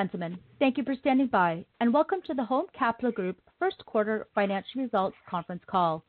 Gentlemen, 0.00 0.38
thank 0.58 0.78
you 0.78 0.82
for 0.82 0.94
standing 0.94 1.26
by, 1.26 1.62
and 1.80 1.92
welcome 1.92 2.20
to 2.26 2.32
the 2.32 2.42
Home 2.42 2.64
Capital 2.72 3.12
Group 3.12 3.36
first 3.58 3.84
quarter 3.84 4.26
financial 4.34 4.80
results 4.80 5.14
conference 5.28 5.60
call. 5.66 6.02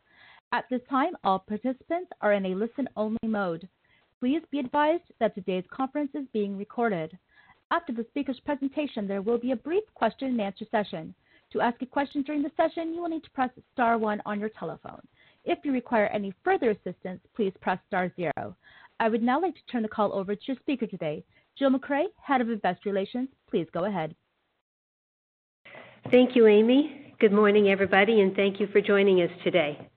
At 0.54 0.63
this 0.72 0.80
time, 0.90 1.12
all 1.26 1.40
participants 1.40 2.09
are 2.22 2.32
in 2.32 2.46
a 2.46 2.55
listen-only 2.55 3.18
mode. 3.26 3.68
Please 4.22 4.41
be 4.49 4.59
advised 4.59 5.04
that 5.20 5.35
today's 5.35 5.66
conference 5.73 6.12
is 6.13 6.23
being 6.32 6.58
recorded. 6.58 7.18
After 7.70 7.91
the 7.91 8.05
speaker's 8.08 8.40
presentation, 8.46 9.09
there 9.09 9.22
will 9.22 9.38
be 9.38 9.52
a 9.52 9.58
brief 9.58 9.84
question 9.94 10.30
and 10.30 10.40
answer 10.40 10.63
session. 10.71 11.13
To 11.52 11.60
ask 11.60 11.82
a 11.82 11.85
question 11.85 12.21
during 12.21 12.44
the 12.44 12.52
session, 12.55 12.94
you 12.94 13.02
will 13.02 13.10
need 13.10 13.26
to 13.26 13.32
press 13.32 13.49
star 13.73 13.98
one 13.98 14.21
on 14.26 14.40
your 14.40 14.52
telephone. 14.58 15.05
If 15.44 15.60
you 15.66 15.73
require 15.73 16.05
any 16.13 16.34
further 16.46 16.70
assistance, 16.70 17.20
please 17.35 17.52
press 17.60 17.80
star 17.88 18.10
zero. 18.16 18.55
I 19.02 19.10
would 19.10 19.21
now 19.21 19.41
like 19.41 19.55
to 19.55 19.66
turn 19.70 19.82
the 19.82 19.90
call 19.90 20.13
over 20.13 20.34
to 20.34 20.41
your 20.46 20.55
speaker 20.62 20.88
today, 20.88 21.26
Jill 21.61 21.70
MacRae, 21.70 22.07
Head 22.25 22.41
of 22.41 22.49
Investor 22.49 22.89
Relations. 22.89 23.29
Please 23.47 23.67
go 23.71 23.85
ahead. 23.85 24.15
Thank 26.09 26.35
you, 26.35 26.47
Amy. 26.47 27.13
Good 27.20 27.31
morning, 27.31 27.70
everybody, 27.70 28.21
and 28.21 28.35
thank 28.35 28.59
you 28.59 28.65
for 28.73 28.81
joining 28.81 29.21
us 29.21 29.29
today. 29.43 29.87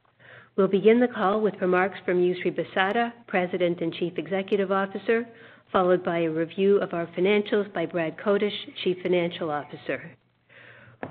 We'll 0.56 0.68
begin 0.68 1.00
the 1.00 1.08
call 1.08 1.40
with 1.40 1.54
remarks 1.62 1.96
from 2.04 2.20
Yousry 2.20 2.54
Bissada, 2.54 3.14
President 3.26 3.80
and 3.80 3.94
Chief 3.94 4.12
Executive 4.18 4.70
Officer, 4.70 5.26
followed 5.72 6.04
by 6.04 6.18
a 6.24 6.30
review 6.30 6.76
of 6.82 6.92
our 6.92 7.06
financials 7.18 7.72
by 7.72 7.86
Brad 7.86 8.18
Kotush, 8.18 8.52
Chief 8.82 8.98
Financial 9.02 9.50
Officer. 9.50 10.14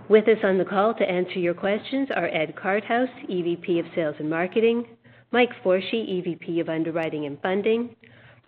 With 0.08 0.28
us 0.28 0.38
on 0.44 0.60
the 0.60 0.66
call 0.66 0.94
to 0.94 1.10
answer 1.10 1.40
your 1.40 1.56
questions 1.56 2.10
are 2.16 2.28
Ed 2.28 2.54
Karthaus, 2.56 3.10
EVP 3.28 3.80
of 3.80 3.88
Sales 3.96 4.18
and 4.20 4.30
Marketing, 4.30 4.86
Mike 5.32 5.50
Forshay, 5.66 6.08
EVP 6.22 6.62
of 6.62 6.70
Underwriting 6.70 7.26
and 7.26 7.42
Funding, 7.42 7.96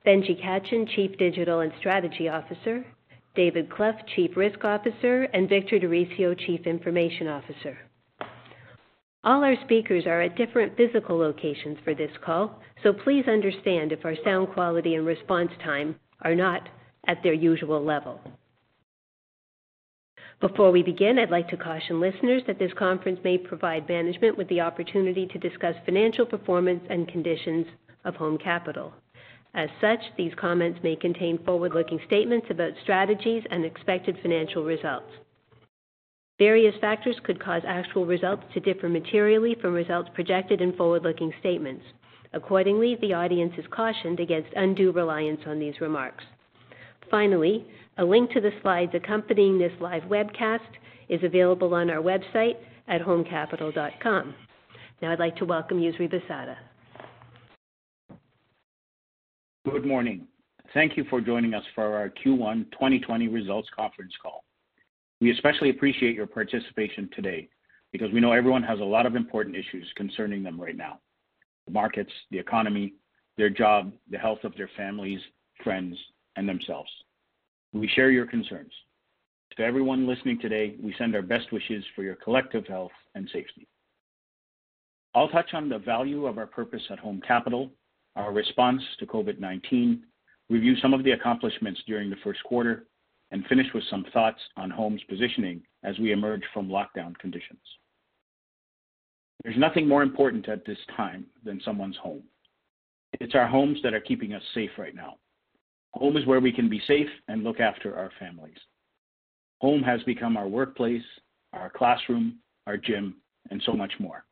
Benjy 0.05 0.35
Katchen, 0.35 0.87
Chief 0.95 1.17
Digital 1.17 1.61
and 1.61 1.73
Strategy 1.79 2.29
Officer, 2.29 2.85
David 3.35 3.71
Clough, 3.71 3.97
Chief 4.15 4.37
Risk 4.37 4.63
Officer, 4.63 5.23
and 5.33 5.49
Victor 5.49 5.79
Doresio, 5.79 6.37
Chief 6.37 6.61
Information 6.67 7.27
Officer. 7.27 7.77
All 9.23 9.43
our 9.43 9.55
speakers 9.63 10.05
are 10.05 10.21
at 10.21 10.37
different 10.37 10.77
physical 10.77 11.17
locations 11.17 11.79
for 11.83 11.95
this 11.95 12.11
call, 12.23 12.61
so 12.83 12.93
please 12.93 13.27
understand 13.27 13.91
if 13.91 14.05
our 14.05 14.15
sound 14.23 14.49
quality 14.49 14.93
and 14.93 15.07
response 15.07 15.49
time 15.63 15.95
are 16.21 16.35
not 16.35 16.69
at 17.07 17.23
their 17.23 17.33
usual 17.33 17.83
level. 17.83 18.21
Before 20.39 20.69
we 20.69 20.83
begin, 20.83 21.17
I'd 21.17 21.31
like 21.31 21.47
to 21.49 21.57
caution 21.57 21.99
listeners 21.99 22.43
that 22.45 22.59
this 22.59 22.73
conference 22.77 23.19
may 23.23 23.39
provide 23.39 23.89
management 23.89 24.37
with 24.37 24.47
the 24.49 24.61
opportunity 24.61 25.25
to 25.25 25.39
discuss 25.39 25.75
financial 25.85 26.27
performance 26.27 26.83
and 26.89 27.07
conditions 27.07 27.65
of 28.03 28.15
Home 28.15 28.37
Capital. 28.37 28.93
As 29.55 29.69
such, 29.79 30.01
these 30.17 30.33
comments 30.35 30.79
may 30.83 30.97
contain 30.97 31.37
forward-looking 31.45 32.01
statements 32.05 32.47
about 32.49 32.73
strategies 32.83 33.41
and 33.49 33.63
expected 33.63 34.17
financial 34.21 34.65
results. 34.65 35.09
Various 36.37 36.75
factors 36.81 37.15
could 37.23 37.39
cause 37.39 37.61
actual 37.65 38.05
results 38.05 38.43
to 38.53 38.59
differ 38.59 38.89
materially 38.89 39.55
from 39.61 39.73
results 39.73 40.09
projected 40.13 40.59
in 40.59 40.73
forward-looking 40.73 41.31
statements. 41.39 41.85
Accordingly, 42.33 42.97
the 42.99 43.13
audience 43.13 43.53
is 43.57 43.65
cautioned 43.71 44.19
against 44.19 44.49
undue 44.57 44.91
reliance 44.91 45.39
on 45.47 45.57
these 45.57 45.79
remarks. 45.79 46.25
Finally, 47.09 47.65
a 47.97 48.03
link 48.03 48.31
to 48.31 48.41
the 48.41 48.51
slides 48.61 48.91
accompanying 48.93 49.57
this 49.57 49.71
live 49.79 50.03
webcast 50.03 50.67
is 51.07 51.23
available 51.23 51.73
on 51.73 51.89
our 51.89 52.01
website 52.01 52.57
at 52.89 52.99
homecapital.com. 52.99 54.35
Now 55.01 55.11
I'd 55.13 55.19
like 55.19 55.37
to 55.37 55.45
welcome 55.45 55.79
Yousry 55.79 56.11
Bissada. 56.11 56.57
Good 59.71 59.83
morning. 59.83 60.27
Thank 60.75 60.95
you 60.95 61.05
for 61.09 61.19
joining 61.19 61.55
us 61.55 61.63
for 61.73 61.95
our 61.95 62.09
Q1 62.23 62.71
2020 62.73 63.29
results 63.29 63.67
conference 63.75 64.13
call. 64.21 64.43
We 65.19 65.31
especially 65.31 65.71
appreciate 65.71 66.13
your 66.13 66.27
participation 66.27 67.09
today 67.15 67.49
because 67.91 68.11
we 68.11 68.19
know 68.19 68.31
everyone 68.31 68.61
has 68.61 68.79
a 68.79 68.83
lot 68.83 69.07
of 69.07 69.15
important 69.15 69.55
issues 69.55 69.91
concerning 69.95 70.43
them 70.43 70.61
right 70.61 70.77
now. 70.77 70.99
The 71.65 71.73
markets, 71.73 72.11
the 72.29 72.37
economy, 72.37 72.93
their 73.39 73.49
job, 73.49 73.91
the 74.11 74.19
health 74.19 74.43
of 74.43 74.55
their 74.55 74.69
families, 74.77 75.19
friends, 75.63 75.97
and 76.35 76.47
themselves. 76.47 76.91
We 77.73 77.87
share 77.87 78.11
your 78.11 78.27
concerns. 78.27 78.71
To 79.57 79.63
everyone 79.63 80.05
listening 80.05 80.39
today, 80.39 80.75
we 80.79 80.93
send 80.99 81.15
our 81.15 81.23
best 81.23 81.51
wishes 81.51 81.83
for 81.95 82.03
your 82.03 82.15
collective 82.15 82.67
health 82.67 82.91
and 83.15 83.27
safety. 83.33 83.67
I'll 85.15 85.29
touch 85.29 85.55
on 85.55 85.69
the 85.69 85.79
value 85.79 86.27
of 86.27 86.37
our 86.37 86.45
purpose 86.45 86.83
at 86.91 86.99
Home 86.99 87.19
Capital 87.27 87.71
our 88.15 88.31
response 88.31 88.81
to 88.99 89.05
COVID-19, 89.05 89.99
review 90.49 90.75
some 90.81 90.93
of 90.93 91.03
the 91.03 91.11
accomplishments 91.11 91.81
during 91.87 92.09
the 92.09 92.15
first 92.23 92.43
quarter, 92.43 92.85
and 93.31 93.45
finish 93.47 93.67
with 93.73 93.83
some 93.89 94.05
thoughts 94.13 94.39
on 94.55 94.69
Home's 94.69 95.03
positioning 95.09 95.61
as 95.83 95.97
we 95.99 96.11
emerge 96.11 96.43
from 96.53 96.69
lockdown 96.69 97.17
conditions. 97.17 97.59
There's 99.43 99.57
nothing 99.57 99.87
more 99.87 100.03
important 100.03 100.47
at 100.47 100.65
this 100.65 100.77
time 100.95 101.25
than 101.43 101.61
someone's 101.63 101.97
home. 101.97 102.23
It's 103.19 103.35
our 103.35 103.47
homes 103.47 103.79
that 103.83 103.93
are 103.93 103.99
keeping 103.99 104.33
us 104.33 104.41
safe 104.53 104.71
right 104.77 104.95
now. 104.95 105.17
Home 105.93 106.17
is 106.17 106.25
where 106.25 106.39
we 106.39 106.51
can 106.51 106.69
be 106.69 106.81
safe 106.87 107.09
and 107.27 107.43
look 107.43 107.59
after 107.59 107.97
our 107.97 108.11
families. 108.19 108.57
Home 109.61 109.81
has 109.83 110.03
become 110.03 110.35
our 110.35 110.47
workplace, 110.47 111.03
our 111.53 111.69
classroom, 111.69 112.39
our 112.67 112.77
gym, 112.77 113.15
and 113.49 113.61
so 113.65 113.73
much 113.73 113.93
more. 113.99 114.25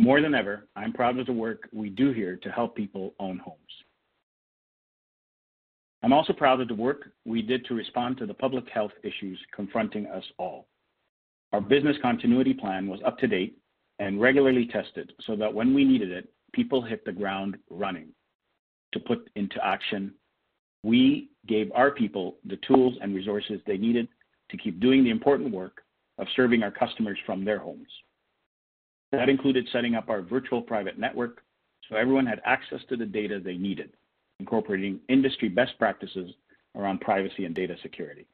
More 0.00 0.22
than 0.22 0.34
ever, 0.34 0.66
I'm 0.76 0.94
proud 0.94 1.18
of 1.18 1.26
the 1.26 1.32
work 1.34 1.68
we 1.74 1.90
do 1.90 2.10
here 2.10 2.36
to 2.36 2.50
help 2.50 2.74
people 2.74 3.12
own 3.20 3.36
homes. 3.36 3.58
I'm 6.02 6.14
also 6.14 6.32
proud 6.32 6.62
of 6.62 6.68
the 6.68 6.74
work 6.74 7.10
we 7.26 7.42
did 7.42 7.66
to 7.66 7.74
respond 7.74 8.16
to 8.16 8.24
the 8.24 8.32
public 8.32 8.66
health 8.70 8.92
issues 9.02 9.38
confronting 9.54 10.06
us 10.06 10.24
all. 10.38 10.68
Our 11.52 11.60
business 11.60 11.98
continuity 12.00 12.54
plan 12.54 12.86
was 12.86 13.00
up 13.04 13.18
to 13.18 13.26
date 13.26 13.58
and 13.98 14.18
regularly 14.18 14.66
tested 14.72 15.12
so 15.26 15.36
that 15.36 15.52
when 15.52 15.74
we 15.74 15.84
needed 15.84 16.10
it, 16.10 16.32
people 16.54 16.80
hit 16.80 17.04
the 17.04 17.12
ground 17.12 17.58
running. 17.68 18.08
To 18.94 19.00
put 19.00 19.28
into 19.36 19.62
action, 19.62 20.14
we 20.82 21.28
gave 21.46 21.70
our 21.72 21.90
people 21.90 22.38
the 22.46 22.58
tools 22.66 22.94
and 23.02 23.14
resources 23.14 23.60
they 23.66 23.76
needed 23.76 24.08
to 24.50 24.56
keep 24.56 24.80
doing 24.80 25.04
the 25.04 25.10
important 25.10 25.52
work 25.52 25.82
of 26.16 26.26
serving 26.36 26.62
our 26.62 26.70
customers 26.70 27.18
from 27.26 27.44
their 27.44 27.58
homes. 27.58 27.88
That 29.12 29.28
included 29.28 29.68
setting 29.72 29.94
up 29.94 30.08
our 30.08 30.22
virtual 30.22 30.62
private 30.62 30.98
network 30.98 31.42
so 31.88 31.96
everyone 31.96 32.26
had 32.26 32.40
access 32.44 32.80
to 32.88 32.96
the 32.96 33.06
data 33.06 33.40
they 33.40 33.56
needed, 33.56 33.90
incorporating 34.38 35.00
industry 35.08 35.48
best 35.48 35.76
practices 35.78 36.30
around 36.76 37.00
privacy 37.00 37.44
and 37.44 37.54
data 37.54 37.74
security. 37.82 38.26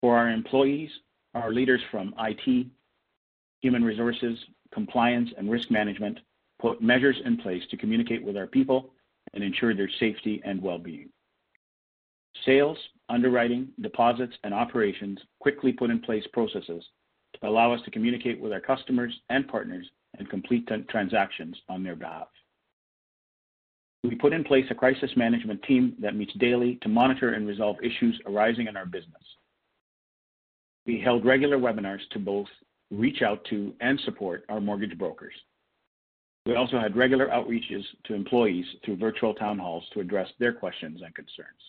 For 0.00 0.16
our 0.16 0.28
employees, 0.28 0.90
our 1.34 1.52
leaders 1.52 1.80
from 1.90 2.14
IT, 2.18 2.66
human 3.60 3.84
resources, 3.84 4.38
compliance, 4.72 5.30
and 5.38 5.50
risk 5.50 5.70
management 5.70 6.18
put 6.60 6.82
measures 6.82 7.16
in 7.24 7.36
place 7.36 7.62
to 7.70 7.76
communicate 7.76 8.24
with 8.24 8.36
our 8.36 8.46
people 8.46 8.90
and 9.34 9.44
ensure 9.44 9.74
their 9.74 9.90
safety 10.00 10.40
and 10.44 10.60
well-being. 10.60 11.10
Sales, 12.44 12.78
underwriting, 13.08 13.68
deposits, 13.80 14.34
and 14.42 14.52
operations 14.52 15.18
quickly 15.38 15.72
put 15.72 15.90
in 15.90 16.00
place 16.00 16.24
processes 16.32 16.84
allow 17.42 17.72
us 17.72 17.80
to 17.84 17.90
communicate 17.90 18.40
with 18.40 18.52
our 18.52 18.60
customers 18.60 19.14
and 19.28 19.46
partners 19.48 19.86
and 20.18 20.28
complete 20.28 20.68
transactions 20.88 21.56
on 21.68 21.82
their 21.82 21.96
behalf. 21.96 22.28
We 24.04 24.14
put 24.14 24.32
in 24.32 24.44
place 24.44 24.64
a 24.70 24.74
crisis 24.74 25.10
management 25.16 25.62
team 25.64 25.94
that 26.00 26.16
meets 26.16 26.32
daily 26.34 26.78
to 26.82 26.88
monitor 26.88 27.34
and 27.34 27.46
resolve 27.46 27.76
issues 27.82 28.20
arising 28.26 28.66
in 28.68 28.76
our 28.76 28.86
business. 28.86 29.22
We 30.86 31.00
held 31.00 31.24
regular 31.24 31.58
webinars 31.58 32.00
to 32.12 32.18
both 32.18 32.46
reach 32.90 33.22
out 33.22 33.44
to 33.50 33.74
and 33.80 34.00
support 34.00 34.44
our 34.48 34.60
mortgage 34.60 34.96
brokers. 34.96 35.34
We 36.46 36.54
also 36.54 36.78
had 36.78 36.96
regular 36.96 37.26
outreaches 37.28 37.82
to 38.04 38.14
employees 38.14 38.64
through 38.84 38.96
virtual 38.96 39.34
town 39.34 39.58
halls 39.58 39.84
to 39.92 40.00
address 40.00 40.28
their 40.38 40.52
questions 40.52 41.02
and 41.04 41.14
concerns. 41.14 41.60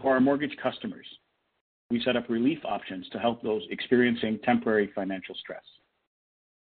For 0.00 0.14
our 0.14 0.20
mortgage 0.20 0.56
customers, 0.60 1.06
we 1.92 2.02
set 2.02 2.16
up 2.16 2.30
relief 2.30 2.58
options 2.64 3.06
to 3.10 3.18
help 3.18 3.42
those 3.42 3.62
experiencing 3.70 4.38
temporary 4.42 4.90
financial 4.94 5.34
stress. 5.34 5.62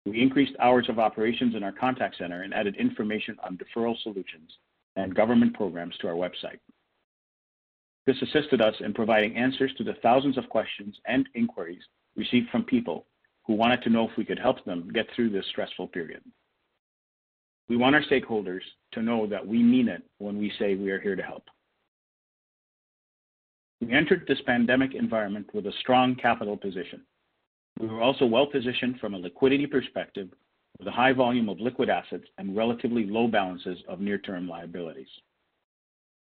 We 0.07 0.23
increased 0.23 0.57
hours 0.59 0.89
of 0.89 0.99
operations 0.99 1.55
in 1.55 1.63
our 1.63 1.73
contact 1.73 2.17
center 2.17 2.43
and 2.43 2.55
added 2.55 2.75
information 2.77 3.37
on 3.45 3.59
deferral 3.59 4.01
solutions 4.03 4.51
and 4.97 5.15
government 5.15 5.53
programs 5.53 5.95
to 5.99 6.09
our 6.09 6.15
website. 6.15 6.59
This 8.07 8.17
assisted 8.23 8.63
us 8.63 8.75
in 8.81 8.95
providing 8.95 9.37
answers 9.37 9.73
to 9.77 9.85
the 9.85 9.99
thousands 10.03 10.39
of 10.39 10.49
questions 10.49 10.97
and 11.05 11.29
inquiries 11.35 11.83
received 12.17 12.49
from 12.49 12.65
people 12.65 13.05
who 13.47 13.53
wanted 13.53 13.83
to 13.83 13.91
know 13.91 14.09
if 14.09 14.17
we 14.17 14.25
could 14.25 14.39
help 14.39 14.65
them 14.65 14.91
get 14.95 15.07
through 15.15 15.29
this 15.29 15.45
stressful 15.51 15.89
period. 15.89 16.23
We 17.69 17.77
want 17.77 17.95
our 17.95 18.03
stakeholders 18.03 18.63
to 18.93 19.03
know 19.03 19.27
that 19.27 19.47
we 19.47 19.63
mean 19.63 19.89
it 19.89 20.03
when 20.17 20.39
we 20.39 20.51
say 20.59 20.77
we 20.77 20.91
are 20.91 21.01
here 21.01 21.15
to 21.15 21.23
help. 21.23 21.45
We 23.81 23.93
entered 23.93 24.25
this 24.27 24.41
pandemic 24.47 24.95
environment 24.95 25.49
with 25.55 25.67
a 25.67 25.73
strong 25.81 26.15
capital 26.15 26.57
position. 26.57 27.03
We 27.79 27.89
were 27.89 28.03
also 28.03 28.27
well-positioned 28.27 29.01
from 29.01 29.15
a 29.15 29.19
liquidity 29.19 29.67
perspective 29.67 30.29
with 30.79 30.87
a 30.87 30.93
high 30.93 31.13
volume 31.13 31.49
of 31.49 31.61
liquid 31.61 31.89
assets 31.89 32.25
and 32.39 32.57
relatively 32.57 33.07
low 33.07 33.27
balances 33.27 33.79
of 33.89 34.01
near-term 34.01 34.49
liabilities. 34.49 35.09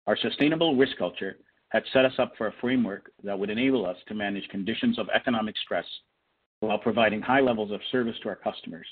Our 0.06 0.16
sustainable 0.16 0.74
risk 0.76 0.96
culture 0.96 1.36
had 1.68 1.84
set 1.92 2.04
us 2.04 2.14
up 2.18 2.32
for 2.36 2.46
a 2.46 2.54
framework 2.60 3.12
that 3.22 3.38
would 3.38 3.50
enable 3.50 3.86
us 3.86 3.96
to 4.08 4.14
manage 4.14 4.48
conditions 4.48 4.98
of 4.98 5.08
economic 5.14 5.56
stress 5.58 5.86
while 6.60 6.78
providing 6.78 7.20
high 7.20 7.40
levels 7.40 7.70
of 7.70 7.80
service 7.92 8.16
to 8.22 8.28
our 8.28 8.36
customers 8.36 8.86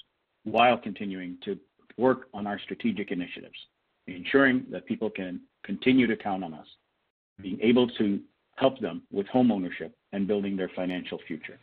while 0.45 0.77
continuing 0.79 1.37
to 1.45 1.59
work 1.97 2.29
on 2.33 2.47
our 2.47 2.59
strategic 2.61 3.11
initiatives, 3.11 3.59
ensuring 4.07 4.65
that 4.71 4.87
people 4.87 5.11
can 5.11 5.41
continue 5.65 6.07
to 6.07 6.17
count 6.17 6.45
on 6.45 6.55
us, 6.55 6.67
being 7.41 7.59
able 7.61 7.89
to 7.89 8.21
help 8.59 8.81
them 8.81 9.03
with 9.11 9.27
home 9.29 9.53
ownership 9.53 9.95
and 10.13 10.27
building 10.27 10.57
their 10.57 10.71
financial 10.75 11.19
future. 11.27 11.59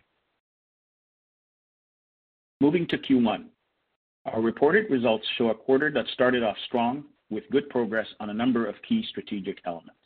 Moving 2.62 2.88
to 2.88 2.98
Q1. 2.98 3.46
Our 4.26 4.42
reported 4.42 4.90
results 4.90 5.26
show 5.38 5.50
a 5.50 5.56
quarter 5.56 5.92
that 5.92 6.08
started 6.14 6.42
off 6.42 6.56
strong 6.66 7.04
with 7.30 7.44
good 7.52 7.70
progress 7.70 8.08
on 8.20 8.30
a 8.30 8.34
number 8.34 8.66
of 8.66 8.76
key 8.88 9.06
strategic 9.10 9.60
elements. 9.66 10.00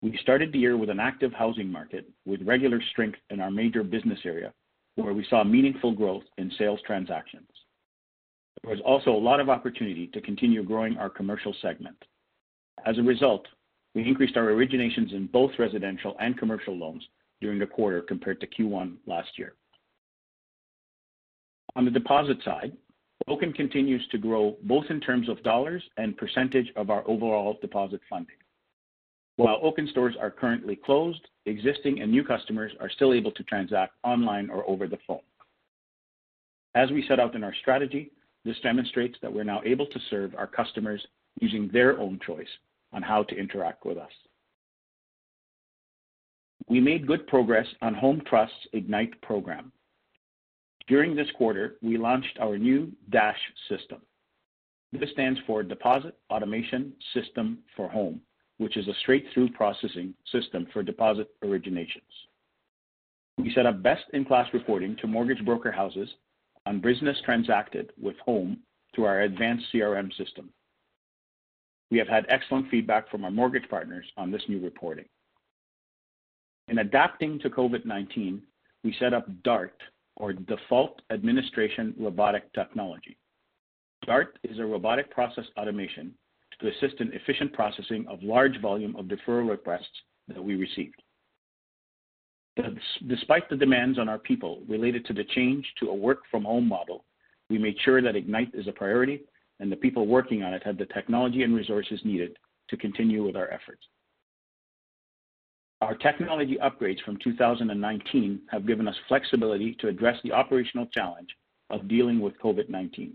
We 0.00 0.16
started 0.22 0.52
the 0.52 0.58
year 0.58 0.76
with 0.76 0.90
an 0.90 1.00
active 1.00 1.32
housing 1.32 1.70
market 1.70 2.08
with 2.24 2.42
regular 2.42 2.80
strength 2.92 3.18
in 3.30 3.40
our 3.40 3.50
major 3.50 3.82
business 3.82 4.20
area, 4.24 4.52
where 4.96 5.14
we 5.14 5.26
saw 5.28 5.42
meaningful 5.42 5.92
growth 5.92 6.24
in 6.38 6.52
sales 6.58 6.80
transactions. 6.86 7.48
There 8.62 8.70
was 8.70 8.80
also 8.84 9.10
a 9.10 9.26
lot 9.28 9.40
of 9.40 9.48
opportunity 9.48 10.06
to 10.08 10.20
continue 10.20 10.62
growing 10.62 10.96
our 10.98 11.10
commercial 11.10 11.54
segment. 11.60 11.96
As 12.86 12.98
a 12.98 13.02
result, 13.02 13.46
we 13.94 14.06
increased 14.06 14.36
our 14.36 14.46
originations 14.46 15.12
in 15.12 15.28
both 15.32 15.52
residential 15.58 16.16
and 16.20 16.36
commercial 16.36 16.76
loans 16.76 17.06
during 17.40 17.58
the 17.58 17.66
quarter 17.66 18.00
compared 18.02 18.40
to 18.40 18.46
Q1 18.46 18.96
last 19.06 19.38
year. 19.38 19.54
On 21.76 21.84
the 21.84 21.90
deposit 21.90 22.38
side, 22.44 22.72
Oaken 23.28 23.52
continues 23.52 24.06
to 24.08 24.18
grow 24.18 24.56
both 24.64 24.84
in 24.90 25.00
terms 25.00 25.28
of 25.28 25.42
dollars 25.42 25.82
and 25.96 26.16
percentage 26.16 26.70
of 26.76 26.90
our 26.90 27.02
overall 27.08 27.58
deposit 27.60 28.00
funding. 28.10 28.36
While 29.36 29.60
Oaken 29.62 29.88
stores 29.90 30.14
are 30.20 30.30
currently 30.30 30.76
closed, 30.76 31.20
existing 31.46 32.00
and 32.00 32.10
new 32.10 32.24
customers 32.24 32.72
are 32.80 32.90
still 32.90 33.12
able 33.12 33.32
to 33.32 33.42
transact 33.44 33.94
online 34.04 34.50
or 34.50 34.68
over 34.68 34.86
the 34.86 34.98
phone. 35.06 35.20
As 36.74 36.90
we 36.90 37.06
set 37.08 37.20
out 37.20 37.34
in 37.34 37.44
our 37.44 37.54
strategy, 37.60 38.10
this 38.44 38.58
demonstrates 38.62 39.16
that 39.22 39.32
we're 39.32 39.44
now 39.44 39.62
able 39.64 39.86
to 39.86 40.00
serve 40.10 40.34
our 40.36 40.46
customers 40.46 41.04
using 41.40 41.68
their 41.72 41.98
own 41.98 42.20
choice 42.24 42.48
on 42.94 43.02
how 43.02 43.24
to 43.24 43.36
interact 43.36 43.84
with 43.84 43.98
us. 43.98 44.12
We 46.68 46.80
made 46.80 47.06
good 47.06 47.26
progress 47.26 47.66
on 47.82 47.92
Home 47.94 48.22
Trust's 48.26 48.56
Ignite 48.72 49.20
program. 49.20 49.72
During 50.86 51.14
this 51.14 51.30
quarter, 51.36 51.76
we 51.82 51.98
launched 51.98 52.38
our 52.40 52.56
new 52.56 52.92
DASH 53.10 53.40
system. 53.68 54.00
This 54.92 55.10
stands 55.10 55.40
for 55.46 55.62
Deposit 55.62 56.16
Automation 56.30 56.92
System 57.12 57.58
for 57.76 57.88
Home, 57.88 58.20
which 58.58 58.76
is 58.76 58.86
a 58.86 58.94
straight-through 59.02 59.50
processing 59.50 60.14
system 60.30 60.66
for 60.72 60.82
deposit 60.82 61.28
originations. 61.42 62.02
We 63.38 63.52
set 63.54 63.66
up 63.66 63.82
best-in-class 63.82 64.54
reporting 64.54 64.96
to 65.00 65.06
mortgage 65.08 65.44
broker 65.44 65.72
houses 65.72 66.08
on 66.66 66.80
business 66.80 67.16
transacted 67.24 67.92
with 68.00 68.16
Home 68.24 68.58
through 68.94 69.04
our 69.04 69.22
advanced 69.22 69.64
CRM 69.72 70.16
system. 70.16 70.50
We 71.94 72.00
have 72.00 72.08
had 72.08 72.26
excellent 72.28 72.68
feedback 72.70 73.08
from 73.08 73.24
our 73.24 73.30
mortgage 73.30 73.68
partners 73.70 74.04
on 74.16 74.32
this 74.32 74.42
new 74.48 74.58
reporting. 74.58 75.04
In 76.66 76.78
adapting 76.78 77.38
to 77.38 77.48
COVID-19, 77.48 78.40
we 78.82 78.96
set 78.98 79.14
up 79.14 79.28
DART, 79.44 79.80
or 80.16 80.32
Default 80.32 81.02
Administration 81.12 81.94
Robotic 81.96 82.52
Technology. 82.52 83.16
DART 84.06 84.40
is 84.42 84.58
a 84.58 84.64
robotic 84.64 85.08
process 85.12 85.44
automation 85.56 86.12
to 86.60 86.66
assist 86.66 87.00
in 87.00 87.12
efficient 87.12 87.52
processing 87.52 88.04
of 88.08 88.20
large 88.24 88.60
volume 88.60 88.96
of 88.96 89.06
deferral 89.06 89.48
requests 89.48 90.02
that 90.26 90.42
we 90.42 90.56
received. 90.56 91.00
Despite 93.06 93.48
the 93.48 93.54
demands 93.54 94.00
on 94.00 94.08
our 94.08 94.18
people 94.18 94.62
related 94.68 95.06
to 95.06 95.12
the 95.12 95.22
change 95.32 95.64
to 95.78 95.90
a 95.90 95.94
work-from-home 95.94 96.66
model, 96.66 97.04
we 97.50 97.56
made 97.56 97.76
sure 97.84 98.02
that 98.02 98.16
Ignite 98.16 98.52
is 98.52 98.66
a 98.66 98.72
priority 98.72 99.20
and 99.60 99.70
the 99.70 99.76
people 99.76 100.06
working 100.06 100.42
on 100.42 100.54
it 100.54 100.62
had 100.64 100.78
the 100.78 100.86
technology 100.86 101.42
and 101.42 101.54
resources 101.54 102.00
needed 102.04 102.36
to 102.68 102.76
continue 102.76 103.24
with 103.24 103.36
our 103.36 103.50
efforts. 103.50 103.82
Our 105.80 105.94
technology 105.94 106.56
upgrades 106.62 107.02
from 107.04 107.18
2019 107.22 108.40
have 108.50 108.66
given 108.66 108.88
us 108.88 108.96
flexibility 109.06 109.76
to 109.80 109.88
address 109.88 110.16
the 110.22 110.32
operational 110.32 110.86
challenge 110.86 111.28
of 111.70 111.88
dealing 111.88 112.20
with 112.20 112.38
COVID-19. 112.42 113.12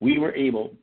We 0.00 0.18
were 0.18 0.34
able 0.34 0.74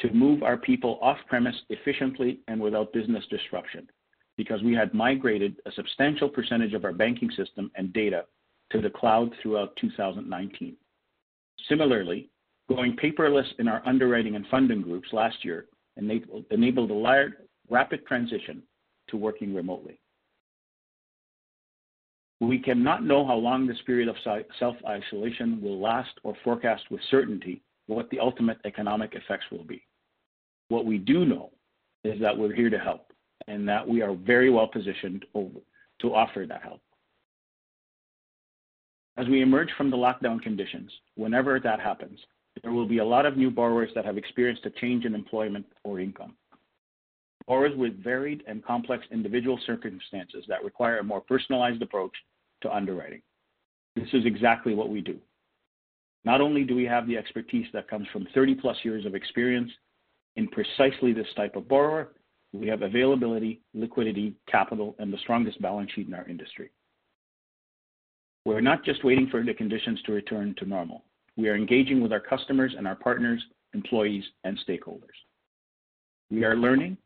to 0.00 0.12
move 0.12 0.42
our 0.42 0.56
people 0.56 0.98
off-premise 1.02 1.56
efficiently 1.68 2.40
and 2.48 2.60
without 2.60 2.92
business 2.92 3.24
disruption 3.30 3.88
because 4.36 4.62
we 4.62 4.74
had 4.74 4.92
migrated 4.92 5.56
a 5.66 5.72
substantial 5.72 6.28
percentage 6.28 6.74
of 6.74 6.84
our 6.84 6.92
banking 6.92 7.30
system 7.30 7.70
and 7.74 7.92
data 7.92 8.24
to 8.70 8.80
the 8.80 8.90
cloud 8.90 9.30
throughout 9.42 9.76
2019. 9.80 10.76
Similarly, 11.68 12.28
going 12.68 12.96
paperless 12.96 13.46
in 13.58 13.68
our 13.68 13.82
underwriting 13.86 14.36
and 14.36 14.46
funding 14.48 14.82
groups 14.82 15.08
last 15.12 15.44
year 15.44 15.66
enabled 15.96 16.90
a 16.90 17.28
rapid 17.70 18.06
transition 18.06 18.62
to 19.08 19.16
working 19.16 19.54
remotely. 19.54 20.00
We 22.40 22.58
cannot 22.58 23.04
know 23.04 23.26
how 23.26 23.36
long 23.36 23.66
this 23.66 23.80
period 23.86 24.08
of 24.08 24.16
self-isolation 24.58 25.62
will 25.62 25.80
last 25.80 26.10
or 26.22 26.36
forecast 26.44 26.84
with 26.90 27.00
certainty 27.10 27.62
what 27.86 28.10
the 28.10 28.18
ultimate 28.18 28.58
economic 28.64 29.14
effects 29.14 29.46
will 29.50 29.64
be. 29.64 29.86
What 30.68 30.84
we 30.84 30.98
do 30.98 31.24
know 31.24 31.52
is 32.04 32.20
that 32.20 32.36
we're 32.36 32.52
here 32.52 32.68
to 32.68 32.78
help 32.78 33.12
and 33.46 33.66
that 33.68 33.86
we 33.88 34.02
are 34.02 34.14
very 34.14 34.50
well 34.50 34.66
positioned 34.66 35.24
to 35.34 36.14
offer 36.14 36.44
that 36.48 36.62
help. 36.62 36.80
As 39.16 39.28
we 39.28 39.40
emerge 39.40 39.70
from 39.78 39.90
the 39.90 39.96
lockdown 39.96 40.42
conditions, 40.42 40.90
whenever 41.14 41.58
that 41.60 41.80
happens, 41.80 42.18
there 42.62 42.72
will 42.72 42.86
be 42.86 42.98
a 42.98 43.04
lot 43.04 43.26
of 43.26 43.36
new 43.36 43.50
borrowers 43.50 43.90
that 43.94 44.04
have 44.04 44.16
experienced 44.16 44.66
a 44.66 44.70
change 44.70 45.04
in 45.04 45.14
employment 45.14 45.66
or 45.84 46.00
income. 46.00 46.34
Borrowers 47.46 47.76
with 47.76 48.02
varied 48.02 48.42
and 48.48 48.64
complex 48.64 49.04
individual 49.12 49.58
circumstances 49.66 50.44
that 50.48 50.64
require 50.64 50.98
a 50.98 51.04
more 51.04 51.20
personalized 51.20 51.82
approach 51.82 52.14
to 52.62 52.74
underwriting. 52.74 53.22
This 53.94 54.08
is 54.12 54.26
exactly 54.26 54.74
what 54.74 54.90
we 54.90 55.00
do. 55.00 55.18
Not 56.24 56.40
only 56.40 56.64
do 56.64 56.74
we 56.74 56.84
have 56.84 57.06
the 57.06 57.16
expertise 57.16 57.66
that 57.72 57.88
comes 57.88 58.08
from 58.12 58.26
30-plus 58.34 58.78
years 58.82 59.06
of 59.06 59.14
experience 59.14 59.70
in 60.34 60.48
precisely 60.48 61.12
this 61.12 61.28
type 61.36 61.54
of 61.54 61.68
borrower, 61.68 62.12
we 62.52 62.66
have 62.66 62.82
availability, 62.82 63.60
liquidity, 63.74 64.34
capital, 64.50 64.96
and 64.98 65.12
the 65.12 65.18
strongest 65.18 65.60
balance 65.62 65.90
sheet 65.94 66.08
in 66.08 66.14
our 66.14 66.26
industry. 66.28 66.70
We're 68.44 68.60
not 68.60 68.84
just 68.84 69.04
waiting 69.04 69.28
for 69.30 69.42
the 69.42 69.54
conditions 69.54 70.00
to 70.06 70.12
return 70.12 70.54
to 70.58 70.66
normal. 70.66 71.04
We 71.36 71.48
are 71.48 71.54
engaging 71.54 72.00
with 72.00 72.12
our 72.12 72.20
customers 72.20 72.74
and 72.76 72.86
our 72.86 72.94
partners, 72.94 73.42
employees, 73.74 74.24
and 74.44 74.58
stakeholders. 74.66 75.16
We 76.30 76.44
are 76.44 76.56
learning, 76.56 76.96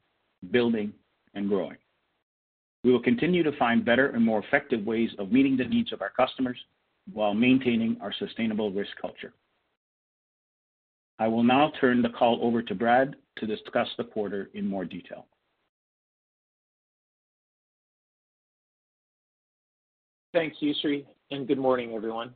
building, 0.50 0.92
and 1.34 1.48
growing. 1.48 1.76
We 2.84 2.92
will 2.92 3.02
continue 3.02 3.42
to 3.42 3.56
find 3.58 3.84
better 3.84 4.08
and 4.08 4.24
more 4.24 4.42
effective 4.42 4.86
ways 4.86 5.10
of 5.18 5.32
meeting 5.32 5.56
the 5.56 5.64
needs 5.64 5.92
of 5.92 6.00
our 6.00 6.10
customers 6.10 6.56
while 7.12 7.34
maintaining 7.34 7.96
our 8.00 8.12
sustainable 8.12 8.70
risk 8.70 8.92
culture. 9.00 9.32
I 11.18 11.28
will 11.28 11.42
now 11.42 11.72
turn 11.80 12.00
the 12.00 12.08
call 12.08 12.38
over 12.42 12.62
to 12.62 12.74
Brad 12.74 13.16
to 13.36 13.46
discuss 13.46 13.88
the 13.98 14.04
quarter 14.04 14.48
in 14.54 14.66
more 14.66 14.86
detail. 14.86 15.26
Thanks, 20.32 20.56
Yousry, 20.62 21.04
and 21.30 21.46
good 21.46 21.58
morning, 21.58 21.92
everyone. 21.94 22.32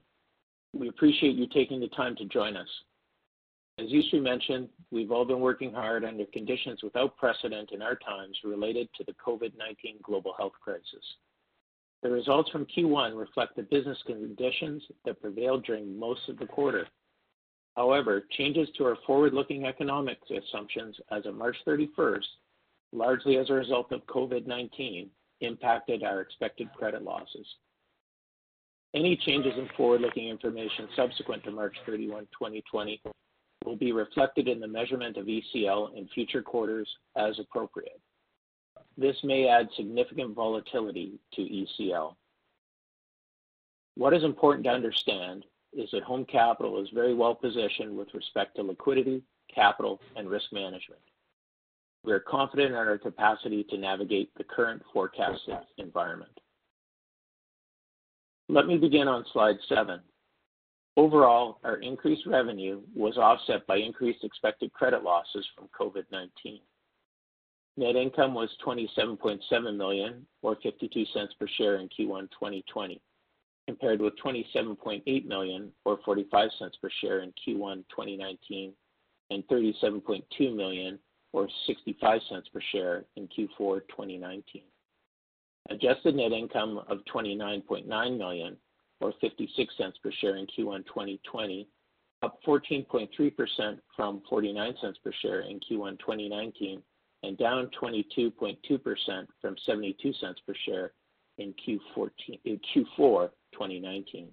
We 0.75 0.89
appreciate 0.89 1.37
you 1.37 1.47
taking 1.47 1.81
the 1.81 1.89
time 1.89 2.17
to 2.17 2.25
join 2.25 2.57
us. 2.57 2.69
As 3.79 3.87
Yousry 3.87 4.23
mentioned, 4.23 4.69
we've 4.91 5.11
all 5.11 5.25
been 5.25 5.41
working 5.41 5.73
hard 5.73 6.05
under 6.05 6.25
conditions 6.27 6.83
without 6.83 7.17
precedent 7.17 7.71
in 7.73 7.83
our 7.83 7.97
times 7.97 8.37
related 8.45 8.89
to 8.97 9.05
the 9.05 9.15
COVID-19 9.15 10.03
global 10.03 10.35
health 10.37 10.53
crisis. 10.63 11.05
The 12.03 12.11
results 12.11 12.51
from 12.51 12.67
Q1 12.67 13.19
reflect 13.19 13.57
the 13.57 13.63
business 13.63 13.99
conditions 14.07 14.83
that 15.05 15.21
prevailed 15.21 15.65
during 15.65 15.99
most 15.99 16.29
of 16.29 16.39
the 16.39 16.47
quarter. 16.47 16.87
However, 17.77 18.25
changes 18.37 18.69
to 18.77 18.85
our 18.85 18.97
forward-looking 19.07 19.65
economic 19.65 20.19
assumptions 20.31 20.97
as 21.11 21.27
of 21.27 21.35
March 21.35 21.57
31st 21.67 22.23
largely 22.95 23.37
as 23.37 23.51
a 23.51 23.55
result 23.55 23.93
of 23.93 24.07
COVID-19, 24.07 25.09
impacted 25.41 26.03
our 26.03 26.21
expected 26.21 26.73
credit 26.73 27.03
losses. 27.03 27.47
Any 28.95 29.17
changes 29.17 29.53
in 29.59 29.69
forward-looking 29.77 30.29
information 30.29 30.89
subsequent 30.95 31.43
to 31.45 31.51
March 31.51 31.77
31, 31.85 32.25
2020 32.33 33.03
will 33.65 33.77
be 33.77 33.91
reflected 33.91 34.47
in 34.47 34.61
the 34.61 34.69
measurement 34.69 35.17
of 35.17 35.27
ECL 35.27 35.97
in 35.97 36.07
future 36.15 36.43
quarters 36.43 36.89
as 37.17 37.39
appropriate. 37.41 38.01
This 38.97 39.17
may 39.25 39.49
add 39.49 39.69
significant 39.77 40.37
volatility 40.37 41.19
to 41.35 41.43
ECL. 41.43 42.15
What 43.97 44.15
is 44.15 44.23
important 44.23 44.65
to 44.65 44.71
understand 44.71 45.45
is 45.73 45.89
that 45.93 46.05
Home 46.05 46.25
Capital 46.25 46.81
is 46.81 46.89
very 46.95 47.15
well 47.15 47.35
positioned 47.35 47.97
with 47.97 48.15
respect 48.15 48.55
to 48.57 48.63
liquidity, 48.63 49.25
capital, 49.53 50.01
and 50.15 50.31
risk 50.31 50.47
management. 50.53 51.01
We 52.05 52.13
are 52.13 52.21
confident 52.21 52.71
in 52.71 52.77
our 52.77 52.99
capacity 52.99 53.65
to 53.71 53.79
navigate 53.79 54.31
the 54.37 54.45
current 54.45 54.83
forecasted 54.93 55.57
environment. 55.79 56.39
Let 58.49 58.67
me 58.67 58.77
begin 58.77 59.09
on 59.09 59.25
slide 59.33 59.57
seven. 59.69 60.01
Overall, 60.97 61.59
our 61.65 61.77
increased 61.77 62.27
revenue 62.27 62.83
was 62.95 63.17
offset 63.17 63.67
by 63.67 63.79
increased 63.79 64.23
expected 64.23 64.73
credit 64.73 65.03
losses 65.03 65.47
from 65.57 65.69
COVID-19. 65.79 66.61
Net 67.77 67.97
income 67.97 68.35
was 68.35 68.51
27.7 68.65 69.77
million, 69.77 70.27
or 70.43 70.55
0.52 70.57 71.07
per 71.39 71.49
share 71.57 71.77
in 71.77 71.89
Q1 71.89 72.31
2020, 72.31 73.01
compared 73.67 74.01
with 74.01 74.13
27.8 74.25 75.27
million, 75.27 75.73
or 75.85 75.99
0.45 76.07 76.51
per 76.81 76.91
share 77.01 77.21
in 77.21 77.31
Q1 77.31 77.85
2019, 77.89 78.73
and 79.31 79.47
37.2 79.49 80.55
million, 80.55 80.99
or 81.33 81.49
0.65 81.69 82.21
per 82.53 82.61
share 82.71 83.05
in 83.17 83.27
Q4 83.27 83.81
2019. 83.89 84.63
Adjusted 85.71 86.15
net 86.15 86.33
income 86.33 86.83
of 86.89 86.99
29.9 87.13 88.19
million, 88.19 88.57
or 89.01 89.13
$0.56 89.23 89.93
per 90.03 90.13
share 90.21 90.37
in 90.37 90.47
Q1 90.47 90.87
2020, 90.87 91.69
up 92.23 92.39
14.3% 92.47 93.79
from 93.97 94.23
$0.49 94.31 94.95
per 95.03 95.13
share 95.23 95.41
in 95.41 95.59
Q1 95.61 95.99
2019, 95.99 96.83
and 97.23 97.39
down 97.39 97.71
22.2% 97.81 98.57
from 99.41 99.57
$0.72 99.67 100.35
per 100.47 100.55
share 100.67 100.93
in 101.39 101.55
Q4 101.67 102.11
2019. 103.53 104.29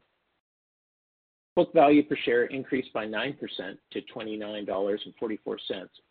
Book 1.56 1.74
value 1.74 2.04
per 2.04 2.16
share 2.16 2.46
increased 2.46 2.94
by 2.94 3.06
9% 3.06 3.38
to 3.92 4.02
29.44 4.02 4.66
dollars 4.66 5.02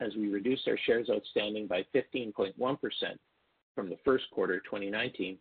as 0.00 0.14
we 0.16 0.28
reduced 0.28 0.68
our 0.68 0.78
shares 0.84 1.08
outstanding 1.10 1.66
by 1.66 1.84
15.1% 1.94 2.78
from 3.74 3.88
the 3.88 3.98
first 4.04 4.24
quarter 4.30 4.54
of 4.54 4.64
2019 4.64 5.38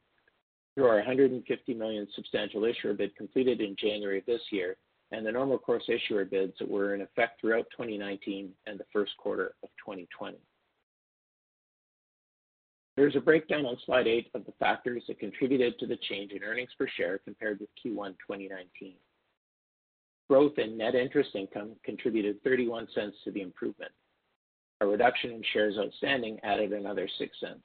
through 0.75 0.87
our 0.87 0.95
150 0.95 1.73
million 1.73 2.07
substantial 2.15 2.63
issuer 2.65 2.93
bid 2.93 3.15
completed 3.15 3.61
in 3.61 3.75
January 3.77 4.19
of 4.19 4.25
this 4.25 4.41
year, 4.51 4.77
and 5.11 5.25
the 5.25 5.31
normal 5.31 5.57
course 5.57 5.83
issuer 5.89 6.25
bids 6.25 6.53
that 6.59 6.69
were 6.69 6.95
in 6.95 7.01
effect 7.01 7.41
throughout 7.41 7.65
2019 7.71 8.51
and 8.67 8.79
the 8.79 8.85
first 8.93 9.11
quarter 9.17 9.55
of 9.63 9.69
2020. 9.83 10.37
There's 12.95 13.15
a 13.15 13.21
breakdown 13.21 13.65
on 13.65 13.77
slide 13.85 14.07
eight 14.07 14.29
of 14.33 14.45
the 14.45 14.51
factors 14.59 15.03
that 15.07 15.19
contributed 15.19 15.79
to 15.79 15.87
the 15.87 15.97
change 16.09 16.31
in 16.33 16.43
earnings 16.43 16.71
per 16.77 16.87
share 16.97 17.17
compared 17.19 17.59
with 17.59 17.69
Q1 17.83 18.15
2019. 18.27 18.93
Growth 20.29 20.57
in 20.57 20.77
net 20.77 20.95
interest 20.95 21.29
income 21.33 21.71
contributed 21.83 22.43
$0.31 22.43 22.87
to 23.23 23.31
the 23.31 23.41
improvement. 23.41 23.91
A 24.81 24.85
reduction 24.85 25.31
in 25.31 25.41
shares 25.53 25.75
outstanding 25.79 26.39
added 26.43 26.71
another 26.71 27.09
0.06. 27.19 27.55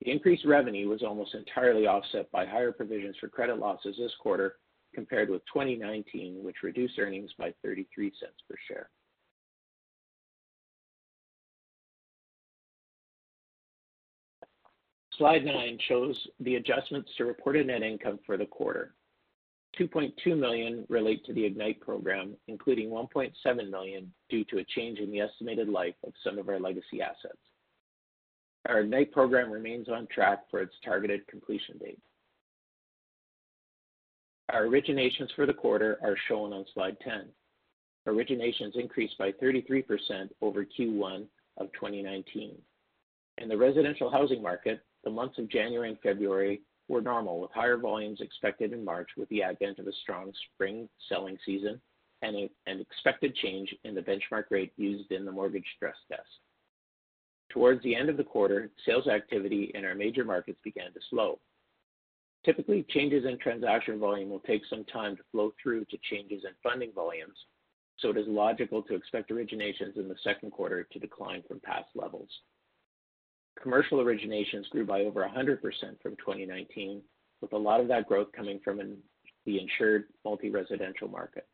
The 0.00 0.10
increased 0.10 0.44
revenue 0.44 0.88
was 0.88 1.02
almost 1.02 1.34
entirely 1.34 1.86
offset 1.86 2.30
by 2.30 2.44
higher 2.44 2.72
provisions 2.72 3.16
for 3.20 3.28
credit 3.28 3.58
losses 3.58 3.96
this 3.98 4.12
quarter 4.20 4.56
compared 4.94 5.30
with 5.30 5.42
2019, 5.52 6.42
which 6.42 6.62
reduced 6.62 6.98
earnings 6.98 7.30
by 7.38 7.54
0.33 7.64 7.86
per 8.48 8.56
share. 8.68 8.90
Slide 15.18 15.44
nine 15.44 15.78
shows 15.86 16.16
the 16.40 16.56
adjustments 16.56 17.10
to 17.16 17.24
reported 17.24 17.68
net 17.68 17.82
income 17.82 18.18
for 18.26 18.36
the 18.36 18.46
quarter. 18.46 18.94
2.2 19.78 20.38
million 20.38 20.84
relate 20.88 21.24
to 21.24 21.32
the 21.32 21.44
Ignite 21.44 21.80
program, 21.80 22.36
including 22.48 22.90
1.7 22.90 23.70
million 23.70 24.12
due 24.28 24.44
to 24.44 24.58
a 24.58 24.64
change 24.64 24.98
in 24.98 25.10
the 25.10 25.20
estimated 25.20 25.68
life 25.68 25.94
of 26.04 26.12
some 26.22 26.38
of 26.38 26.48
our 26.48 26.60
legacy 26.60 27.00
assets. 27.00 27.38
Our 28.68 28.80
Ignite 28.80 29.12
program 29.12 29.50
remains 29.50 29.88
on 29.88 30.06
track 30.06 30.44
for 30.50 30.60
its 30.60 30.74
targeted 30.84 31.26
completion 31.26 31.76
date. 31.78 31.98
Our 34.50 34.64
originations 34.64 35.34
for 35.34 35.46
the 35.46 35.52
quarter 35.52 35.98
are 36.02 36.16
shown 36.28 36.52
on 36.52 36.64
slide 36.72 36.96
10. 37.00 37.28
Originations 38.06 38.76
increased 38.76 39.18
by 39.18 39.32
33% 39.32 39.84
over 40.40 40.64
Q1 40.64 41.24
of 41.58 41.72
2019. 41.72 42.54
In 43.38 43.48
the 43.48 43.56
residential 43.56 44.10
housing 44.10 44.42
market, 44.42 44.80
the 45.02 45.10
months 45.10 45.38
of 45.38 45.48
January 45.48 45.90
and 45.90 45.98
February 46.00 46.62
were 46.88 47.00
normal, 47.00 47.40
with 47.40 47.50
higher 47.52 47.76
volumes 47.76 48.20
expected 48.20 48.72
in 48.72 48.84
March 48.84 49.08
with 49.16 49.28
the 49.28 49.42
advent 49.42 49.78
of 49.78 49.86
a 49.86 49.92
strong 50.02 50.32
spring 50.52 50.88
selling 51.08 51.38
season 51.44 51.80
and 52.22 52.36
an 52.66 52.80
expected 52.80 53.34
change 53.36 53.74
in 53.84 53.94
the 53.94 54.00
benchmark 54.00 54.44
rate 54.50 54.72
used 54.76 55.10
in 55.10 55.24
the 55.24 55.32
mortgage 55.32 55.66
stress 55.76 55.96
test. 56.08 56.22
Towards 57.54 57.80
the 57.84 57.94
end 57.94 58.10
of 58.10 58.16
the 58.16 58.24
quarter, 58.24 58.68
sales 58.84 59.06
activity 59.06 59.70
in 59.74 59.84
our 59.84 59.94
major 59.94 60.24
markets 60.24 60.58
began 60.64 60.92
to 60.92 60.98
slow. 61.08 61.38
Typically, 62.44 62.84
changes 62.90 63.24
in 63.24 63.38
transaction 63.38 64.00
volume 64.00 64.28
will 64.28 64.40
take 64.40 64.62
some 64.68 64.84
time 64.86 65.16
to 65.16 65.22
flow 65.30 65.52
through 65.62 65.84
to 65.84 65.98
changes 66.10 66.42
in 66.44 66.50
funding 66.64 66.90
volumes, 66.92 67.38
so 67.98 68.10
it 68.10 68.16
is 68.16 68.26
logical 68.26 68.82
to 68.82 68.96
expect 68.96 69.30
originations 69.30 69.96
in 69.96 70.08
the 70.08 70.16
second 70.24 70.50
quarter 70.50 70.82
to 70.82 70.98
decline 70.98 71.44
from 71.46 71.60
past 71.60 71.86
levels. 71.94 72.28
Commercial 73.62 73.98
originations 74.04 74.68
grew 74.70 74.84
by 74.84 75.02
over 75.02 75.22
100% 75.24 75.60
from 76.02 76.16
2019, 76.16 77.02
with 77.40 77.52
a 77.52 77.56
lot 77.56 77.80
of 77.80 77.86
that 77.86 78.08
growth 78.08 78.32
coming 78.34 78.58
from 78.64 78.78
the 79.46 79.60
insured 79.60 80.06
multi-residential 80.24 81.06
market. 81.06 81.46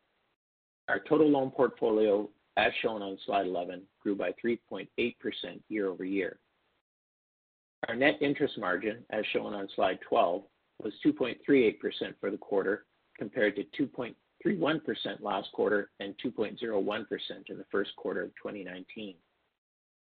Our 0.89 1.01
total 1.01 1.29
loan 1.29 1.51
portfolio, 1.51 2.27
as 2.57 2.73
shown 2.83 3.03
on 3.03 3.19
slide 3.27 3.47
11, 3.47 3.83
grew 4.03 4.15
by 4.15 4.33
3.8% 4.45 4.87
year-over-year. 5.69 6.39
Our 7.89 7.97
net 7.97 8.19
interest 8.21 8.59
margin, 8.59 9.05
as 9.11 9.25
shown 9.33 9.55
on 9.55 9.69
slide 9.75 9.99
12, 10.09 10.43
was 10.83 10.93
2.38% 11.05 11.75
for 12.21 12.31
the 12.31 12.37
quarter, 12.37 12.85
compared 13.19 13.57
to 13.57 13.65
2.31% 13.83 15.21
last 15.21 15.49
quarter 15.53 15.91
and 16.01 16.15
2.01% 16.25 16.61
in 17.49 17.59
the 17.59 17.65
first 17.71 17.95
quarter 17.97 18.23
of 18.23 18.31
2019. 18.43 19.15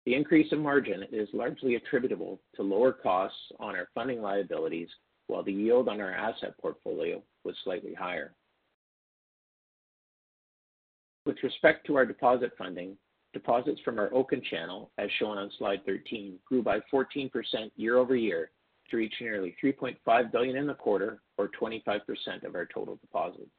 The 0.06 0.14
increase 0.14 0.52
in 0.52 0.58
margin 0.58 1.04
is 1.10 1.28
largely 1.32 1.76
attributable 1.76 2.40
to 2.56 2.62
lower 2.62 2.92
costs 2.92 3.38
on 3.58 3.74
our 3.74 3.88
funding 3.94 4.20
liabilities, 4.20 4.88
while 5.28 5.42
the 5.42 5.52
yield 5.52 5.88
on 5.88 6.00
our 6.00 6.12
asset 6.12 6.54
portfolio 6.60 7.22
was 7.44 7.56
slightly 7.64 7.94
higher. 7.94 8.34
With 11.26 11.43
respect 11.43 11.87
to 11.87 11.97
our 11.97 12.04
deposit 12.04 12.52
funding, 12.59 12.99
deposits 13.33 13.81
from 13.83 13.99
our 13.99 14.12
Oaken 14.12 14.43
channel, 14.50 14.90
as 14.99 15.11
shown 15.19 15.38
on 15.38 15.50
slide 15.59 15.85
13, 15.87 16.38
grew 16.47 16.62
by 16.62 16.81
14% 16.93 17.31
year-over-year 17.76 18.50
to 18.90 18.97
reach 18.97 19.14
nearly 19.21 19.57
3.5 19.62 20.33
billion 20.33 20.57
in 20.57 20.66
the 20.66 20.75
quarter, 20.75 21.23
or 21.38 21.49
25% 21.49 22.00
of 22.45 22.54
our 22.54 22.66
total 22.66 22.97
deposits. 22.97 23.50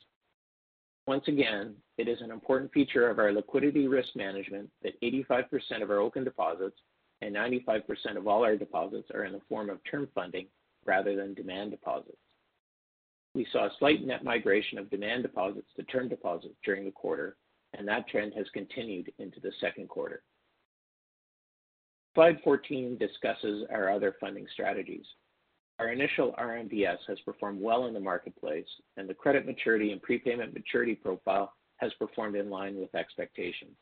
Once 1.08 1.28
again, 1.28 1.76
it 1.98 2.08
is 2.08 2.22
an 2.22 2.32
important 2.32 2.72
feature 2.72 3.10
of 3.10 3.18
our 3.18 3.32
liquidity 3.32 3.88
risk 3.88 4.10
management 4.16 4.70
that 4.84 5.00
85% 5.02 5.82
of 5.82 5.90
our 5.90 6.00
Oaken 6.00 6.24
deposits 6.24 6.78
and 7.22 7.36
95% 7.36 7.84
of 8.18 8.28
all 8.28 8.44
our 8.44 8.56
deposits 8.56 9.10
are 9.14 9.26
in 9.26 9.34
the 9.34 9.42
form 9.50 9.70
of 9.70 9.80
term 9.90 10.08
funding 10.14 10.48
rather 10.86 11.16
than 11.16 11.34
demand 11.34 11.72
deposits. 11.72 12.18
We 13.34 13.48
saw 13.52 13.66
a 13.66 13.72
slight 13.80 14.06
net 14.06 14.24
migration 14.24 14.78
of 14.78 14.90
demand 14.90 15.24
deposits 15.24 15.68
to 15.76 15.84
term 15.84 16.10
deposits 16.10 16.56
during 16.64 16.86
the 16.86 16.92
quarter, 16.92 17.36
and 17.77 17.88
that 17.88 18.08
trend 18.08 18.34
has 18.36 18.46
continued 18.53 19.12
into 19.20 19.39
the 19.39 19.51
second 19.60 19.89
quarter. 19.89 20.24
Slide 22.15 22.38
14 22.44 22.98
discusses 22.98 23.65
our 23.72 23.91
other 23.91 24.15
funding 24.20 24.48
strategies. 24.53 25.05
Our 25.79 25.89
initial 25.89 26.34
RMBS 26.39 27.00
has 27.08 27.20
performed 27.25 27.62
well 27.62 27.88
in 27.88 27.94
the 27.94 28.00
marketplace, 28.00 28.67
and 28.96 29.10
the 29.10 29.13
credit 29.13 29.46
maturity 29.46 29.91
and 29.91 30.01
prepayment 30.01 30.53
maturity 30.53 30.96
profile 30.96 31.53
has 31.77 31.91
performed 32.00 32.38
in 32.38 32.50
line 32.50 32.79
with 32.79 32.96
expectations. 32.96 33.75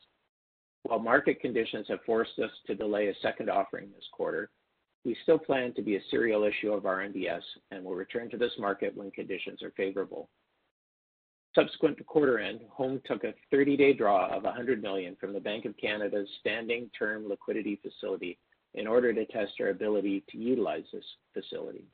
While 0.82 0.98
market 0.98 1.40
conditions 1.40 1.86
have 1.88 2.00
forced 2.04 2.38
us 2.40 2.50
to 2.66 2.74
delay 2.74 3.08
a 3.08 3.14
second 3.22 3.48
offering 3.48 3.90
this 3.94 4.04
quarter, 4.12 4.50
we 5.04 5.16
still 5.22 5.38
plan 5.38 5.72
to 5.74 5.82
be 5.82 5.96
a 5.96 6.02
serial 6.10 6.44
issue 6.44 6.72
of 6.72 6.82
RMBS 6.82 7.42
and 7.70 7.84
will 7.84 7.94
return 7.94 8.28
to 8.30 8.36
this 8.36 8.52
market 8.58 8.96
when 8.96 9.10
conditions 9.12 9.62
are 9.62 9.72
favorable. 9.76 10.28
Subsequent 11.54 11.96
to 11.98 12.04
quarter 12.04 12.40
end, 12.40 12.60
Home 12.70 13.00
took 13.04 13.22
a 13.22 13.34
30-day 13.52 13.92
draw 13.92 14.28
of 14.34 14.42
100 14.42 14.82
million 14.82 15.16
from 15.20 15.32
the 15.32 15.40
Bank 15.40 15.64
of 15.64 15.76
Canada's 15.76 16.28
Standing 16.40 16.90
Term 16.98 17.28
Liquidity 17.28 17.80
Facility 17.80 18.38
in 18.74 18.88
order 18.88 19.12
to 19.12 19.24
test 19.26 19.52
our 19.60 19.68
ability 19.68 20.24
to 20.30 20.38
utilize 20.38 20.82
this 20.92 21.04
facility. 21.32 21.84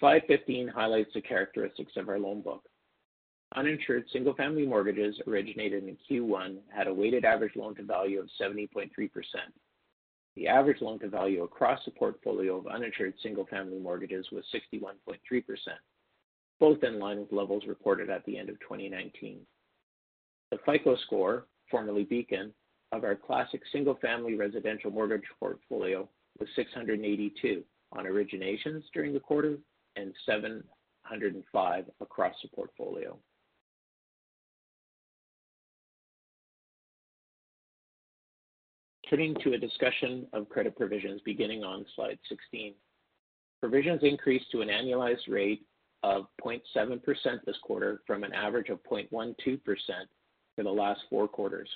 Slide 0.00 0.22
15 0.26 0.68
highlights 0.68 1.10
the 1.14 1.20
characteristics 1.20 1.92
of 1.96 2.08
our 2.08 2.18
loan 2.18 2.40
book. 2.40 2.62
Uninsured 3.54 4.04
single-family 4.12 4.66
mortgages 4.66 5.14
originated 5.26 5.84
in 5.84 5.96
Q1 6.10 6.56
had 6.74 6.88
a 6.88 6.94
weighted 6.94 7.24
average 7.24 7.54
loan-to-value 7.54 8.18
of 8.18 8.28
70.3%. 8.40 8.90
The 10.36 10.48
average 10.48 10.80
loan-to-value 10.80 11.42
across 11.44 11.80
the 11.84 11.92
portfolio 11.92 12.56
of 12.56 12.66
uninsured 12.66 13.14
single-family 13.22 13.78
mortgages 13.78 14.26
was 14.32 14.44
61.3%, 14.52 15.42
both 16.60 16.82
in 16.82 16.98
line 16.98 17.20
with 17.20 17.32
levels 17.32 17.64
reported 17.66 18.10
at 18.10 18.24
the 18.26 18.38
end 18.38 18.48
of 18.48 18.58
2019. 18.60 19.40
The 20.50 20.58
FICO 20.64 20.96
score, 21.06 21.46
formerly 21.70 22.04
Beacon, 22.04 22.52
of 22.92 23.04
our 23.04 23.16
classic 23.16 23.60
single-family 23.72 24.34
residential 24.36 24.90
mortgage 24.90 25.24
portfolio 25.40 26.08
was 26.38 26.48
682 26.54 27.62
on 27.92 28.04
originations 28.04 28.82
during 28.92 29.12
the 29.12 29.20
quarter 29.20 29.56
and 29.96 30.12
705 30.26 31.84
across 32.00 32.34
the 32.42 32.48
portfolio. 32.48 33.16
Turning 39.10 39.34
to 39.42 39.52
a 39.52 39.58
discussion 39.58 40.26
of 40.32 40.48
credit 40.48 40.76
provisions 40.76 41.20
beginning 41.24 41.62
on 41.62 41.84
slide 41.94 42.18
16. 42.28 42.74
Provisions 43.60 44.00
increased 44.02 44.50
to 44.50 44.62
an 44.62 44.68
annualized 44.68 45.28
rate 45.28 45.64
of 46.04 46.26
0.7% 46.44 47.00
this 47.46 47.56
quarter 47.62 48.02
from 48.06 48.24
an 48.24 48.34
average 48.34 48.68
of 48.68 48.78
0.12% 48.84 49.34
for 50.54 50.62
the 50.62 50.68
last 50.70 51.00
four 51.08 51.26
quarters. 51.26 51.68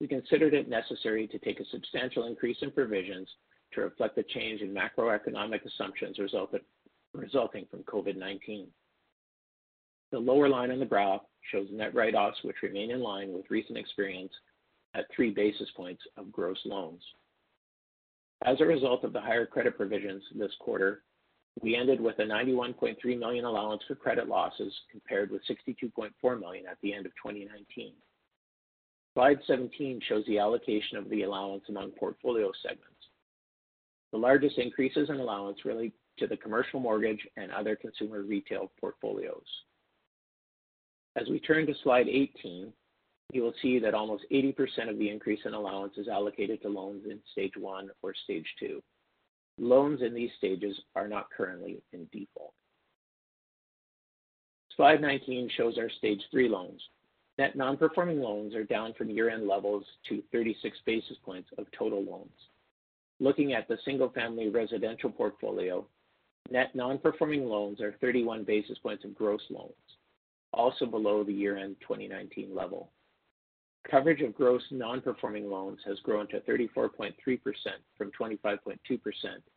We 0.00 0.08
considered 0.08 0.52
it 0.52 0.68
necessary 0.68 1.28
to 1.28 1.38
take 1.38 1.60
a 1.60 1.64
substantial 1.70 2.26
increase 2.26 2.56
in 2.60 2.72
provisions 2.72 3.28
to 3.74 3.82
reflect 3.82 4.16
the 4.16 4.24
change 4.24 4.62
in 4.62 4.74
macroeconomic 4.74 5.64
assumptions 5.64 6.18
resulting 6.18 7.66
from 7.70 7.84
COVID-19. 7.84 8.66
The 10.10 10.18
lower 10.18 10.48
line 10.48 10.72
on 10.72 10.80
the 10.80 10.84
graph 10.84 11.20
shows 11.52 11.68
net 11.70 11.94
write-offs, 11.94 12.42
which 12.42 12.62
remain 12.64 12.90
in 12.90 13.00
line 13.00 13.32
with 13.32 13.48
recent 13.48 13.78
experience 13.78 14.32
at 14.94 15.06
3 15.14 15.30
basis 15.30 15.68
points 15.76 16.02
of 16.16 16.32
gross 16.32 16.58
loans. 16.64 17.02
As 18.44 18.60
a 18.60 18.66
result 18.66 19.04
of 19.04 19.12
the 19.12 19.20
higher 19.20 19.46
credit 19.46 19.76
provisions 19.76 20.24
this 20.34 20.50
quarter, 20.58 21.04
we 21.60 21.76
ended 21.76 22.00
with 22.00 22.18
a 22.18 22.22
91.3 22.22 22.96
million 23.18 23.44
allowance 23.44 23.82
for 23.86 23.94
credit 23.94 24.28
losses, 24.28 24.72
compared 24.90 25.30
with 25.30 25.42
62.4 25.46 26.40
million 26.40 26.66
at 26.66 26.78
the 26.82 26.94
end 26.94 27.06
of 27.06 27.12
2019. 27.16 27.92
Slide 29.14 29.38
17 29.46 30.00
shows 30.08 30.24
the 30.26 30.38
allocation 30.38 30.96
of 30.96 31.10
the 31.10 31.22
allowance 31.22 31.64
among 31.68 31.90
portfolio 31.90 32.50
segments. 32.62 32.88
The 34.12 34.18
largest 34.18 34.58
increases 34.58 35.10
in 35.10 35.16
allowance 35.16 35.64
relate 35.64 35.92
to 36.18 36.26
the 36.26 36.36
commercial 36.36 36.80
mortgage 36.80 37.26
and 37.36 37.52
other 37.52 37.76
consumer 37.76 38.22
retail 38.22 38.70
portfolios. 38.80 39.44
As 41.16 41.28
we 41.28 41.40
turn 41.40 41.66
to 41.66 41.74
slide 41.82 42.08
18, 42.08 42.72
you 43.32 43.42
will 43.42 43.54
see 43.60 43.78
that 43.78 43.94
almost 43.94 44.24
80% 44.30 44.90
of 44.90 44.98
the 44.98 45.08
increase 45.08 45.40
in 45.44 45.54
allowance 45.54 45.94
is 45.96 46.08
allocated 46.08 46.62
to 46.62 46.68
loans 46.68 47.04
in 47.06 47.18
stage 47.32 47.52
1 47.56 47.90
or 48.02 48.14
stage 48.24 48.46
2. 48.60 48.82
Loans 49.58 50.00
in 50.02 50.14
these 50.14 50.30
stages 50.38 50.78
are 50.96 51.08
not 51.08 51.30
currently 51.30 51.82
in 51.92 52.08
default. 52.12 52.54
Slide 54.76 55.00
19 55.00 55.50
shows 55.56 55.76
our 55.78 55.90
stage 55.90 56.20
3 56.30 56.48
loans. 56.48 56.80
Net 57.38 57.56
non-performing 57.56 58.20
loans 58.20 58.54
are 58.54 58.64
down 58.64 58.94
from 58.94 59.10
year-end 59.10 59.46
levels 59.46 59.84
to 60.08 60.22
36 60.32 60.76
basis 60.86 61.16
points 61.24 61.48
of 61.58 61.66
total 61.76 62.02
loans. 62.02 62.30
Looking 63.20 63.52
at 63.52 63.68
the 63.68 63.78
single-family 63.84 64.48
residential 64.48 65.10
portfolio, 65.10 65.86
net 66.50 66.74
non-performing 66.74 67.46
loans 67.46 67.80
are 67.80 67.94
31 68.00 68.44
basis 68.44 68.78
points 68.78 69.04
of 69.04 69.14
gross 69.14 69.42
loans, 69.50 69.72
also 70.52 70.86
below 70.86 71.22
the 71.22 71.32
year-end 71.32 71.76
2019 71.80 72.54
level. 72.54 72.90
Coverage 73.90 74.20
of 74.22 74.34
gross 74.34 74.62
non-performing 74.70 75.50
loans 75.50 75.80
has 75.84 75.98
grown 76.00 76.28
to 76.28 76.40
34.3% 76.40 77.12
from 77.98 78.10
25.2% 78.18 78.78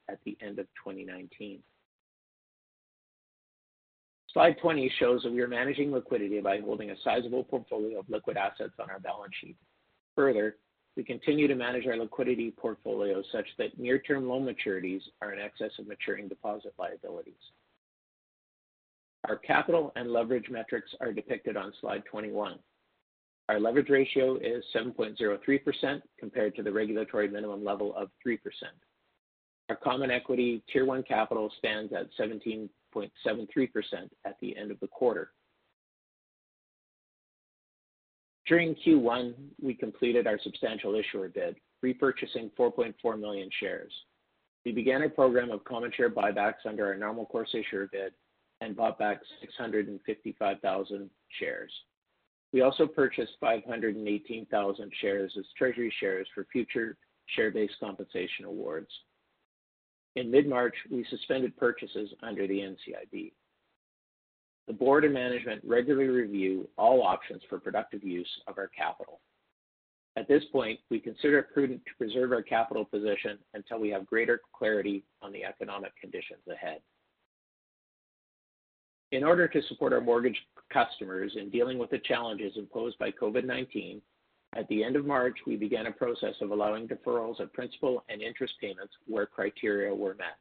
at 0.10 0.20
the 0.26 0.38
end 0.42 0.60
of 0.60 0.66
2019. 0.84 1.60
Slide 4.34 4.58
20 4.62 4.92
shows 5.00 5.24
that 5.24 5.32
we 5.32 5.42
are 5.42 5.48
managing 5.48 5.92
liquidity 5.92 6.42
by 6.42 6.60
holding 6.60 6.90
a 6.90 6.96
sizable 7.04 7.44
portfolio 7.44 8.00
of 8.00 8.10
liquid 8.10 8.36
assets 8.36 8.74
on 8.80 8.90
our 8.90 9.00
balance 9.00 9.34
sheet. 9.40 9.56
Further, 10.16 10.58
we 10.98 11.04
continue 11.04 11.48
to 11.48 11.56
manage 11.56 11.88
our 11.88 11.96
liquidity 11.96 12.52
portfolio 12.52 13.22
such 13.32 13.46
that 13.58 13.78
near-term 13.80 14.28
loan 14.28 14.46
maturities 14.46 15.02
are 15.22 15.34
in 15.34 15.40
excess 15.40 15.72
of 15.80 15.88
maturing 15.88 16.28
deposit 16.28 16.74
liabilities. 16.78 17.34
Our 19.28 19.38
capital 19.38 19.92
and 19.96 20.12
leverage 20.12 20.50
metrics 20.50 20.92
are 21.00 21.14
depicted 21.14 21.58
on 21.58 21.74
slide 21.80 22.04
21. 22.10 22.60
Our 23.48 23.60
leverage 23.60 23.90
ratio 23.90 24.38
is 24.38 24.64
7.03% 24.76 26.02
compared 26.20 26.56
to 26.56 26.64
the 26.64 26.72
regulatory 26.72 27.28
minimum 27.28 27.64
level 27.64 27.96
of 27.96 28.10
3%. 28.26 28.40
Our 29.70 29.76
common 29.76 30.12
equity 30.12 30.64
Tier 30.72 30.86
1 30.86 31.04
capital 31.04 31.52
stands 31.60 31.94
at 31.94 32.08
17.73% 32.20 32.70
at 34.26 34.38
the 34.40 34.58
end 34.58 34.72
of 34.72 34.80
the 34.80 34.88
quarter. 34.88 35.32
During 38.48 38.76
Q1, 38.76 39.34
we 39.62 39.74
completed 39.74 40.28
our 40.28 40.40
substantial 40.44 40.96
issuer 40.96 41.30
bid, 41.30 41.56
repurchasing 41.84 42.52
4.4 42.58 43.20
million 43.20 43.50
shares. 43.60 43.92
We 44.66 44.72
began 44.72 45.04
a 45.04 45.10
program 45.10 45.52
of 45.52 45.64
common 45.64 45.92
share 45.96 46.10
buybacks 46.10 46.66
under 46.68 46.86
our 46.88 46.96
normal 46.96 47.26
course 47.26 47.54
issuer 47.54 47.88
bid 47.92 48.14
and 48.62 48.76
bought 48.76 49.00
back 49.00 49.20
655,000 49.42 51.10
shares. 51.40 51.72
We 52.56 52.62
also 52.62 52.88
purchased 52.88 53.34
518,000 53.42 54.92
shares 55.02 55.34
as 55.38 55.44
treasury 55.58 55.94
shares 56.00 56.26
for 56.34 56.48
future 56.54 56.96
share-based 57.36 57.74
compensation 57.82 58.46
awards. 58.46 58.88
In 60.16 60.32
mid-March, 60.32 60.74
we 60.90 61.06
suspended 61.10 61.58
purchases 61.58 62.14
under 62.24 62.48
the 62.48 62.60
NCIB. 62.60 63.34
The 64.68 64.74
board 64.74 65.04
and 65.04 65.14
management 65.14 65.64
regularly 65.66 66.08
review 66.08 66.70
all 66.78 67.04
options 67.04 67.42
for 67.50 67.60
productive 67.60 68.06
use 68.06 68.32
of 68.48 68.58
our 68.58 68.70
capital. 68.70 69.20
At 70.16 70.30
this 70.30 70.46
point, 70.54 70.80
we 70.90 71.02
consider 71.02 71.40
it 71.40 71.54
prudent 71.54 71.82
to 71.86 71.96
preserve 71.98 72.32
our 72.32 72.42
capital 72.42 72.86
position 72.86 73.38
until 73.54 73.82
we 73.82 73.90
have 73.90 74.06
greater 74.06 74.40
clarity 74.58 75.04
on 75.22 75.34
the 75.34 75.44
economic 75.44 75.92
conditions 76.00 76.48
ahead. 76.50 76.80
In 79.16 79.24
order 79.24 79.48
to 79.48 79.62
support 79.70 79.94
our 79.94 80.02
mortgage 80.02 80.38
customers 80.74 81.38
in 81.40 81.50
dealing 81.50 81.78
with 81.78 81.90
the 81.90 82.00
challenges 82.00 82.58
imposed 82.58 83.00
by 83.00 83.12
COVID-19, 83.12 84.02
at 84.58 84.68
the 84.68 84.84
end 84.84 84.98
of 84.98 85.06
March, 85.06 85.38
we 85.48 85.56
began 85.56 85.86
a 85.86 85.92
process 85.92 86.36
of 86.42 86.52
allowing 86.52 86.86
deferrals 86.86 87.40
of 87.40 87.54
principal 87.54 88.04
and 88.10 88.22
interest 88.22 88.56
payments 88.60 88.94
where 89.08 89.26
criteria 89.26 89.96
were 89.96 90.16
met. 90.16 90.36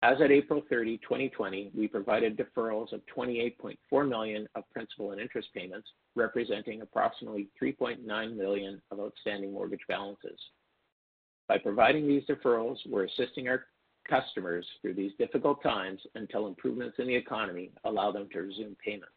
As 0.00 0.22
at 0.22 0.30
April 0.30 0.62
30, 0.70 0.96
2020, 0.96 1.72
we 1.76 1.86
provided 1.86 2.38
deferrals 2.38 2.94
of 2.94 3.02
28.4 3.14 4.08
million 4.08 4.48
of 4.54 4.64
principal 4.70 5.12
and 5.12 5.20
interest 5.20 5.48
payments, 5.54 5.88
representing 6.16 6.80
approximately 6.80 7.48
3.9 7.62 8.36
million 8.38 8.80
of 8.90 9.00
outstanding 9.00 9.52
mortgage 9.52 9.84
balances. 9.86 10.40
By 11.46 11.58
providing 11.58 12.08
these 12.08 12.24
deferrals, 12.24 12.78
we're 12.88 13.04
assisting 13.04 13.48
our 13.48 13.66
customers 14.08 14.66
through 14.80 14.94
these 14.94 15.12
difficult 15.18 15.62
times 15.62 16.00
until 16.14 16.46
improvements 16.46 16.96
in 16.98 17.06
the 17.06 17.14
economy 17.14 17.70
allow 17.84 18.12
them 18.12 18.28
to 18.32 18.40
resume 18.40 18.76
payments. 18.84 19.12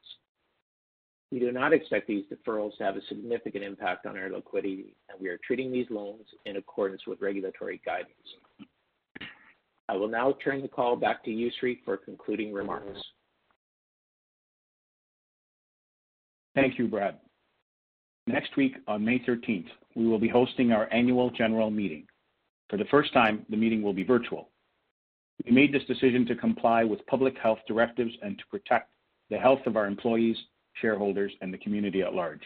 We 1.32 1.40
do 1.40 1.52
not 1.52 1.74
expect 1.74 2.08
these 2.08 2.24
deferrals 2.32 2.78
to 2.78 2.86
have 2.86 2.96
a 2.96 3.02
significant 3.10 3.64
impact 3.64 4.06
on 4.06 4.18
our 4.18 4.30
liquidity, 4.30 4.96
and 5.10 5.20
we 5.20 5.28
are 5.28 5.40
treating 5.46 5.72
these 5.72 5.88
loans 5.90 6.26
in 6.46 6.56
accordance 6.56 7.06
with 7.06 7.22
regulatory 7.22 7.82
guidance. 7.86 8.12
I 9.90 9.96
will 9.96 10.08
now 10.08 10.36
turn 10.44 10.62
the 10.62 10.68
call 10.68 10.96
back 10.96 11.24
to 11.26 11.30
Yousry 11.30 11.80
for 11.84 11.98
concluding 11.98 12.54
remarks. 12.54 13.02
Thank 16.56 16.80
you, 16.80 16.88
Brad. 16.88 17.20
Next 18.26 18.58
week, 18.58 18.76
on 18.88 19.06
May 19.06 19.20
13th, 19.20 19.68
we 19.96 20.08
will 20.08 20.20
be 20.20 20.28
hosting 20.28 20.72
our 20.72 20.92
annual 20.94 21.30
general 21.30 21.70
meeting. 21.70 22.06
For 22.70 22.78
the 22.78 22.86
first 22.86 23.14
time, 23.14 23.46
the 23.50 23.56
meeting 23.56 23.82
will 23.82 23.94
be 23.94 24.04
virtual. 24.04 24.50
We 25.48 25.54
made 25.54 25.74
this 25.74 25.86
decision 25.86 26.26
to 26.26 26.36
comply 26.36 26.84
with 26.84 27.06
public 27.08 27.38
health 27.42 27.60
directives 27.68 28.14
and 28.22 28.38
to 28.38 28.44
protect 28.52 28.92
the 29.30 29.38
health 29.38 29.62
of 29.66 29.78
our 29.78 29.86
employees, 29.88 30.36
shareholders, 30.82 31.32
and 31.42 31.54
the 31.54 31.58
community 31.58 32.02
at 32.02 32.14
large. 32.14 32.42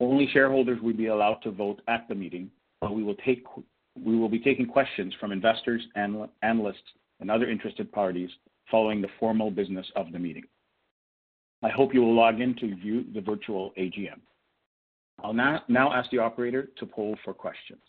Only 0.00 0.28
shareholders 0.32 0.80
will 0.82 0.92
be 0.92 1.06
allowed 1.06 1.40
to 1.44 1.50
vote 1.50 1.80
at 1.88 2.06
the 2.08 2.14
meeting, 2.14 2.50
but 2.80 2.94
we 2.94 3.02
will 3.02 4.28
be 4.28 4.38
taking 4.38 4.66
questions 4.66 5.14
from 5.18 5.32
investors, 5.32 5.82
analysts, 5.94 6.82
and 7.20 7.30
other 7.30 7.48
interested 7.48 7.90
parties 7.90 8.28
following 8.70 9.00
the 9.00 9.08
formal 9.18 9.50
business 9.50 9.86
of 9.96 10.12
the 10.12 10.18
meeting. 10.18 10.44
I 11.62 11.70
hope 11.70 11.94
you 11.94 12.02
will 12.02 12.14
log 12.14 12.40
in 12.40 12.54
to 12.56 12.74
view 12.76 13.04
the 13.14 13.22
virtual 13.22 13.72
AGM. 13.78 14.20
I'll 15.22 15.32
now, 15.32 15.62
now 15.68 15.92
ask 15.94 16.10
the 16.10 16.18
operator 16.18 16.68
to 16.78 16.86
poll 16.86 17.16
for 17.24 17.32
questions. 17.32 17.80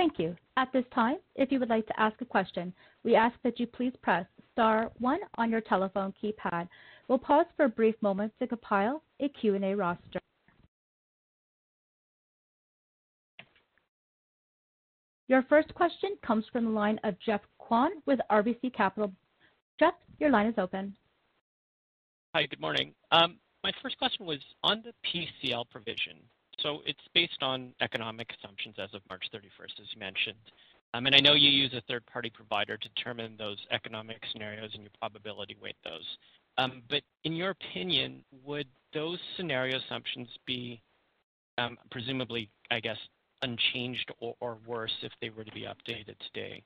Thank 0.00 0.18
you. 0.18 0.34
At 0.56 0.72
this 0.72 0.86
time, 0.94 1.16
if 1.36 1.52
you 1.52 1.60
would 1.60 1.68
like 1.68 1.86
to 1.86 2.00
ask 2.00 2.18
a 2.22 2.24
question, 2.24 2.72
we 3.04 3.16
ask 3.16 3.36
that 3.44 3.60
you 3.60 3.66
please 3.66 3.92
press 4.00 4.24
star 4.50 4.90
one 4.98 5.18
on 5.36 5.50
your 5.50 5.60
telephone 5.60 6.14
keypad. 6.24 6.68
We'll 7.06 7.18
pause 7.18 7.44
for 7.54 7.66
a 7.66 7.68
brief 7.68 7.94
moment 8.00 8.32
to 8.40 8.46
compile 8.46 9.02
a 9.20 9.28
Q&A 9.28 9.74
roster. 9.74 10.20
Your 15.28 15.42
first 15.50 15.74
question 15.74 16.16
comes 16.26 16.46
from 16.50 16.64
the 16.64 16.70
line 16.70 16.98
of 17.04 17.20
Geoff 17.20 17.42
Kwan 17.58 17.90
with 18.06 18.20
RBC 18.30 18.72
Capital. 18.74 19.12
Geoff, 19.78 19.92
your 20.18 20.30
line 20.30 20.46
is 20.46 20.54
open. 20.56 20.96
Hi, 22.34 22.46
good 22.46 22.60
morning. 22.60 22.94
Um, 23.12 23.36
my 23.62 23.72
first 23.82 23.98
question 23.98 24.24
was 24.24 24.38
on 24.62 24.82
the 24.82 24.94
PCL 25.04 25.68
provision. 25.68 26.20
So 26.62 26.80
it's 26.86 27.00
based 27.14 27.42
on 27.42 27.72
economic 27.80 28.28
assumptions 28.38 28.76
as 28.78 28.92
of 28.94 29.02
March 29.08 29.24
31st, 29.32 29.80
as 29.80 29.86
you 29.94 30.00
mentioned. 30.00 30.38
Um, 30.92 31.06
and 31.06 31.14
I 31.14 31.20
know 31.20 31.34
you 31.34 31.48
use 31.48 31.72
a 31.72 31.82
third-party 31.88 32.30
provider 32.30 32.76
to 32.76 32.88
determine 32.88 33.36
those 33.38 33.58
economic 33.70 34.18
scenarios 34.32 34.70
and 34.74 34.82
you 34.82 34.90
probability 34.98 35.56
weight 35.62 35.76
those. 35.84 36.04
Um, 36.58 36.82
but 36.90 37.02
in 37.24 37.34
your 37.34 37.50
opinion, 37.50 38.24
would 38.44 38.66
those 38.92 39.18
scenario 39.36 39.78
assumptions 39.78 40.28
be 40.46 40.80
um, 41.58 41.78
presumably, 41.90 42.50
I 42.70 42.80
guess, 42.80 42.96
unchanged 43.42 44.10
or, 44.18 44.34
or, 44.40 44.58
worse 44.66 44.92
if 45.02 45.12
they 45.20 45.30
were 45.30 45.44
to 45.44 45.52
be 45.52 45.62
updated 45.62 46.16
today? 46.32 46.62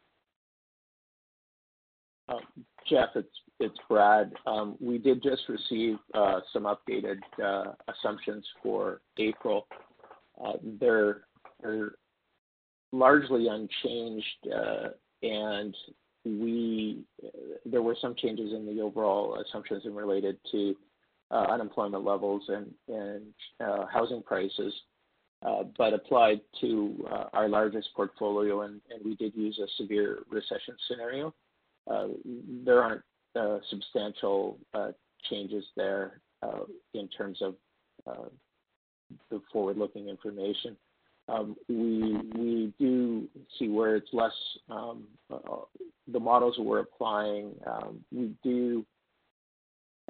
Uh, 2.28 2.38
Geoff, 2.88 3.10
it's 3.60 3.76
Brad. 3.88 4.32
Um, 4.46 4.76
we 4.80 4.98
did 4.98 5.22
just 5.22 5.42
receive 5.48 5.96
uh, 6.14 6.40
some 6.52 6.64
updated 6.64 7.18
uh, 7.42 7.72
assumptions 7.88 8.44
for 8.62 9.00
April. 9.18 9.66
Uh, 10.42 10.54
they're 10.80 11.22
largely 12.92 13.48
unchanged, 13.48 14.48
and 15.22 15.74
there 17.66 17.82
were 17.82 17.96
some 18.00 18.14
changes 18.16 18.52
in 18.52 18.66
the 18.66 18.82
overall 18.82 19.42
assumptions 19.42 19.84
related 19.86 20.38
to 20.50 20.74
unemployment 21.30 22.04
levels 22.04 22.42
and 22.48 23.24
housing 23.92 24.22
prices. 24.22 24.74
but 25.78 25.92
applied 25.94 26.40
to 26.60 27.06
our 27.32 27.48
largest 27.48 27.88
portfolio, 27.94 28.62
and 28.62 28.80
we 29.04 29.14
did 29.14 29.34
use 29.34 29.58
a 29.58 29.82
severe 29.82 30.20
recession 30.30 30.74
scenario. 30.88 31.34
Uh, 31.90 32.08
there 32.64 32.82
aren't 32.82 33.02
uh, 33.36 33.58
substantial 33.70 34.58
uh, 34.72 34.92
changes 35.30 35.64
there 35.76 36.20
in 36.92 37.08
terms 37.08 37.40
of 37.40 37.54
the 39.30 39.40
forward-looking 39.52 40.08
information. 40.08 40.76
Um, 41.26 41.56
we 41.68 42.18
we 42.36 42.74
do 42.78 43.26
see 43.58 43.68
where 43.68 43.96
it's 43.96 44.10
less 44.12 44.32
um, 44.68 45.04
the 46.06 46.20
models 46.20 46.56
we're 46.58 46.80
applying. 46.80 47.54
Um, 47.66 48.04
we 48.12 48.34
do, 48.42 48.84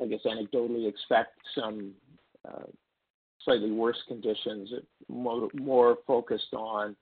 I 0.03 0.07
guess, 0.07 0.21
anecdotally 0.27 0.89
expect 0.89 1.39
some 1.55 1.93
slightly 3.45 3.71
worse 3.71 3.99
conditions, 4.09 4.71
more, 5.09 5.49
more 5.55 5.99
focused 6.07 6.53
on 6.55 6.91
uh, 6.91 6.95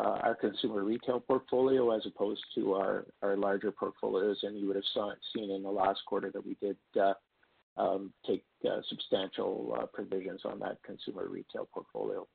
our 0.00 0.34
consumer 0.34 0.84
retail 0.84 1.20
portfolio 1.20 1.90
as 1.96 2.02
opposed 2.06 2.42
to 2.54 2.74
our, 2.74 3.06
our 3.22 3.36
larger 3.36 3.72
portfolios. 3.72 4.38
And 4.42 4.58
you 4.58 4.66
would 4.66 4.76
have 4.76 4.84
seen 5.34 5.50
in 5.50 5.62
the 5.62 5.70
last 5.70 6.00
quarter 6.06 6.30
that 6.32 6.44
we 6.44 6.56
did 6.60 6.76
uh, 7.00 7.14
um, 7.76 8.12
take 8.26 8.44
uh, 8.68 8.80
substantial 8.88 9.76
uh, 9.78 9.86
provisions 9.86 10.42
on 10.44 10.58
that 10.60 10.78
consumer 10.84 11.28
retail 11.28 11.68
portfolio. 11.72 12.26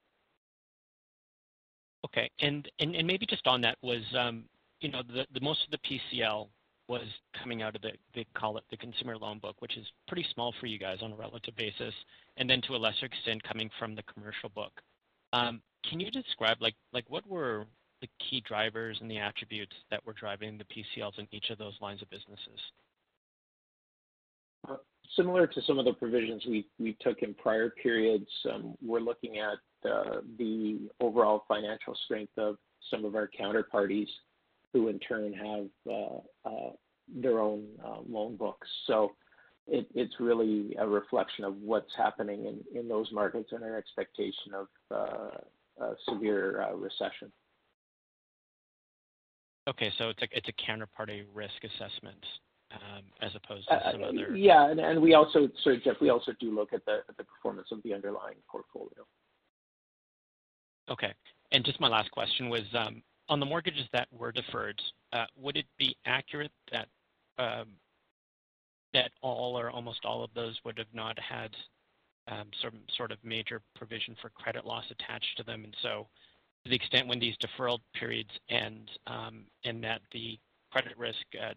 Okay. 2.06 2.30
And, 2.40 2.70
and, 2.80 2.96
and 2.96 3.08
maybe 3.08 3.26
just 3.26 3.48
on 3.48 3.62
that 3.62 3.78
was, 3.82 4.02
um, 4.18 4.46
you 4.82 4.92
know, 4.92 5.02
the, 5.08 5.26
the 5.34 5.42
most 5.42 5.62
of 5.66 5.72
the 5.72 5.80
PCL 5.80 6.48
was 6.90 7.08
coming 7.42 7.62
out 7.62 7.76
of 7.76 7.82
the, 7.82 7.92
they 8.14 8.26
call 8.36 8.58
it 8.58 8.64
the 8.70 8.78
consumer 8.78 9.18
loan 9.18 9.40
book, 9.40 9.56
which 9.60 9.78
is 9.78 9.86
pretty 10.08 10.26
small 10.34 10.54
for 10.60 10.66
you 10.66 10.78
guys 10.78 10.98
on 11.02 11.14
a 11.14 11.16
relative 11.16 11.56
basis, 11.56 11.94
and 12.38 12.50
then 12.50 12.62
to 12.62 12.76
a 12.76 12.78
lesser 12.78 13.06
extent 13.06 13.42
coming 13.44 13.70
from 13.80 13.96
the 13.96 14.04
commercial 14.04 14.50
book. 14.50 14.82
Um, 15.34 15.62
can 15.90 16.00
you 16.00 16.12
describe 16.12 16.58
like 16.62 16.76
like 16.94 17.06
what 17.10 17.28
were 17.28 17.66
the 18.02 18.08
key 18.30 18.42
drivers 18.48 18.98
and 19.02 19.10
the 19.10 19.18
attributes 19.18 19.74
that 19.90 20.06
were 20.06 20.14
driving 20.14 20.58
the 20.58 20.66
PCLs 20.66 21.18
in 21.18 21.28
each 21.32 21.50
of 21.50 21.58
those 21.58 21.74
lines 21.82 22.02
of 22.02 22.10
businesses? 22.10 22.60
Uh, 24.70 24.76
similar 25.16 25.48
to 25.48 25.62
some 25.64 25.80
of 25.80 25.86
the 25.86 25.94
provisions 25.94 26.44
we, 26.48 26.68
we 26.80 26.98
took 27.02 27.22
in 27.22 27.34
prior 27.34 27.70
periods, 27.82 28.28
um, 28.54 28.76
we're 28.86 29.00
looking 29.00 29.38
at 29.40 29.90
uh, 29.90 30.22
the 30.38 30.90
overall 31.00 31.44
financial 31.48 31.96
strength 32.06 32.34
of 32.38 32.58
some 32.92 33.06
of 33.06 33.16
our 33.16 33.30
counterparties 33.40 34.08
who 34.74 34.90
in 34.90 35.00
turn 35.00 35.34
have 35.34 35.94
uh, 36.46 36.70
their 37.08 37.40
own 37.40 37.66
loan 38.10 38.36
books. 38.36 38.68
So 38.88 39.12
it, 39.68 39.88
it's 39.96 40.14
really 40.20 40.76
a 40.80 40.88
reflection 40.88 41.46
of 41.46 41.56
what's 41.58 41.92
happening 41.96 42.46
in, 42.46 42.80
in 42.80 42.88
those 42.88 43.10
markets 43.12 43.50
and 43.52 43.64
our 43.64 43.78
expectation 43.78 44.54
of 44.54 44.68
uh, 44.92 45.84
a 45.84 45.94
severe 46.10 46.62
uh, 46.62 46.74
recession. 46.74 47.32
Okay, 49.68 49.92
so 49.98 50.10
it's 50.10 50.22
a 50.22 50.28
it's 50.34 50.50
a 50.50 50.72
counterparty 50.72 51.24
risk 51.34 51.54
assessment 51.64 52.26
um, 52.74 53.04
as 53.22 53.32
opposed 53.36 53.68
to 53.70 53.82
some 53.92 54.04
uh, 54.04 54.08
other. 54.08 54.36
Yeah, 54.36 54.70
and, 54.70 54.80
and 54.80 55.02
we 55.02 55.14
also, 55.14 55.50
so 55.64 55.76
Geoff, 55.82 55.98
we 56.02 56.10
also 56.10 56.34
do 56.40 56.54
look 56.54 56.74
at 56.74 56.84
the 56.86 57.00
at 57.08 57.16
the 57.18 57.24
performance 57.24 57.70
of 57.72 57.82
the 57.84 57.94
underlying 57.94 58.36
portfolio. 58.50 59.06
Okay, 60.90 61.14
and 61.54 61.64
just 61.64 61.80
my 61.80 61.88
last 61.88 62.12
question 62.12 62.50
was 62.50 62.64
um, 62.78 63.02
on 63.30 63.40
the 63.40 63.46
mortgages 63.46 63.86
that 63.94 64.08
were 64.12 64.34
deferred. 64.34 64.82
Uh, 65.14 65.26
would 65.38 65.56
it 65.56 65.66
be 65.78 65.96
accurate 66.06 66.52
that 66.72 66.88
um, 67.38 67.68
that 68.94 69.12
all 69.22 69.58
or 69.60 69.70
almost 69.70 70.06
all 70.06 70.24
of 70.24 70.30
those 70.34 70.60
would 70.66 70.78
have 70.78 70.94
not 70.94 71.18
had 71.20 71.56
um, 72.28 72.48
some 72.62 72.80
sort 72.96 73.12
of 73.12 73.18
major 73.24 73.62
provision 73.76 74.16
for 74.22 74.30
credit 74.30 74.66
loss 74.66 74.86
attached 74.92 75.38
to 75.38 75.44
them. 75.44 75.64
And 75.64 75.76
so 75.82 76.08
to 76.64 76.70
the 76.70 76.76
extent 76.76 77.08
when 77.08 77.20
these 77.20 77.36
deferral 77.38 77.80
periods 77.94 78.30
end 78.50 78.90
um, 79.08 79.46
and 79.66 79.84
that 79.84 80.02
the 80.12 80.40
credit 80.72 80.98
risk 80.98 81.26
uh, 81.42 81.54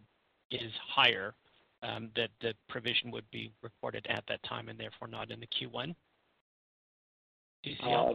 is 0.50 0.72
higher, 0.94 1.34
um, 1.82 2.10
that 2.16 2.30
the 2.40 2.54
provision 2.68 3.10
would 3.10 3.30
be 3.30 3.52
recorded 3.62 4.06
at 4.08 4.24
that 4.28 4.42
time 4.42 4.68
and 4.68 4.78
therefore 4.78 5.08
not 5.08 5.30
in 5.30 5.40
the 5.40 5.46
Q1? 5.46 5.94
Uh, 7.82 8.14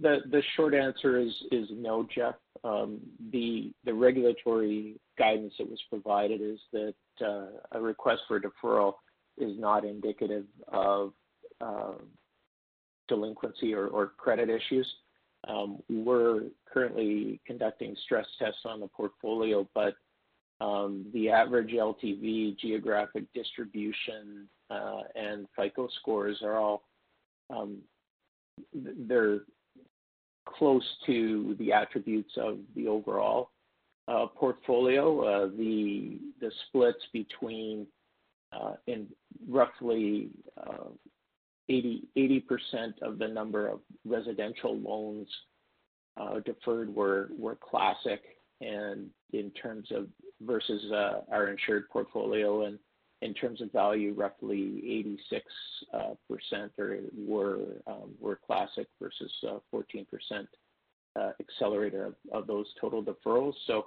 the 0.00 0.18
the 0.30 0.42
short 0.56 0.74
answer 0.74 1.18
is 1.18 1.32
is 1.50 1.68
no, 1.72 2.06
Geoff. 2.14 2.36
Um, 2.64 3.00
the 3.32 3.72
the 3.84 3.92
regulatory 3.92 5.00
guidance 5.18 5.54
that 5.58 5.68
was 5.68 5.80
provided 5.88 6.40
is 6.40 6.58
that 6.72 6.94
uh, 7.20 7.46
a 7.72 7.80
request 7.80 8.22
for 8.28 8.40
deferral 8.40 8.94
is 9.38 9.58
not 9.58 9.84
indicative 9.84 10.44
of 10.68 11.12
uh, 11.60 11.92
delinquency 13.08 13.74
or, 13.74 13.88
or, 13.88 14.12
credit 14.16 14.48
issues. 14.48 14.86
Um, 15.48 15.78
we're 15.88 16.42
currently 16.72 17.40
conducting 17.46 17.96
stress 18.04 18.26
tests 18.38 18.60
on 18.64 18.80
the 18.80 18.88
portfolio, 18.88 19.68
but 19.74 19.94
um, 20.60 21.06
the 21.12 21.28
average 21.28 21.70
LTV, 21.70 22.58
geographic 22.58 23.24
distribution, 23.34 24.48
uh, 24.70 25.00
and 25.14 25.46
FICO 25.56 25.88
scores 26.00 26.40
are 26.42 26.56
all 26.56 26.84
um, 27.50 27.78
they're 28.74 29.40
close 30.46 30.84
to 31.06 31.56
the 31.58 31.72
attributes 31.72 32.32
of 32.36 32.58
the 32.74 32.86
overall 32.86 33.50
portfolio. 34.08 35.20
Uh, 35.20 35.46
the 35.56 36.18
splits 36.68 36.98
between 37.12 37.86
uh, 38.52 38.74
in 38.86 39.06
roughly 39.48 40.30
80 41.68 42.40
percent 42.40 42.94
of 43.02 43.18
the 43.18 43.28
number 43.28 43.68
of 43.68 43.80
residential 44.04 44.76
loans 44.76 45.28
deferred 46.44 46.94
were 46.94 47.58
classic, 47.60 48.20
and 48.60 49.08
in 49.32 49.50
terms 49.52 49.88
of 49.92 50.08
versus 50.42 50.82
our 51.30 51.48
insured 51.48 51.88
portfolio, 51.88 52.66
and 52.66 52.78
in 53.22 53.32
terms 53.32 53.60
of 53.62 53.70
value, 53.72 54.12
roughly 54.14 54.82
86 54.84 55.44
percent 56.28 56.72
were 57.16 57.58
um, 57.86 58.10
were 58.20 58.38
classic 58.44 58.88
versus 59.00 59.32
14 59.70 60.06
percent 60.10 60.48
uh, 60.50 60.61
accelerator 61.40 62.06
of, 62.06 62.14
of, 62.32 62.46
those 62.46 62.66
total 62.80 63.02
deferrals. 63.02 63.54
So 63.66 63.86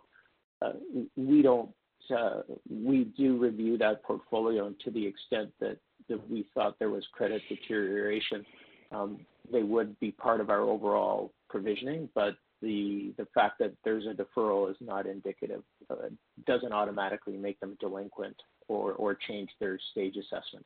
uh, 0.62 0.74
we 1.16 1.42
don't, 1.42 1.70
uh, 2.16 2.42
we 2.70 3.06
do 3.18 3.38
review 3.38 3.78
that 3.78 4.04
portfolio 4.04 4.68
and 4.68 4.80
to 4.82 4.92
the 4.92 5.06
extent 5.06 5.52
that, 5.60 5.78
that 6.10 6.30
we 6.30 6.46
thought 6.54 6.78
there 6.80 6.90
was 6.90 7.06
credit 7.14 7.42
deterioration, 7.50 8.46
um, 8.92 9.20
they 9.52 9.64
would 9.64 10.00
be 10.00 10.12
part 10.12 10.40
of 10.40 10.50
our 10.50 10.62
overall 10.62 11.32
provisioning, 11.50 12.10
but 12.14 12.36
the, 12.62 13.14
the 13.18 13.28
fact 13.34 13.60
that 13.60 13.74
there's 13.84 14.06
a 14.06 14.14
deferral 14.14 14.70
is 14.70 14.78
not 14.80 15.06
indicative, 15.06 15.64
uh, 15.90 16.10
doesn't 16.46 16.72
automatically 16.72 17.38
make 17.38 17.60
them 17.60 17.78
delinquent 17.80 18.36
or, 18.68 18.94
or 18.94 19.16
change 19.16 19.50
their 19.60 19.80
stage 19.92 20.16
assessment. 20.16 20.66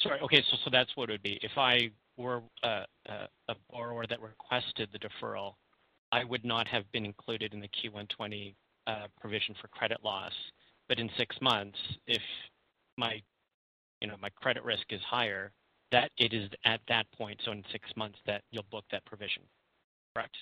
Sorry. 0.00 0.20
Okay. 0.20 0.42
So 0.50 0.56
So 0.64 0.70
that's 0.70 0.90
what 0.96 1.08
it 1.08 1.12
would 1.12 1.22
be. 1.22 1.38
If 1.42 1.56
I 1.56 1.90
were 2.16 2.42
uh, 2.62 2.84
uh, 3.08 3.26
a 3.48 3.54
borrower 3.70 4.06
that 4.06 4.20
requested 4.20 4.88
the 4.92 4.98
deferral, 4.98 5.54
I 6.12 6.24
would 6.24 6.44
not 6.44 6.68
have 6.68 6.90
been 6.92 7.04
included 7.04 7.54
in 7.54 7.60
the 7.60 7.68
Q1 7.68 8.08
2020 8.10 8.54
uh, 8.86 9.06
provision 9.20 9.54
for 9.60 9.68
credit 9.68 9.98
loss. 10.04 10.32
But 10.88 10.98
in 10.98 11.08
six 11.16 11.34
months, 11.40 11.78
if 12.06 12.22
my 12.96 13.20
you 14.00 14.10
know, 14.10 14.16
my 14.20 14.28
credit 14.36 14.62
risk 14.64 14.84
is 14.90 15.00
higher, 15.08 15.50
that 15.90 16.10
it 16.18 16.34
is 16.34 16.50
at 16.66 16.80
that 16.88 17.06
point, 17.16 17.40
so 17.42 17.52
in 17.52 17.62
six 17.72 17.88
months, 17.96 18.18
that 18.26 18.42
you'll 18.50 18.66
book 18.70 18.84
that 18.92 19.02
provision, 19.06 19.42
correct? 20.14 20.36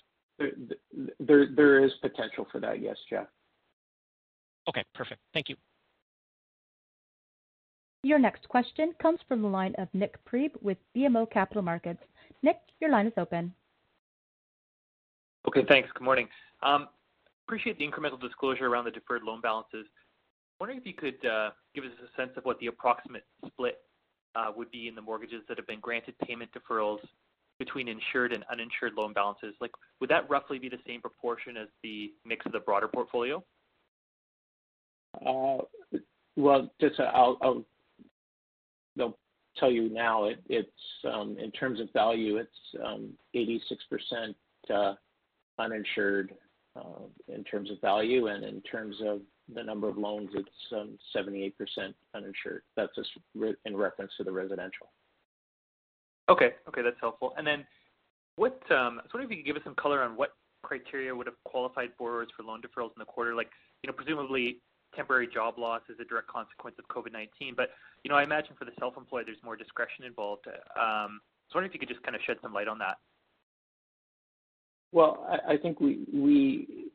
There, 1.20 1.46
There 1.54 1.84
is 1.84 1.92
potential 2.00 2.48
for 2.50 2.60
that, 2.60 2.82
yes, 2.82 2.96
Geoff. 3.08 3.28
Okay. 4.68 4.82
Perfect. 4.94 5.20
Thank 5.32 5.48
you. 5.48 5.56
Your 8.04 8.18
next 8.18 8.48
question 8.48 8.92
comes 9.00 9.20
from 9.28 9.42
the 9.42 9.48
line 9.48 9.74
of 9.78 9.88
Nik 9.94 10.16
Priebe 10.24 10.60
with 10.60 10.76
BMO 10.96 11.30
Capital 11.30 11.62
Markets. 11.62 12.02
Nik, 12.42 12.56
your 12.80 12.90
line 12.90 13.06
is 13.06 13.12
open. 13.16 13.54
Okay. 15.46 15.62
Thanks. 15.68 15.88
Good 15.94 16.02
morning. 16.02 16.28
Um, 16.62 16.88
appreciate 17.46 17.78
the 17.78 17.86
incremental 17.86 18.20
disclosure 18.20 18.66
around 18.66 18.86
the 18.86 18.90
deferred 18.90 19.22
loan 19.22 19.40
balances. 19.40 19.86
Wondering 20.58 20.80
if 20.80 20.86
you 20.86 20.94
could 20.94 21.24
uh, 21.26 21.50
give 21.74 21.84
us 21.84 21.90
a 22.02 22.20
sense 22.20 22.32
of 22.36 22.44
what 22.44 22.58
the 22.58 22.66
approximate 22.66 23.24
split 23.46 23.78
uh, 24.34 24.50
would 24.56 24.70
be 24.70 24.88
in 24.88 24.94
the 24.94 25.02
mortgages 25.02 25.42
that 25.48 25.56
have 25.56 25.66
been 25.66 25.80
granted 25.80 26.14
payment 26.26 26.50
deferrals 26.52 26.98
between 27.58 27.86
insured 27.88 28.32
and 28.32 28.44
uninsured 28.50 28.94
loan 28.96 29.12
balances. 29.12 29.54
Like, 29.60 29.72
would 30.00 30.10
that 30.10 30.28
roughly 30.28 30.58
be 30.58 30.68
the 30.68 30.78
same 30.86 31.00
proportion 31.00 31.56
as 31.56 31.68
the 31.82 32.12
mix 32.24 32.46
of 32.46 32.52
the 32.52 32.60
broader 32.60 32.88
portfolio? 32.88 33.44
Uh, 35.24 35.58
well, 36.36 36.70
just 36.80 36.98
I'll 36.98 37.64
tell 39.58 39.70
you 39.70 39.88
now. 39.88 40.28
It's 40.48 40.70
um 41.10 41.36
in 41.38 41.50
terms 41.52 41.80
of 41.80 41.88
value, 41.92 42.36
it's 42.36 42.84
um, 42.84 43.10
86% 43.34 44.34
uh, 44.72 44.94
uninsured 45.58 46.34
uh, 46.76 47.04
in 47.28 47.44
terms 47.44 47.70
of 47.70 47.80
value, 47.80 48.28
and 48.28 48.44
in 48.44 48.60
terms 48.62 48.96
of 49.04 49.20
the 49.54 49.62
number 49.62 49.88
of 49.88 49.98
loans, 49.98 50.30
it's 50.34 50.48
um, 50.72 50.98
78% 51.14 51.52
uninsured. 52.14 52.62
That's 52.76 52.94
just 52.94 53.10
in 53.64 53.76
reference 53.76 54.12
to 54.16 54.24
the 54.24 54.32
residential. 54.32 54.90
Okay. 56.28 56.52
Okay. 56.68 56.82
That's 56.82 56.96
helpful. 57.00 57.34
And 57.36 57.46
then 57.46 57.66
what 58.36 58.62
um, 58.70 58.98
I 58.98 59.02
was 59.02 59.10
wondering 59.12 59.30
if 59.30 59.30
you 59.30 59.42
could 59.42 59.46
give 59.46 59.56
us 59.56 59.64
some 59.64 59.74
color 59.74 60.02
on 60.02 60.16
what 60.16 60.34
criteria 60.62 61.14
would 61.14 61.26
have 61.26 61.36
qualified 61.44 61.90
borrowers 61.98 62.28
for 62.36 62.44
loan 62.44 62.60
deferrals 62.60 62.92
in 62.96 63.00
the 63.00 63.04
quarter. 63.04 63.34
Like, 63.34 63.50
you 63.82 63.88
know, 63.90 63.94
presumably, 63.94 64.58
temporary 64.94 65.28
job 65.32 65.58
loss 65.58 65.82
is 65.88 65.96
a 66.00 66.04
direct 66.04 66.28
consequence 66.28 66.76
of 66.78 66.86
COVID-19, 66.88 67.56
but 67.56 67.70
you 68.04 68.10
know, 68.10 68.16
I 68.16 68.22
imagine 68.22 68.54
for 68.58 68.64
the 68.64 68.72
self-employed, 68.78 69.26
there's 69.26 69.42
more 69.44 69.56
discretion 69.56 70.04
involved. 70.04 70.46
Um, 70.46 70.54
I 70.76 71.08
was 71.08 71.54
wondering 71.54 71.70
if 71.70 71.74
you 71.74 71.80
could 71.80 71.88
just 71.88 72.02
kind 72.02 72.16
of 72.16 72.22
shed 72.26 72.36
some 72.42 72.52
light 72.52 72.68
on 72.68 72.78
that. 72.78 72.98
Well, 74.92 75.26
I 75.48 75.56
think 75.56 75.80
we 75.80 76.04
we 76.12 76.90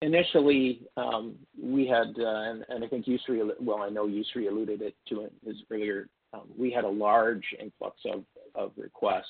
initially, 0.00 0.82
um, 0.96 1.34
we 1.60 1.86
had, 1.86 2.14
uh, 2.18 2.64
and 2.68 2.84
I 2.84 2.88
think 2.88 3.06
Yousry, 3.06 3.48
well, 3.60 3.82
I 3.82 3.88
know 3.88 4.06
Yousry 4.06 4.48
alluded 4.48 4.80
it 4.82 4.94
to 5.08 5.22
it 5.22 5.32
earlier, 5.70 6.08
um, 6.34 6.42
we 6.56 6.70
had 6.70 6.84
a 6.84 6.88
large 6.88 7.44
influx 7.60 7.96
of 8.06 8.24
of 8.54 8.72
requests, 8.76 9.24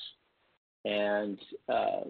and 0.85 1.39
uh, 1.69 2.01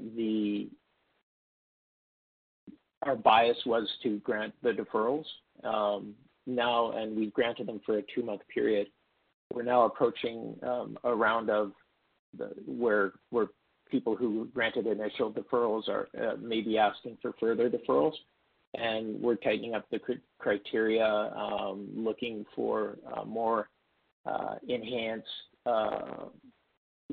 our 3.06 3.16
bias 3.16 3.58
was 3.66 3.88
to 4.04 4.20
grant 4.20 4.54
the 4.62 4.72
deferrals. 4.72 5.26
Um, 5.64 6.16
now, 6.46 6.92
and 6.92 7.16
we've 7.16 7.34
granted 7.34 7.68
them 7.68 7.82
for 7.86 7.98
a 7.98 8.04
two-month 8.14 8.42
period. 8.54 8.88
We're 9.54 9.64
now 9.64 9.86
approaching 9.86 10.58
um, 10.64 10.98
a 11.04 11.14
round 11.14 11.50
of 11.50 11.72
where 12.66 13.14
people 13.90 14.16
who 14.16 14.48
granted 14.54 14.88
initial 14.88 15.32
deferrals 15.32 15.88
are 15.88 16.08
uh, 16.20 16.36
may 16.38 16.62
be 16.62 16.78
asking 16.78 17.18
for 17.22 17.34
further 17.40 17.70
deferrals, 17.70 18.14
and 18.74 19.22
we're 19.22 19.36
tightening 19.36 19.76
up 19.76 19.86
the 19.92 20.00
criteria, 20.40 21.06
um, 21.06 21.88
looking 21.96 22.46
for 22.56 22.98
uh, 23.16 23.24
more 23.24 23.70
uh, 24.26 24.56
enhanced 24.68 25.28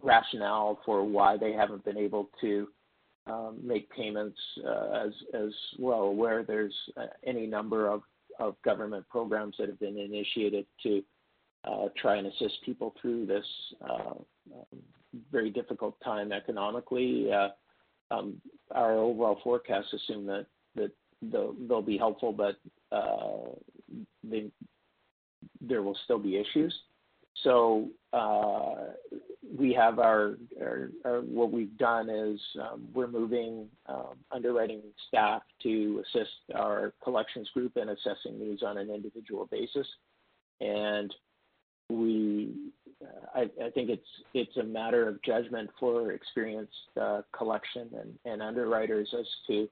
rationale 0.03 0.81
for 0.85 1.05
why 1.05 1.37
they 1.37 1.53
haven't 1.53 1.85
been 1.85 1.99
able 1.99 2.31
to 2.41 2.69
Um, 3.27 3.59
make 3.63 3.89
payments 3.91 4.39
uh, 4.67 5.07
as 5.35 5.53
well, 5.79 6.13
where 6.13 6.43
there's 6.43 6.75
uh, 6.97 7.07
any 7.25 7.47
number 7.47 7.87
of 7.89 8.03
government 8.65 9.07
programs 9.09 9.55
that 9.59 9.69
have 9.69 9.79
been 9.79 9.99
initiated 9.99 10.67
to 10.83 11.03
uh, 11.65 11.89
try 12.01 12.17
and 12.17 12.27
assist 12.27 12.55
people 12.65 12.95
through 13.01 13.27
this 13.27 13.45
um, 13.89 14.25
very 15.31 15.51
difficult 15.51 15.95
time 16.03 16.33
economically. 16.33 17.31
Um, 18.11 18.41
our 18.75 18.95
overall 18.95 19.39
forecasts 19.45 19.93
assume 19.93 20.27
that 20.27 20.47
they'll 21.23 21.83
be 21.83 21.99
helpful, 21.99 22.33
but 22.33 22.57
there 25.61 25.83
will 25.83 25.97
still 26.05 26.19
be 26.19 26.39
issues. 26.39 26.75
So 27.45 27.89
uh 28.13 28.93
we 29.57 29.73
have 29.73 29.99
our 29.99 30.37
uh 31.05 31.21
what 31.23 31.51
we've 31.51 31.77
done 31.79 32.09
is 32.09 32.41
um, 32.61 32.89
we're 32.93 33.09
moving 33.09 33.69
um, 33.87 34.15
underwriting 34.31 34.83
staff 35.09 35.43
to 35.63 36.03
assist 36.05 36.31
our 36.55 36.93
collections 37.03 37.49
group 37.55 37.77
in 37.77 37.89
assessing 37.89 38.39
these 38.39 38.63
on 38.63 38.79
an 38.79 38.91
individual 38.91 39.47
basis. 39.51 39.87
And 40.61 41.13
we 41.89 42.53
uh, 43.03 43.41
I 43.61 43.71
think 43.71 43.91
it's 44.35 44.57
a 44.57 44.63
matter 44.63 45.09
of 45.09 45.23
judgment 45.23 45.71
for 45.79 46.13
experienced 46.13 46.73
uh, 47.01 47.23
collection 47.37 47.89
and 48.25 48.43
underwriters 48.43 49.09
as 49.19 49.27
to 49.47 49.69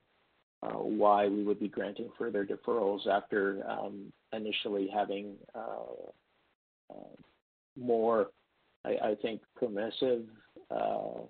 uh, 0.63 0.71
why 0.71 1.29
we 1.29 1.45
would 1.45 1.61
be 1.61 1.69
granting 1.69 2.09
further 2.19 2.45
deferrals 2.45 3.07
after 3.07 3.63
um, 3.69 4.13
initially 4.33 4.89
having 4.93 5.35
more, 7.79 8.29
I 8.85 9.17
think, 9.21 9.41
permissive 9.57 10.25
uh, 10.71 11.21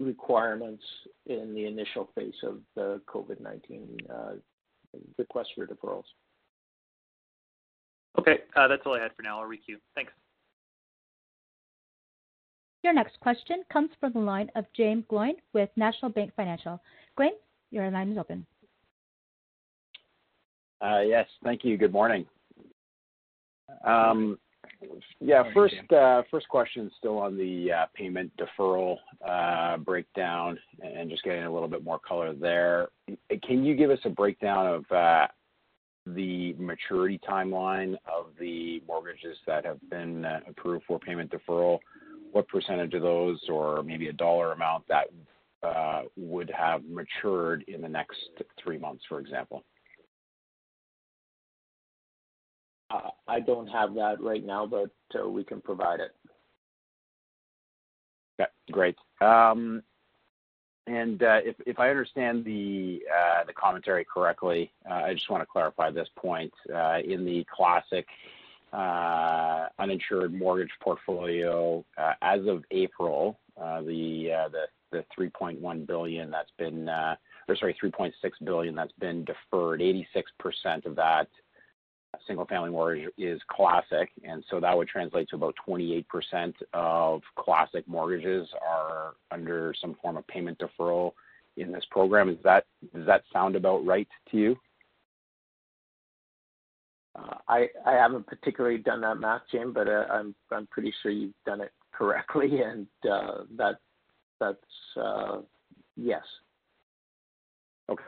requirements 0.00 0.82
in 1.26 1.54
the 1.54 1.66
initial 1.66 2.10
phase 2.14 2.34
of 2.42 2.58
the 2.74 3.00
COVID-19 3.06 4.10
uh, 4.10 4.98
request 5.18 5.50
for 5.56 5.66
deferrals. 5.66 6.04
Okay. 8.18 8.40
Uh, 8.56 8.68
that's 8.68 8.82
all 8.86 8.94
I 8.94 9.02
had 9.02 9.12
for 9.16 9.22
now. 9.22 9.40
I'll 9.40 9.46
re-queue. 9.46 9.78
Thanks. 9.94 10.12
Your 12.82 12.92
next 12.92 13.18
question 13.20 13.64
comes 13.72 13.90
from 13.98 14.12
the 14.12 14.18
line 14.18 14.50
of 14.56 14.66
Jaeme 14.78 15.06
Gloyn 15.06 15.34
with 15.52 15.70
National 15.76 16.10
Bank 16.10 16.32
Financial. 16.36 16.80
Gloyn, 17.18 17.30
your 17.70 17.90
line 17.90 18.12
is 18.12 18.18
open. 18.18 18.46
Yes. 20.82 21.26
Thank 21.42 21.64
you. 21.64 21.78
Good 21.78 21.92
morning. 21.92 22.26
Um, 23.86 24.38
Yeah. 25.20 25.44
First 25.52 25.74
uh, 25.92 26.22
first 26.30 26.48
question 26.48 26.90
still 26.98 27.18
on 27.18 27.36
the 27.36 27.72
uh, 27.72 27.86
payment 27.94 28.32
deferral 28.36 28.96
uh, 29.26 29.76
breakdown 29.78 30.58
and 30.82 31.10
just 31.10 31.22
getting 31.22 31.44
a 31.44 31.52
little 31.52 31.68
bit 31.68 31.84
more 31.84 31.98
color 31.98 32.34
there. 32.34 32.88
Can 33.42 33.64
you 33.64 33.74
give 33.74 33.90
us 33.90 33.98
a 34.04 34.10
breakdown 34.10 34.66
of 34.66 35.28
the 36.06 36.52
maturity 36.54 37.18
timeline 37.26 37.94
of 38.06 38.26
the 38.38 38.82
mortgages 38.86 39.38
that 39.46 39.64
have 39.64 39.78
been 39.90 40.24
approved 40.48 40.84
for 40.86 40.98
payment 40.98 41.32
deferral? 41.32 41.78
What 42.32 42.48
percentage 42.48 42.94
of 42.94 43.02
those, 43.02 43.40
or 43.48 43.82
maybe 43.82 44.08
a 44.08 44.12
dollar 44.12 44.52
amount, 44.52 44.84
that 44.88 45.06
would 46.16 46.50
have 46.50 46.82
matured 46.84 47.64
in 47.68 47.80
the 47.80 47.88
next 47.88 48.18
three 48.62 48.78
months, 48.78 49.04
for 49.08 49.20
example? 49.20 49.64
Uh, 52.94 53.10
I 53.26 53.40
don't 53.40 53.66
have 53.66 53.94
that 53.94 54.20
right 54.20 54.44
now, 54.44 54.66
but 54.66 54.90
uh, 55.18 55.28
we 55.28 55.42
can 55.42 55.60
provide 55.60 56.00
it. 56.00 56.14
Okay. 58.40 58.50
Great. 58.70 58.96
Um, 59.20 59.82
and 60.86 61.22
uh, 61.22 61.40
if 61.66 61.78
I 61.78 61.88
understand 61.88 62.44
the 62.44 63.00
the 63.46 63.52
commentary 63.54 64.04
correctly, 64.04 64.70
I 64.90 65.14
just 65.14 65.30
want 65.30 65.42
to 65.42 65.46
clarify 65.46 65.90
this 65.90 66.08
point. 66.16 66.52
In 66.68 67.24
the 67.24 67.44
classic 67.54 68.06
uninsured 69.78 70.34
mortgage 70.34 70.72
portfolio, 70.82 71.82
as 72.20 72.40
of 72.46 72.64
April, 72.70 73.38
the 73.56 74.28
3.1 74.92 75.86
billion 75.86 76.30
that's 76.30 76.52
been, 76.58 76.86
or 76.90 77.56
sorry, 77.56 77.74
3.6 77.82 78.12
billion 78.44 78.74
that's 78.74 78.92
been 79.00 79.24
deferred, 79.24 79.80
86% 79.80 80.84
of 80.84 80.96
that 80.96 81.28
single-family 82.26 82.70
mortgage 82.70 83.08
is 83.18 83.40
classic. 83.48 84.10
And 84.24 84.44
so 84.50 84.60
that 84.60 84.76
would 84.76 84.88
translate 84.88 85.28
to 85.30 85.36
about 85.36 85.54
28% 85.66 86.54
of 86.72 87.22
classic 87.38 87.86
mortgages 87.86 88.48
are 88.66 89.14
under 89.30 89.74
some 89.80 89.96
form 90.02 90.16
of 90.16 90.26
payment 90.26 90.58
deferral 90.58 91.12
in 91.56 91.72
this 91.72 91.84
program. 91.90 92.28
Is 92.28 92.38
that 92.44 92.64
Does 92.94 93.06
that 93.06 93.22
sound 93.32 93.56
about 93.56 93.84
right 93.84 94.08
to 94.30 94.36
you? 94.36 94.56
Uh, 97.16 97.36
I 97.48 97.68
I 97.86 97.92
haven't 97.92 98.26
particularly 98.26 98.78
done 98.78 99.00
that 99.02 99.20
math, 99.20 99.42
Jim, 99.52 99.72
but 99.72 99.86
uh, 99.88 100.06
I'm 100.10 100.34
I'm 100.50 100.66
pretty 100.66 100.92
sure 101.02 101.12
you've 101.12 101.32
done 101.46 101.60
it 101.60 101.70
correctly, 101.92 102.60
and 102.64 102.86
uh, 103.10 103.44
that 103.56 103.76
that's 104.40 104.58
uh, 105.00 105.38
yes. 105.96 106.22
Okay. 107.88 108.04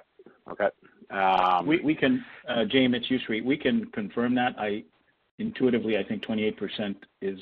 Okay. 0.50 0.68
Um, 1.10 1.66
we 1.66 1.80
we 1.80 1.94
can, 1.94 2.24
uh, 2.48 2.64
James, 2.64 2.94
it's 2.96 3.08
Yousry. 3.08 3.44
We 3.44 3.56
can 3.56 3.86
confirm 3.92 4.34
that. 4.34 4.54
I 4.58 4.84
intuitively 5.38 5.98
I 5.98 6.04
think 6.04 6.24
28% 6.24 6.96
is 7.22 7.38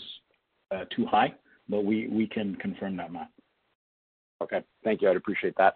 uh, 0.71 0.85
too 0.95 1.07
high, 1.07 1.35
but 1.69 1.85
we 1.85 2.09
we 2.09 2.27
can 2.27 2.57
confirm 2.57 2.97
that, 2.99 3.13
Matt. 3.13 3.31
Okay. 4.43 4.63
Thank 4.83 5.03
you. 5.03 5.11
I'd 5.11 5.17
appreciate 5.17 5.55
that. 5.57 5.75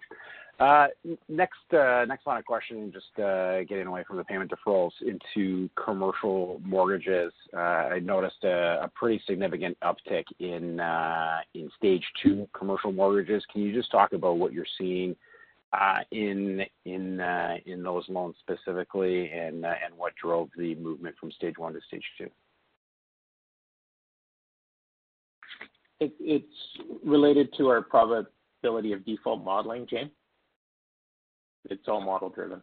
Uh, 0.60 0.88
next, 1.28 1.54
uh, 1.72 2.04
next 2.08 2.26
line 2.26 2.38
of 2.38 2.44
questioning, 2.44 2.92
just 2.92 3.16
uh, 3.24 3.62
getting 3.64 3.86
away 3.86 4.02
from 4.08 4.16
the 4.16 4.24
payment 4.24 4.50
deferrals 4.50 4.90
into 5.00 5.70
commercial 5.82 6.60
mortgages. 6.64 7.32
I 7.56 8.00
noticed 8.02 8.42
a 8.42 8.90
pretty 8.96 9.22
significant 9.26 9.78
uptick 9.84 10.24
in 10.40 10.80
in 11.54 11.70
stage 11.76 12.02
two 12.22 12.48
commercial 12.58 12.90
mortgages. 12.90 13.44
Can 13.52 13.62
you 13.62 13.72
just 13.72 13.90
talk 13.92 14.12
about 14.12 14.38
what 14.38 14.52
you're 14.52 14.66
seeing 14.76 15.14
in 16.10 16.62
in 16.84 17.20
in 17.66 17.82
those 17.82 18.04
loans 18.08 18.36
specifically, 18.40 19.30
and 19.30 19.64
and 19.64 19.96
what 19.96 20.14
drove 20.16 20.48
the 20.56 20.74
movement 20.76 21.16
from 21.18 21.30
stage 21.32 21.58
one 21.58 21.72
to 21.74 21.80
stage 21.88 22.04
two? 22.16 22.30
It's 26.00 26.46
related 27.04 27.52
to 27.58 27.68
our 27.68 27.82
probability 27.82 28.92
of 28.92 29.04
default 29.04 29.42
modeling, 29.42 29.86
James 29.88 30.10
it's 31.70 31.88
all 31.88 32.00
model 32.00 32.28
driven. 32.28 32.62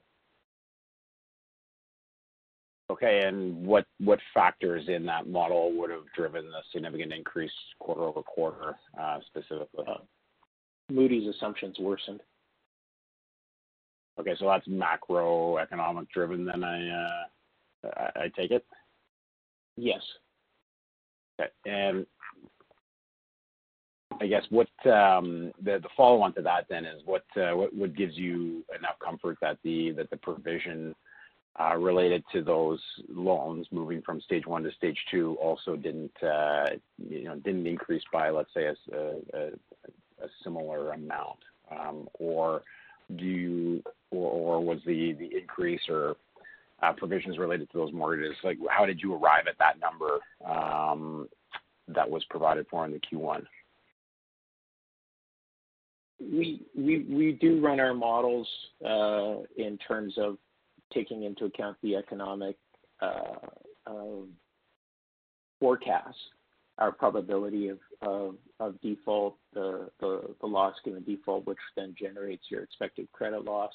Okay, 2.91 3.21
and 3.25 3.65
what 3.65 3.85
what 3.99 4.19
factors 4.33 4.83
in 4.87 5.05
that 5.07 5.27
model 5.27 5.73
would 5.75 5.89
have 5.89 6.03
driven 6.15 6.45
the 6.45 6.59
significant 6.71 7.11
increase 7.11 7.51
quarter 7.79 8.03
over 8.03 8.21
quarter, 8.21 8.75
uh, 8.99 9.19
specifically? 9.25 9.85
Uh, 9.87 9.97
Moody's 10.91 11.27
assumptions 11.35 11.77
worsened. 11.79 12.21
Okay, 14.19 14.35
so 14.39 14.45
that's 14.47 14.67
macroeconomic 14.67 16.07
driven. 16.13 16.45
Then 16.45 16.63
I, 16.63 16.89
uh, 16.89 17.89
I, 17.97 18.19
I 18.23 18.31
take 18.35 18.51
it. 18.51 18.65
Yes. 19.77 20.01
Okay, 21.39 21.49
and 21.65 22.05
I 24.21 24.27
guess 24.27 24.43
what 24.49 24.69
um, 24.85 25.51
the 25.61 25.79
the 25.81 25.89
follow-on 25.97 26.33
to 26.35 26.41
that 26.43 26.65
then 26.69 26.85
is 26.85 27.01
what 27.05 27.25
uh, 27.35 27.51
what 27.51 27.95
gives 27.95 28.15
you 28.15 28.63
enough 28.77 28.97
comfort 29.03 29.37
that 29.41 29.57
the 29.63 29.91
that 29.91 30.09
the 30.09 30.17
provision 30.17 30.95
uh, 31.59 31.75
related 31.75 32.23
to 32.33 32.41
those 32.41 32.81
loans 33.09 33.67
moving 33.71 34.01
from 34.01 34.21
stage 34.21 34.45
one 34.45 34.63
to 34.63 34.71
stage 34.71 34.97
two 35.11 35.37
also 35.41 35.75
didn't 35.75 36.23
uh, 36.23 36.65
you 36.97 37.23
know 37.25 37.35
didn't 37.35 37.67
increase 37.67 38.03
by 38.11 38.29
let's 38.29 38.53
say 38.53 38.65
a, 38.65 38.97
a, 39.33 39.47
a 40.23 40.27
similar 40.43 40.91
amount, 40.91 41.39
um, 41.71 42.07
or 42.13 42.61
do 43.15 43.25
you 43.25 43.83
or, 44.11 44.63
was 44.63 44.79
the 44.85 45.15
increase 45.37 45.81
or 45.89 46.15
uh, 46.81 46.93
provisions 46.93 47.37
related 47.37 47.69
to 47.71 47.77
those 47.77 47.93
mortgages 47.93 48.35
like 48.43 48.57
how 48.69 48.85
did 48.85 49.01
you 49.01 49.13
arrive 49.13 49.45
at 49.47 49.57
that 49.57 49.79
number 49.79 50.19
um, 50.49 51.27
that 51.87 52.09
was 52.09 52.23
provided 52.29 52.65
for 52.69 52.85
in 52.85 52.91
the 52.91 52.99
Q1? 52.99 53.43
we 56.19 56.61
we 56.75 57.05
we 57.09 57.31
do 57.33 57.59
run 57.59 57.79
our 57.79 57.93
models 57.93 58.47
uh, 58.85 59.37
in 59.57 59.77
terms 59.87 60.13
of 60.17 60.37
taking 60.93 61.23
into 61.23 61.45
account 61.45 61.77
the 61.81 61.95
economic 61.95 62.55
uh, 63.01 63.35
forecast, 65.59 66.17
our 66.77 66.91
probability 66.91 67.69
of, 67.69 67.79
of, 68.01 68.35
of 68.59 68.79
default, 68.81 69.37
the, 69.53 69.89
the, 69.99 70.35
the 70.41 70.47
loss 70.47 70.75
given 70.83 71.03
default, 71.03 71.45
which 71.45 71.57
then 71.75 71.95
generates 71.97 72.43
your 72.49 72.63
expected 72.63 73.11
credit 73.13 73.45
loss. 73.45 73.71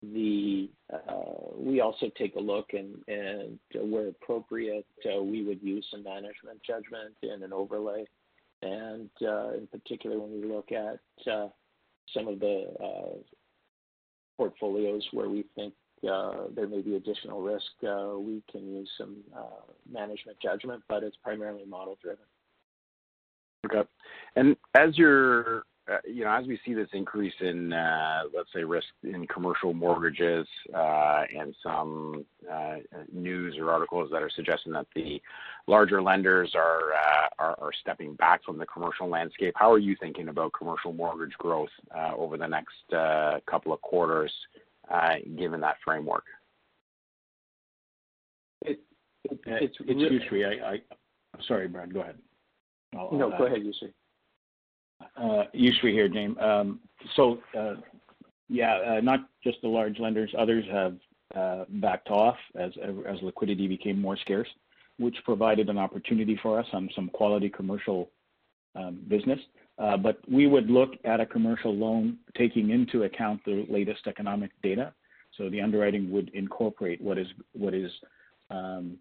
The 0.00 0.70
uh, 0.92 1.56
we 1.56 1.80
also 1.80 2.08
take 2.16 2.36
a 2.36 2.40
look 2.40 2.68
and, 2.72 2.94
and 3.08 3.58
where 3.74 4.08
appropriate, 4.08 4.86
uh, 5.04 5.20
we 5.20 5.44
would 5.44 5.60
use 5.60 5.84
some 5.90 6.04
management 6.04 6.62
judgment 6.64 7.16
and 7.22 7.42
an 7.42 7.52
overlay. 7.52 8.04
And 8.62 9.10
uh, 9.22 9.54
in 9.54 9.66
particular, 9.66 10.18
when 10.20 10.40
we 10.40 10.46
look 10.46 10.70
at 10.70 11.00
uh, 11.30 11.48
some 12.14 12.28
of 12.28 12.38
the 12.38 12.66
uh, 12.80 13.16
portfolios 14.36 15.06
where 15.12 15.28
we 15.28 15.44
think 15.56 15.74
there 16.02 16.68
may 16.68 16.80
be 16.80 16.96
additional 16.96 17.42
risk, 17.42 17.66
uh, 17.82 18.18
we 18.18 18.42
can 18.50 18.66
use 18.68 18.90
some 18.98 19.16
management 19.90 20.38
judgment, 20.42 20.82
but 20.88 21.02
it's 21.02 21.16
primarily 21.22 21.64
model 21.64 21.98
driven. 22.02 22.24
Okay. 23.66 23.88
And 24.36 24.56
as 24.76 24.96
you're 24.96 25.64
uh, 25.90 25.96
you 26.06 26.22
know, 26.22 26.30
as 26.30 26.46
we 26.46 26.58
see 26.66 26.74
this 26.74 26.88
increase 26.92 27.32
in, 27.40 27.72
uh, 27.72 28.22
let's 28.36 28.50
say, 28.54 28.62
risk 28.62 28.86
in 29.04 29.26
commercial 29.26 29.72
mortgages, 29.72 30.46
uh, 30.74 31.22
and 31.34 31.54
some 31.62 32.26
news 33.10 33.56
or 33.58 33.70
articles 33.70 34.10
that 34.12 34.22
are 34.22 34.30
suggesting 34.34 34.72
that 34.72 34.86
the 34.94 35.20
larger 35.66 36.02
lenders 36.02 36.52
are 36.54 36.92
are 37.38 37.70
stepping 37.80 38.14
back 38.14 38.44
from 38.44 38.58
the 38.58 38.66
commercial 38.66 39.08
landscape, 39.08 39.54
how 39.56 39.72
are 39.72 39.78
you 39.78 39.96
thinking 40.00 40.28
about 40.28 40.52
commercial 40.52 40.92
mortgage 40.92 41.32
growth 41.38 41.70
over 42.16 42.36
the 42.36 42.46
next 42.46 42.74
couple 43.46 43.72
of 43.72 43.80
quarters, 43.80 44.32
given 45.36 45.60
that 45.60 45.76
framework? 45.84 46.24
It's 48.62 49.76
Yousry. 49.78 50.80
Sorry, 51.46 51.68
Brad, 51.68 51.92
go 51.92 52.00
ahead. 52.00 52.18
No, 52.92 53.32
go 53.36 53.46
ahead, 53.46 53.62
Yousry. 53.62 53.92
Uh, 55.16 55.44
Yousry 55.54 55.92
here, 55.92 56.08
James. 56.08 56.36
Um, 56.40 56.80
so, 57.14 57.38
uh, 57.56 57.74
yeah, 58.48 58.76
uh, 58.76 59.00
not 59.00 59.28
just 59.44 59.60
the 59.62 59.68
large 59.68 59.98
lenders, 59.98 60.34
others 60.38 60.64
have 60.70 60.96
uh, 61.34 61.64
backed 61.68 62.08
off 62.08 62.36
as, 62.58 62.72
as 63.06 63.22
liquidity 63.22 63.68
became 63.68 64.00
more 64.00 64.16
scarce, 64.16 64.48
which 64.98 65.16
provided 65.24 65.68
an 65.68 65.78
opportunity 65.78 66.38
for 66.42 66.58
us 66.58 66.66
on 66.72 66.88
some 66.94 67.08
quality 67.10 67.48
commercial 67.48 68.10
um, 68.74 69.00
business. 69.08 69.38
Uh, 69.78 69.96
but 69.96 70.18
we 70.28 70.46
would 70.46 70.70
look 70.70 70.90
at 71.04 71.20
a 71.20 71.26
commercial 71.26 71.74
loan 71.74 72.18
taking 72.36 72.70
into 72.70 73.04
account 73.04 73.40
the 73.44 73.64
latest 73.68 74.06
economic 74.06 74.50
data. 74.62 74.92
So 75.36 75.48
the 75.48 75.60
underwriting 75.60 76.10
would 76.10 76.30
incorporate 76.34 77.00
what 77.00 77.16
is 77.16 77.28
what 77.52 77.74
is 77.74 77.90
um, 78.50 78.98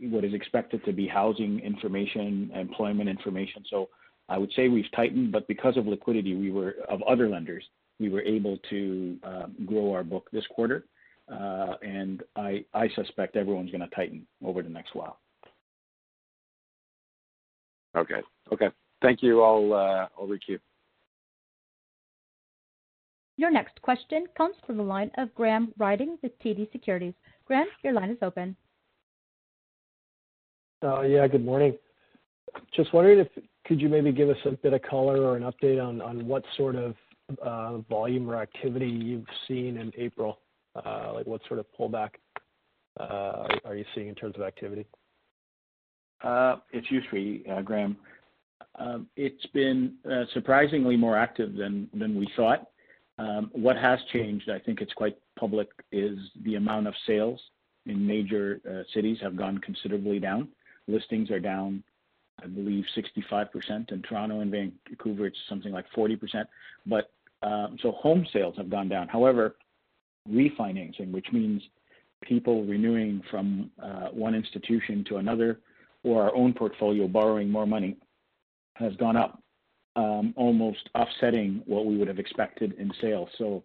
what 0.00 0.24
is 0.24 0.34
expected 0.34 0.84
to 0.84 0.92
be 0.92 1.06
housing 1.06 1.60
information, 1.60 2.50
employment 2.54 3.08
information. 3.08 3.64
So 3.70 3.88
I 4.28 4.38
would 4.38 4.52
say 4.56 4.68
we've 4.68 4.90
tightened, 4.94 5.30
but 5.30 5.46
because 5.46 5.76
of 5.76 5.86
liquidity, 5.86 6.34
we 6.34 6.50
were 6.50 6.76
of 6.88 7.00
other 7.02 7.28
lenders, 7.28 7.64
we 8.00 8.08
were 8.08 8.22
able 8.22 8.58
to 8.70 9.18
um, 9.22 9.54
grow 9.66 9.92
our 9.92 10.02
book 10.02 10.28
this 10.32 10.46
quarter, 10.48 10.86
uh, 11.30 11.74
and 11.82 12.24
I 12.34 12.64
I 12.74 12.88
suspect 12.96 13.36
everyone's 13.36 13.70
going 13.70 13.88
to 13.88 13.94
tighten 13.94 14.26
over 14.44 14.62
the 14.62 14.68
next 14.68 14.96
while. 14.96 15.20
Okay. 17.96 18.20
Okay. 18.52 18.68
Thank 19.02 19.22
you. 19.22 19.42
I'll 19.42 19.72
uh, 19.72 20.08
I'll 20.18 20.26
requeue. 20.26 20.58
Your 23.38 23.50
next 23.50 23.80
question 23.82 24.24
comes 24.36 24.56
from 24.66 24.78
the 24.78 24.82
line 24.82 25.10
of 25.18 25.34
Graham 25.34 25.72
Ryding 25.78 26.16
with 26.22 26.32
TD 26.40 26.72
Securities. 26.72 27.12
Graham, 27.44 27.66
your 27.84 27.92
line 27.92 28.10
is 28.10 28.16
open. 28.22 28.56
Uh, 30.82 31.02
yeah, 31.02 31.26
good 31.28 31.44
morning. 31.44 31.76
Just 32.74 32.94
wondering 32.94 33.18
if 33.18 33.28
could 33.66 33.80
you 33.80 33.88
maybe 33.88 34.12
give 34.12 34.30
us 34.30 34.36
a 34.46 34.52
bit 34.52 34.72
of 34.72 34.80
color 34.82 35.20
or 35.22 35.36
an 35.36 35.42
update 35.42 35.84
on 35.84 36.00
on 36.00 36.26
what 36.26 36.44
sort 36.56 36.76
of 36.76 36.94
uh, 37.42 37.78
volume 37.88 38.30
or 38.30 38.36
activity 38.40 38.88
you've 38.88 39.26
seen 39.46 39.76
in 39.76 39.92
April? 39.98 40.40
Uh, 40.74 41.12
like 41.14 41.26
what 41.26 41.40
sort 41.48 41.58
of 41.60 41.66
pullback 41.78 42.10
uh, 43.00 43.48
are 43.64 43.76
you 43.76 43.84
seeing 43.94 44.08
in 44.08 44.14
terms 44.14 44.36
of 44.36 44.42
activity? 44.42 44.86
It's 46.24 46.86
Yousry, 46.88 47.64
Graham. 47.64 47.96
Um, 48.78 49.06
it's 49.16 49.46
been 49.46 49.94
surprisingly 50.32 50.96
more 50.96 51.16
active 51.16 51.54
than 51.54 51.88
than 51.94 52.14
we 52.18 52.28
thought. 52.36 52.68
Um, 53.18 53.50
what 53.52 53.76
has 53.76 53.98
changed, 54.12 54.50
I 54.50 54.58
think 54.58 54.80
it's 54.80 54.92
quite 54.92 55.16
public, 55.38 55.68
is 55.90 56.18
the 56.44 56.56
amount 56.56 56.86
of 56.86 56.94
sales 57.06 57.40
in 57.86 58.06
major 58.06 58.84
cities 58.92 59.18
have 59.22 59.36
gone 59.36 59.58
considerably 59.58 60.18
down. 60.18 60.48
Listings 60.86 61.30
are 61.30 61.40
down 61.40 61.82
I 62.42 62.46
believe 62.46 62.84
65%. 62.96 63.92
In 63.92 64.02
Toronto 64.02 64.40
and 64.40 64.50
Vancouver, 64.50 65.26
it's 65.26 65.38
something 65.48 65.72
like 65.72 65.86
40%. 65.96 66.44
But 66.86 67.10
um, 67.42 67.76
so 67.82 67.92
home 67.92 68.26
sales 68.32 68.54
have 68.56 68.70
gone 68.70 68.88
down. 68.88 69.08
However, 69.08 69.56
refinancing, 70.28 71.12
which 71.12 71.26
means 71.32 71.62
people 72.22 72.64
renewing 72.64 73.22
from 73.30 73.70
uh, 73.82 74.08
one 74.08 74.34
institution 74.34 75.04
to 75.08 75.16
another 75.16 75.60
or 76.02 76.22
our 76.22 76.34
own 76.34 76.52
portfolio 76.52 77.08
borrowing 77.08 77.50
more 77.50 77.66
money, 77.66 77.96
has 78.78 78.94
gone 78.96 79.16
up, 79.16 79.42
um, 79.96 80.34
almost 80.36 80.88
offsetting 80.94 81.62
what 81.66 81.86
we 81.86 81.96
would 81.96 82.08
have 82.08 82.18
expected 82.18 82.74
in 82.78 82.90
sales. 83.00 83.28
So 83.38 83.62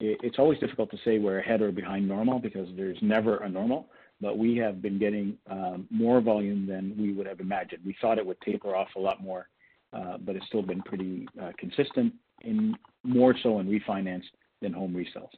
it, 0.00 0.18
it's 0.22 0.38
always 0.38 0.58
difficult 0.58 0.90
to 0.90 0.98
say 1.04 1.18
we're 1.18 1.38
ahead 1.40 1.60
or 1.62 1.72
behind 1.72 2.06
normal 2.06 2.38
because 2.38 2.68
there's 2.76 2.98
never 3.02 3.38
a 3.38 3.48
normal. 3.48 3.88
but 4.20 4.38
we 4.38 4.56
have 4.56 4.80
been 4.80 4.98
getting 4.98 5.36
um, 5.50 5.86
more 5.90 6.20
volume 6.20 6.66
than 6.66 6.94
we 6.98 7.12
would 7.12 7.26
have 7.26 7.40
imagined. 7.40 7.82
We 7.84 7.96
thought 8.00 8.18
it 8.18 8.26
would 8.26 8.40
taper 8.40 8.74
off 8.74 8.88
a 8.96 9.00
lot 9.00 9.22
more, 9.22 9.48
uh, 9.92 10.18
but 10.18 10.36
it's 10.36 10.46
still 10.46 10.62
been 10.62 10.82
pretty 10.82 11.28
uh, 11.40 11.52
consistent, 11.58 12.14
in 12.42 12.74
more 13.02 13.34
so 13.42 13.58
in 13.60 13.66
refinance 13.66 14.24
than 14.60 14.72
home 14.72 14.94
resales. 14.94 15.30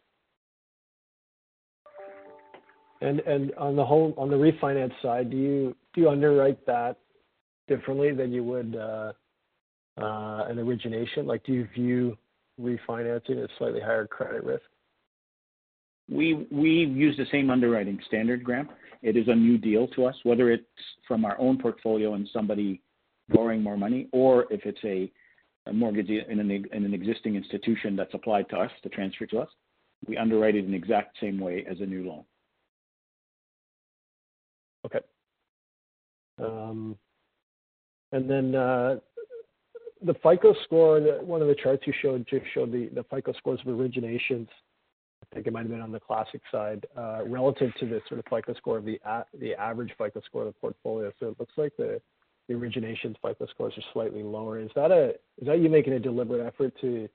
And 3.00 3.20
and 3.20 3.52
on 3.54 3.76
the 3.76 3.84
home 3.84 4.14
on 4.16 4.30
the 4.30 4.36
refinance 4.36 4.92
side, 5.02 5.30
do 5.30 5.36
you 5.36 5.76
do 5.92 6.00
you 6.02 6.08
underwrite 6.08 6.64
that 6.66 6.96
differently 7.68 8.12
than 8.12 8.32
you 8.32 8.44
would 8.44 8.76
uh, 8.76 9.12
uh, 10.00 10.46
an 10.48 10.58
origination? 10.58 11.26
Like, 11.26 11.44
do 11.44 11.52
you 11.52 11.68
view 11.74 12.16
refinancing 12.60 13.42
as 13.42 13.50
slightly 13.58 13.80
higher 13.80 14.06
credit 14.06 14.44
risk? 14.44 14.64
We 16.08 16.46
we 16.50 16.70
use 16.70 17.16
the 17.16 17.26
same 17.32 17.50
underwriting 17.50 17.98
standard, 18.06 18.44
Graham. 18.44 18.68
It 19.02 19.16
is 19.16 19.28
a 19.28 19.34
new 19.34 19.58
deal 19.58 19.88
to 19.88 20.06
us, 20.06 20.14
whether 20.22 20.50
it's 20.50 20.64
from 21.06 21.24
our 21.24 21.38
own 21.40 21.58
portfolio 21.58 22.14
and 22.14 22.28
somebody 22.32 22.80
borrowing 23.28 23.62
more 23.62 23.76
money, 23.76 24.08
or 24.12 24.46
if 24.50 24.64
it's 24.64 24.78
a, 24.84 25.10
mortgage 25.72 26.10
in 26.10 26.38
an, 26.38 26.50
in 26.50 26.84
an 26.84 26.94
existing 26.94 27.34
institution 27.34 27.96
that's 27.96 28.14
applied 28.14 28.48
to 28.48 28.56
us 28.56 28.70
to 28.84 28.88
transfer 28.88 29.26
to 29.26 29.40
us. 29.40 29.48
We 30.06 30.16
underwrite 30.16 30.54
it 30.54 30.64
in 30.64 30.70
the 30.70 30.76
exact 30.76 31.18
same 31.20 31.40
way 31.40 31.66
as 31.68 31.80
a 31.80 31.86
new 31.86 32.06
loan. 32.06 32.24
Okay. 34.84 35.00
And 38.16 38.30
then 38.30 38.54
uh, 38.54 38.96
the 40.02 40.14
FICO 40.14 40.54
score, 40.64 41.00
one 41.22 41.42
of 41.42 41.48
the 41.48 41.54
charts 41.54 41.82
you 41.86 41.92
showed 42.00 42.26
just 42.26 42.46
showed 42.54 42.72
the, 42.72 42.88
the 42.94 43.04
FICO 43.04 43.34
scores 43.34 43.60
of 43.60 43.66
originations. 43.66 44.48
I 45.22 45.34
think 45.34 45.46
it 45.46 45.52
might 45.52 45.62
have 45.62 45.70
been 45.70 45.82
on 45.82 45.92
the 45.92 46.00
classic 46.00 46.40
side 46.50 46.86
uh, 46.96 47.26
relative 47.26 47.74
to 47.78 47.86
the 47.86 48.00
sort 48.08 48.20
of 48.20 48.24
FICO 48.30 48.54
score 48.54 48.78
of 48.78 48.86
the 48.86 48.98
the 49.38 49.54
average 49.54 49.92
FICO 49.98 50.22
score 50.24 50.42
of 50.42 50.48
the 50.48 50.60
portfolio. 50.60 51.12
So 51.20 51.28
it 51.28 51.36
looks 51.38 51.52
like 51.58 51.76
the 51.76 52.00
the 52.48 52.54
originations 52.54 53.16
FICO 53.20 53.46
scores 53.50 53.74
are 53.76 53.82
slightly 53.92 54.22
lower. 54.22 54.60
Is 54.60 54.70
that 54.76 54.90
a 54.90 55.10
is 55.38 55.46
that 55.46 55.58
you 55.58 55.68
making 55.68 55.92
a 55.92 55.98
deliberate 55.98 56.46
effort 56.46 56.72
to 56.80 57.08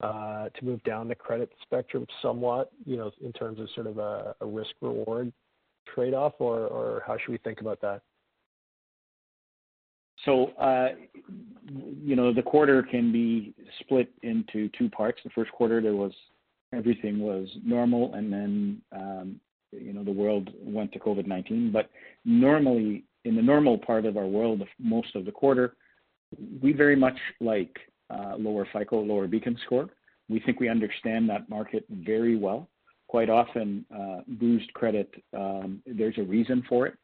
uh, 0.00 0.50
to 0.50 0.64
move 0.64 0.80
down 0.84 1.08
the 1.08 1.16
credit 1.16 1.50
spectrum 1.62 2.06
somewhat, 2.22 2.70
you 2.84 2.96
know, 2.96 3.10
in 3.24 3.32
terms 3.32 3.58
of 3.58 3.68
sort 3.74 3.88
of 3.88 3.98
a, 3.98 4.36
a 4.40 4.46
risk 4.46 4.70
reward 4.80 5.32
trade 5.92 6.14
off, 6.14 6.34
or 6.38 6.68
or 6.68 7.02
how 7.04 7.16
should 7.18 7.32
we 7.32 7.38
think 7.38 7.60
about 7.60 7.80
that? 7.80 8.02
So, 10.24 10.46
uh, 10.58 10.88
you 12.02 12.16
know, 12.16 12.32
the 12.32 12.42
quarter 12.42 12.82
can 12.82 13.12
be 13.12 13.54
split 13.80 14.10
into 14.22 14.68
two 14.76 14.88
parts. 14.88 15.20
The 15.22 15.30
first 15.30 15.52
quarter, 15.52 15.80
there 15.80 15.94
was 15.94 16.12
everything 16.74 17.20
was 17.20 17.48
normal, 17.64 18.14
and 18.14 18.32
then, 18.32 18.82
um, 18.92 19.40
you 19.72 19.92
know, 19.92 20.04
the 20.04 20.12
world 20.12 20.50
went 20.60 20.92
to 20.92 20.98
COVID-19. 20.98 21.72
But 21.72 21.90
normally, 22.24 23.04
in 23.24 23.36
the 23.36 23.42
normal 23.42 23.78
part 23.78 24.06
of 24.06 24.16
our 24.16 24.26
world, 24.26 24.62
most 24.78 25.14
of 25.14 25.24
the 25.24 25.32
quarter, 25.32 25.74
we 26.62 26.72
very 26.72 26.96
much 26.96 27.16
like 27.40 27.74
uh, 28.10 28.34
lower 28.38 28.66
FICO, 28.72 29.00
lower 29.00 29.26
Beacon 29.26 29.56
score. 29.64 29.88
We 30.28 30.40
think 30.40 30.60
we 30.60 30.68
understand 30.68 31.28
that 31.30 31.48
market 31.48 31.84
very 31.90 32.36
well. 32.36 32.68
Quite 33.06 33.30
often, 33.30 33.86
uh, 33.94 34.20
bruised 34.26 34.70
credit, 34.74 35.10
um, 35.34 35.82
there's 35.86 36.18
a 36.18 36.22
reason 36.22 36.62
for 36.68 36.86
it 36.86 36.98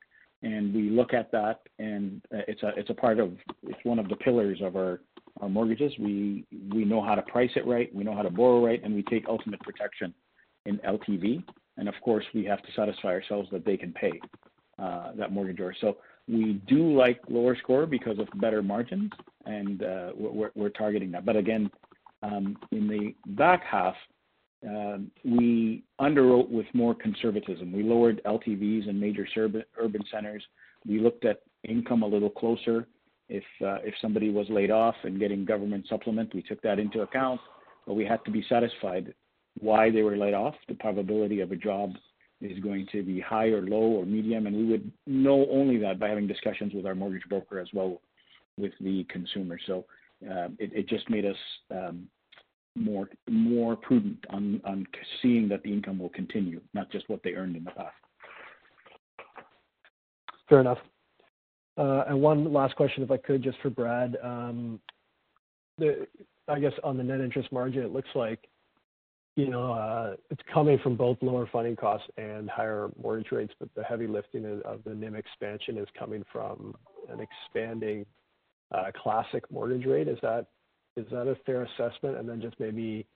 and 0.45 0.75
we 0.75 0.91
look 0.91 1.15
at 1.15 1.33
that, 1.33 1.61
and 1.79 2.21
uh, 2.33 2.43
it's 2.47 2.63
a 2.63 2.73
it's 2.77 2.91
a 2.91 2.95
part 2.95 3.19
of 3.19 3.33
it's 3.63 3.83
one 3.83 3.99
of 3.99 4.09
the 4.09 4.17
pillars 4.17 4.61
of 4.63 4.77
our 4.77 5.01
our 5.41 5.49
mortgages. 5.49 5.93
We 5.99 6.45
we 6.73 6.85
know 6.85 7.03
how 7.03 7.15
to 7.15 7.23
price 7.23 7.51
it 7.57 7.67
right, 7.67 7.93
we 7.95 8.05
know 8.05 8.15
how 8.15 8.23
to 8.23 8.31
borrow 8.31 8.65
right, 8.65 8.81
and 8.85 8.95
we 8.95 9.03
take 9.05 9.25
ultimate 9.27 9.61
protection 9.61 10.13
in 10.67 10.79
LTV. 10.79 11.43
And 11.79 11.89
of 11.89 11.95
course, 12.03 12.25
we 12.35 12.45
have 12.45 12.63
to 12.63 12.69
satisfy 12.77 13.09
ourselves 13.09 13.49
that 13.53 13.65
they 13.65 13.77
can 13.77 13.93
pay 13.93 14.13
uh, 14.79 15.13
that 15.17 15.33
mortgagor. 15.33 15.73
So 15.81 15.97
we 16.29 16.61
do 16.69 16.97
like 16.97 17.21
lower 17.29 17.57
score 17.57 17.87
because 17.87 18.19
of 18.19 18.29
better 18.41 18.63
margins, 18.63 19.11
and 19.47 19.83
uh, 19.83 20.11
we're, 20.15 20.51
we're 20.55 20.69
targeting 20.69 21.11
that. 21.13 21.25
But 21.25 21.37
again, 21.37 21.71
um, 22.23 22.57
in 22.71 22.87
the 22.87 23.15
back 23.33 23.65
half, 23.65 23.95
we 25.25 25.85
underwrote 26.01 26.51
with 26.51 26.67
more 26.73 26.95
conservatism. 26.95 27.73
We 27.73 27.83
lowered 27.83 28.23
LTVs 28.25 28.89
in 28.89 28.99
major 28.99 29.27
urban 29.37 30.03
centers. 30.11 30.43
We 30.87 31.01
looked 31.01 31.25
at 31.25 31.43
income 31.65 32.03
a 32.03 32.07
little 32.07 32.31
closer. 32.31 32.87
If 33.29 33.45
uh, 33.63 33.79
if 33.83 33.95
somebody 34.03 34.31
was 34.31 34.47
laid 34.51 34.71
off 34.71 34.95
and 35.05 35.19
getting 35.19 35.45
government 35.45 35.87
supplement, 35.89 36.35
we 36.35 36.43
took 36.43 36.61
that 36.63 36.79
into 36.79 37.01
account. 37.01 37.41
But 37.87 37.95
we 37.95 38.05
had 38.05 38.25
to 38.25 38.31
be 38.31 38.45
satisfied 38.49 39.15
why 39.61 39.91
they 39.91 40.03
were 40.03 40.17
laid 40.17 40.35
off. 40.35 40.55
The 40.69 40.75
probability 40.75 41.41
of 41.41 41.53
a 41.53 41.57
job 41.57 41.93
is 42.41 42.59
going 42.61 42.87
to 42.93 43.03
be 43.03 43.21
high 43.21 43.47
or 43.47 43.63
low 43.63 43.77
or 43.77 44.05
medium, 44.05 44.47
and 44.47 44.57
we 44.57 44.65
would 44.65 44.91
know 45.07 45.47
only 45.51 45.79
that 45.79 45.99
by 45.99 46.09
having 46.09 46.27
discussions 46.27 46.75
with 46.75 46.87
our 46.87 46.95
mortgage 46.95 47.27
broker 47.29 47.59
as 47.59 47.69
well 47.73 48.01
with 48.59 48.73
the 48.81 49.05
consumer. 49.09 49.59
So 49.67 49.85
uh, 50.25 50.49
it, 50.59 50.71
it, 50.73 50.89
just 50.89 51.09
made 51.11 51.25
us 51.25 51.37
um, 51.71 52.07
more 52.77 53.09
more 53.29 53.77
prudent 53.77 54.19
on 54.31 54.61
on 54.65 54.87
seeing 55.23 55.49
that 55.49 55.63
the 55.63 55.73
income 55.73 55.99
will 55.99 56.09
continue, 56.11 56.61
not 56.73 56.91
just 56.91 57.09
what 57.09 57.23
they 57.23 57.35
earned 57.35 57.57
in 57.57 57.65
the 57.65 57.71
past. 57.71 57.95
Fair 60.49 60.61
enough. 60.61 60.79
Uh, 61.77 62.05
and 62.09 62.21
one 62.21 62.53
last 62.53 62.77
question, 62.77 63.03
if 63.03 63.11
I 63.11 63.17
could, 63.17 63.43
just 63.43 63.59
for 63.61 63.71
Brad. 63.71 64.17
Um, 64.23 64.81
the, 65.79 66.07
I 66.49 66.61
guess 66.61 66.73
on 66.85 66.97
the 66.97 67.03
net 67.03 67.21
interest 67.21 67.51
margin, 67.51 67.83
it 67.83 67.93
looks 67.93 68.11
like 68.15 68.49
you 69.37 69.49
know 69.49 69.73
uh, 69.73 70.15
it's 70.31 70.43
coming 70.53 70.79
from 70.83 70.97
both 70.97 71.19
lower 71.21 71.49
funding 71.53 71.77
costs 71.77 72.07
and 72.17 72.49
higher 72.51 72.91
mortgage 73.01 73.33
rates, 73.33 73.55
but 73.59 73.69
the 73.75 73.83
heavy 73.83 74.07
lifting 74.07 74.63
of 74.65 74.85
the 74.85 74.95
NIM 74.95 75.15
expansion 75.15 75.79
is 75.79 75.89
coming 75.99 76.25
from 76.33 76.75
an 77.09 77.21
expanding 77.21 78.05
uh, 78.73 78.91
classic 79.01 79.51
mortgage 79.51 79.87
rate. 79.87 80.09
Is 80.09 80.19
that 80.23 80.47
is 80.97 81.07
that 81.11 81.29
a 81.29 81.37
fair 81.47 81.63
assessment? 81.63 82.17
And 82.17 82.29
then 82.29 82.41
just 82.41 82.59
maybe, 82.59 83.07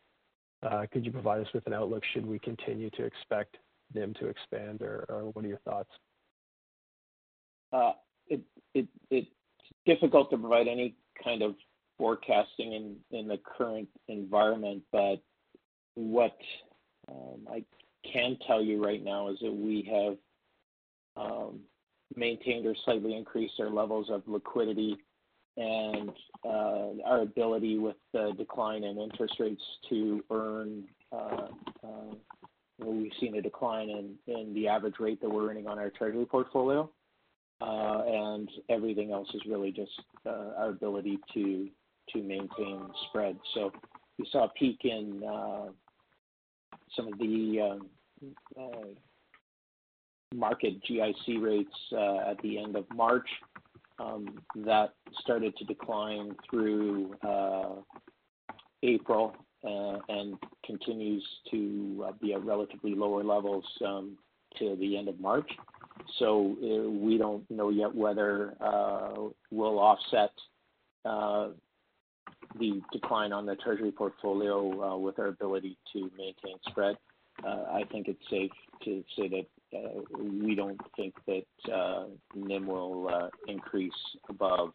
uh, 0.63 0.87
could 0.93 1.05
you 1.05 1.13
provide 1.13 1.41
us 1.41 1.53
with 1.55 1.67
an 1.67 1.73
outlook? 1.73 2.03
Should 2.13 2.27
we 2.27 2.39
continue 2.39 2.91
to 2.91 3.05
expect 3.05 3.57
NIM 3.95 4.15
to 4.15 4.27
expand, 4.27 4.83
or 4.83 5.31
what 5.33 5.45
are 5.45 5.49
your 5.49 5.61
thoughts? 5.65 5.91
Uh, 7.73 7.93
it's 8.29 9.29
difficult 9.87 10.31
to 10.31 10.39
provide 10.39 10.69
any 10.69 10.95
kind 11.23 11.43
of 11.43 11.55
forecasting 11.97 12.97
in 13.11 13.29
the 13.29 13.39
current 13.57 13.89
environment, 14.09 14.83
but 14.93 15.17
what 15.95 16.37
um, 17.09 17.47
I 17.51 17.65
can 18.11 18.39
tell 18.47 18.63
you 18.63 18.83
right 18.85 19.03
now 19.03 19.29
is 19.29 19.39
that 19.41 19.53
we 19.53 19.83
have 19.91 20.17
um, 21.17 21.61
maintained 22.15 22.67
or 22.67 22.75
slightly 22.85 23.17
increased 23.17 23.55
our 23.59 23.71
levels 23.71 24.09
of 24.11 24.23
liquidity 24.27 24.97
and 25.59 26.11
uh, 26.45 27.03
our 27.05 27.23
ability 27.23 27.79
with 27.79 27.97
the 28.13 28.33
decline 28.39 28.85
in 28.85 28.99
interest 28.99 29.35
rates 29.41 29.63
to 29.89 30.25
earn. 30.31 30.85
Uh, 31.13 31.49
uh, 31.85 32.15
we've 32.79 33.13
seen 33.21 33.37
a 33.37 33.43
decline 33.43 34.17
in 34.27 34.55
the 34.55 34.69
average 34.69 35.01
rate 35.01 35.21
that 35.21 35.29
we're 35.29 35.51
earning 35.51 35.67
on 35.67 35.79
our 35.79 35.91
treasury 35.91 36.25
portfolio. 36.27 36.89
and 37.61 38.49
Everything 38.69 39.11
else 39.11 39.29
is 39.35 39.43
really 39.49 39.73
just 39.73 39.91
our 40.27 40.69
ability 40.69 41.19
to 41.35 41.69
maintain 42.15 42.89
spread. 43.09 43.37
So 43.55 43.73
We 44.19 44.29
saw 44.31 44.45
a 44.45 44.49
peak 44.51 44.79
in 44.85 45.23
some 46.97 47.13
of 47.13 47.19
the 47.19 47.81
market 50.35 50.75
GIC 50.89 51.43
rates 51.43 51.75
at 52.29 52.41
the 52.43 52.59
end 52.59 52.77
of 52.77 52.85
March. 52.95 53.29
Um, 54.01 54.39
that 54.55 54.95
started 55.21 55.57
to 55.57 55.65
decline 55.65 56.37
through 56.49 57.15
uh, 57.27 57.77
April 58.83 59.35
uh, 59.65 59.99
and 60.09 60.37
continues 60.65 61.27
to 61.51 62.05
uh, 62.07 62.13
be 62.21 62.33
at 62.33 62.45
relatively 62.45 62.95
lower 62.95 63.25
levels 63.25 63.65
um, 63.85 64.17
to 64.59 64.77
the 64.77 64.97
end 64.97 65.09
of 65.09 65.19
March. 65.19 65.51
So 66.21 66.57
we 67.03 67.19
don't 67.19 67.49
know 67.51 67.71
yet 67.71 67.93
whether 67.95 68.55
we'll 69.51 69.79
offset 69.79 70.31
the 71.05 72.81
decline 72.93 73.33
on 73.33 73.47
the 73.47 73.57
treasury 73.57 73.91
portfolio 73.91 74.97
with 74.97 75.19
our 75.19 75.27
ability 75.27 75.77
to 75.93 76.11
maintain 76.17 76.57
spread. 76.69 76.97
I 77.45 77.83
think 77.91 78.09
it's 78.09 78.23
safe 78.31 78.53
to 78.85 79.05
say 79.17 79.29
that 79.29 79.47
we 79.73 80.55
don't 80.55 80.81
think 80.97 81.15
that 81.27 81.73
uh, 81.73 82.07
NIM 82.35 82.67
will 82.67 83.09
uh, 83.09 83.29
increase 83.47 83.93
above 84.29 84.73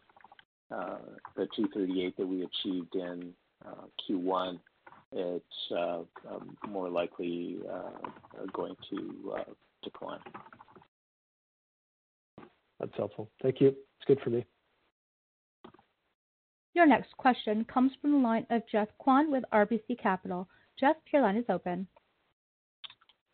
the 0.70 1.46
238 1.56 2.16
that 2.16 2.26
we 2.26 2.42
achieved 2.42 2.94
in 2.94 3.32
Q1. 4.08 4.58
It's 5.12 5.72
um, 5.72 6.56
more 6.68 6.88
likely 6.88 7.58
going 8.52 8.74
to 8.90 9.36
decline. 9.82 10.20
That's 12.80 12.92
helpful. 12.96 13.30
Thank 13.42 13.60
you. 13.60 13.68
It's 13.68 14.06
good 14.06 14.20
for 14.22 14.30
me. 14.30 14.44
Your 16.74 16.86
next 16.86 17.16
question 17.16 17.64
comes 17.72 17.92
from 18.00 18.12
the 18.12 18.18
line 18.18 18.46
of 18.50 18.62
Geoff 18.70 18.88
Kwan 18.98 19.30
with 19.30 19.44
RBC 19.52 20.00
Capital. 20.02 20.48
Geoff, 20.78 20.96
your 21.12 21.22
line 21.22 21.36
is 21.36 21.44
open. 21.48 21.86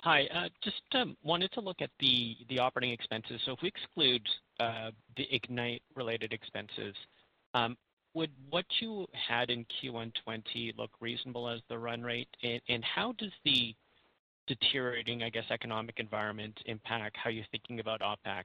Hi. 0.03 0.27
Uh, 0.35 0.49
just 0.65 0.81
um, 0.95 1.15
wanted 1.23 1.53
to 1.53 1.61
look 1.61 1.83
at 1.83 1.91
the 2.01 2.37
operating 2.59 2.93
expenses. 2.93 3.41
So 3.45 3.53
if 3.53 3.59
we 3.63 3.69
exclude 3.69 4.27
uh, 4.59 4.93
the 5.17 5.27
Ignite-related 5.31 6.33
expenses, 6.33 6.95
um, 7.53 7.77
would 8.15 8.31
what 8.49 8.65
you 8.81 9.07
had 9.13 9.51
in 9.51 9.61
Q1 9.65 10.15
2020 10.15 10.75
look 10.79 10.91
reasonable 11.01 11.49
as 11.49 11.61
the 11.69 11.79
run 11.79 12.03
rate? 12.03 12.29
And 12.43 12.83
how 12.83 13.13
does 13.19 13.31
the 13.45 13.75
deteriorating, 14.47 15.23
I 15.23 15.29
guess, 15.29 15.45
economic 15.51 16.01
environment 16.01 16.59
impact 16.65 17.17
how 17.23 17.31
you're 17.31 17.45
thinking 17.53 17.81
about 17.81 18.01
OpEx 18.01 18.45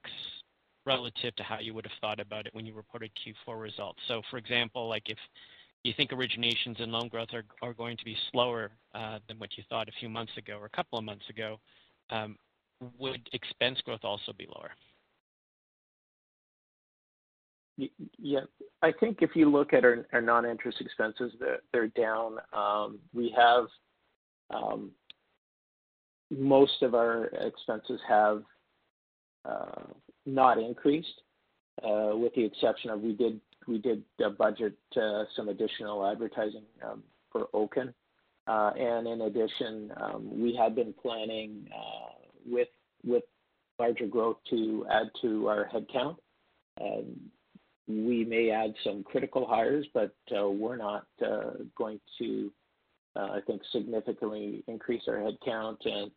relative 0.86 1.36
to 1.38 1.44
how 1.44 1.60
you 1.60 1.74
would 1.74 1.86
have 1.86 1.98
thought 2.02 2.20
about 2.20 2.46
it 2.46 2.54
when 2.54 2.66
you 2.66 2.74
reported 2.74 3.12
Q4 3.48 3.60
results? 3.60 4.00
So 4.08 4.22
for 4.30 4.38
example, 4.38 4.90
like 4.90 5.10
if 5.10 5.18
you 5.88 5.94
think 5.96 6.12
originations 6.12 6.82
and 6.82 6.92
loan 6.92 7.08
growth 7.08 7.30
are 7.62 7.74
going 7.74 7.98
to 7.98 8.06
be 8.06 8.16
slower 8.32 8.72
than 8.94 9.38
what 9.38 9.58
you 9.58 9.64
thought 9.70 9.88
a 9.88 9.94
few 10.00 10.10
months 10.10 10.32
ago 10.38 10.58
or 10.60 10.66
a 10.66 10.70
couple 10.70 10.98
of 10.98 11.06
months 11.06 11.26
ago, 11.30 11.60
would 13.00 13.30
expense 13.34 13.80
growth 13.86 14.04
also 14.04 14.34
be 14.34 14.48
lower? 14.48 14.72
Yeah. 18.18 18.42
I 18.82 18.92
think 19.00 19.20
if 19.22 19.36
you 19.36 19.50
look 19.52 19.74
at 19.74 19.84
our 19.84 20.22
non-interest 20.22 20.80
expenses, 20.80 21.34
they're 21.72 21.88
down. 21.88 22.38
Um, 22.54 23.00
we 23.14 23.34
have 23.38 23.66
um, 24.50 24.92
most 26.32 26.82
of 26.82 26.96
our 26.96 27.26
expenses 27.26 28.00
have 28.08 28.44
not 30.26 30.58
increased, 30.58 31.22
with 31.84 32.34
the 32.36 32.46
exception 32.46 32.90
of 32.90 33.02
we 33.02 33.14
did 33.14 33.40
Uh, 33.68 34.30
budget 34.30 34.78
uh, 34.96 35.24
some 35.36 35.50
additional 35.50 36.06
advertising 36.06 36.64
um, 36.84 37.04
for 37.32 37.48
Oaken. 37.54 37.94
Uh, 38.48 38.72
and 38.78 39.08
in 39.08 39.22
addition, 39.22 39.92
um, 39.98 40.40
we 40.40 40.56
had 40.56 40.76
been 40.76 40.94
planning 41.02 41.68
with 42.46 42.68
with 43.04 43.24
larger 43.80 44.06
growth 44.06 44.38
to 44.50 44.86
add 44.92 45.10
to 45.22 45.48
our 45.48 45.68
headcount. 45.74 46.18
Um, 46.80 47.32
we 47.88 48.24
may 48.24 48.52
add 48.52 48.74
some 48.84 49.04
critical 49.04 49.48
hires, 49.48 49.86
but 49.94 50.14
we're 50.32 50.78
not 50.78 51.06
going 51.76 52.00
to, 52.20 52.52
I 53.16 53.40
think, 53.48 53.62
significantly 53.72 54.64
increase 54.68 55.04
our 55.08 55.18
headcount. 55.18 55.78
And 55.86 56.12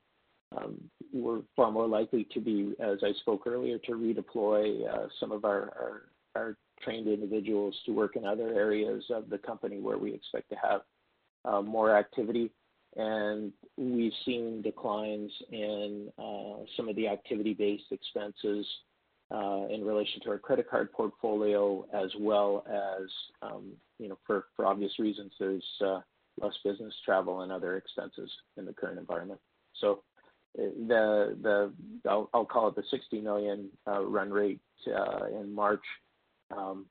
we're 1.13 1.41
far 1.57 1.71
more 1.71 1.89
likely 1.89 2.27
to 2.33 2.41
be, 2.41 2.75
as 2.79 2.99
I 3.03 3.13
spoke 3.21 3.47
earlier, 3.47 3.79
to 3.79 3.93
redeploy 3.93 5.09
some 5.19 5.33
of 5.33 5.45
our 5.45 6.03
our 6.37 6.57
trained 6.83 7.09
individuals 7.09 7.75
to 7.87 7.93
work 7.93 8.17
in 8.17 8.25
other 8.25 8.53
areas 8.55 9.05
of 9.11 9.29
the 9.31 9.39
company 9.39 9.81
where 9.81 9.99
we 9.99 10.13
expect 10.13 10.49
to 10.51 10.57
have 10.57 10.81
uh, 11.45 11.63
more 11.63 11.97
activity. 11.97 12.51
And 12.97 13.53
we've 13.77 14.13
seen 14.25 14.63
declines 14.63 15.31
in 15.53 16.09
uh, 16.19 16.65
some 16.77 16.89
of 16.89 16.97
the 16.97 17.09
activity-based 17.09 17.91
expenses 17.91 18.67
uh, 19.31 19.67
in 19.71 19.85
relation 19.85 20.23
to 20.23 20.31
our 20.31 20.39
credit 20.39 20.69
card 20.71 20.91
portfolio 20.93 21.87
as 21.93 22.11
well 22.19 22.65
as, 22.67 23.09
um, 23.43 23.73
you 23.99 24.09
know, 24.09 24.19
for 24.27 24.47
for 24.57 24.65
obvious 24.65 24.99
reasons, 24.99 25.33
there's 25.39 25.65
less 26.41 26.55
business 26.65 26.95
travel 27.05 27.43
and 27.43 27.53
other 27.53 27.77
expenses 27.77 28.31
in 28.57 28.65
the 28.65 28.73
current 28.73 28.99
environment. 28.99 29.41
So 29.81 30.03
the 30.57 31.37
the 31.43 31.73
I'll 32.09 32.47
call 32.47 32.69
it 32.69 32.77
the 32.77 32.85
60 32.91 33.21
million 33.21 33.69
run 33.87 34.31
rate 34.31 34.61
in 34.87 35.55
March 35.55 35.85
Um, 36.51 36.87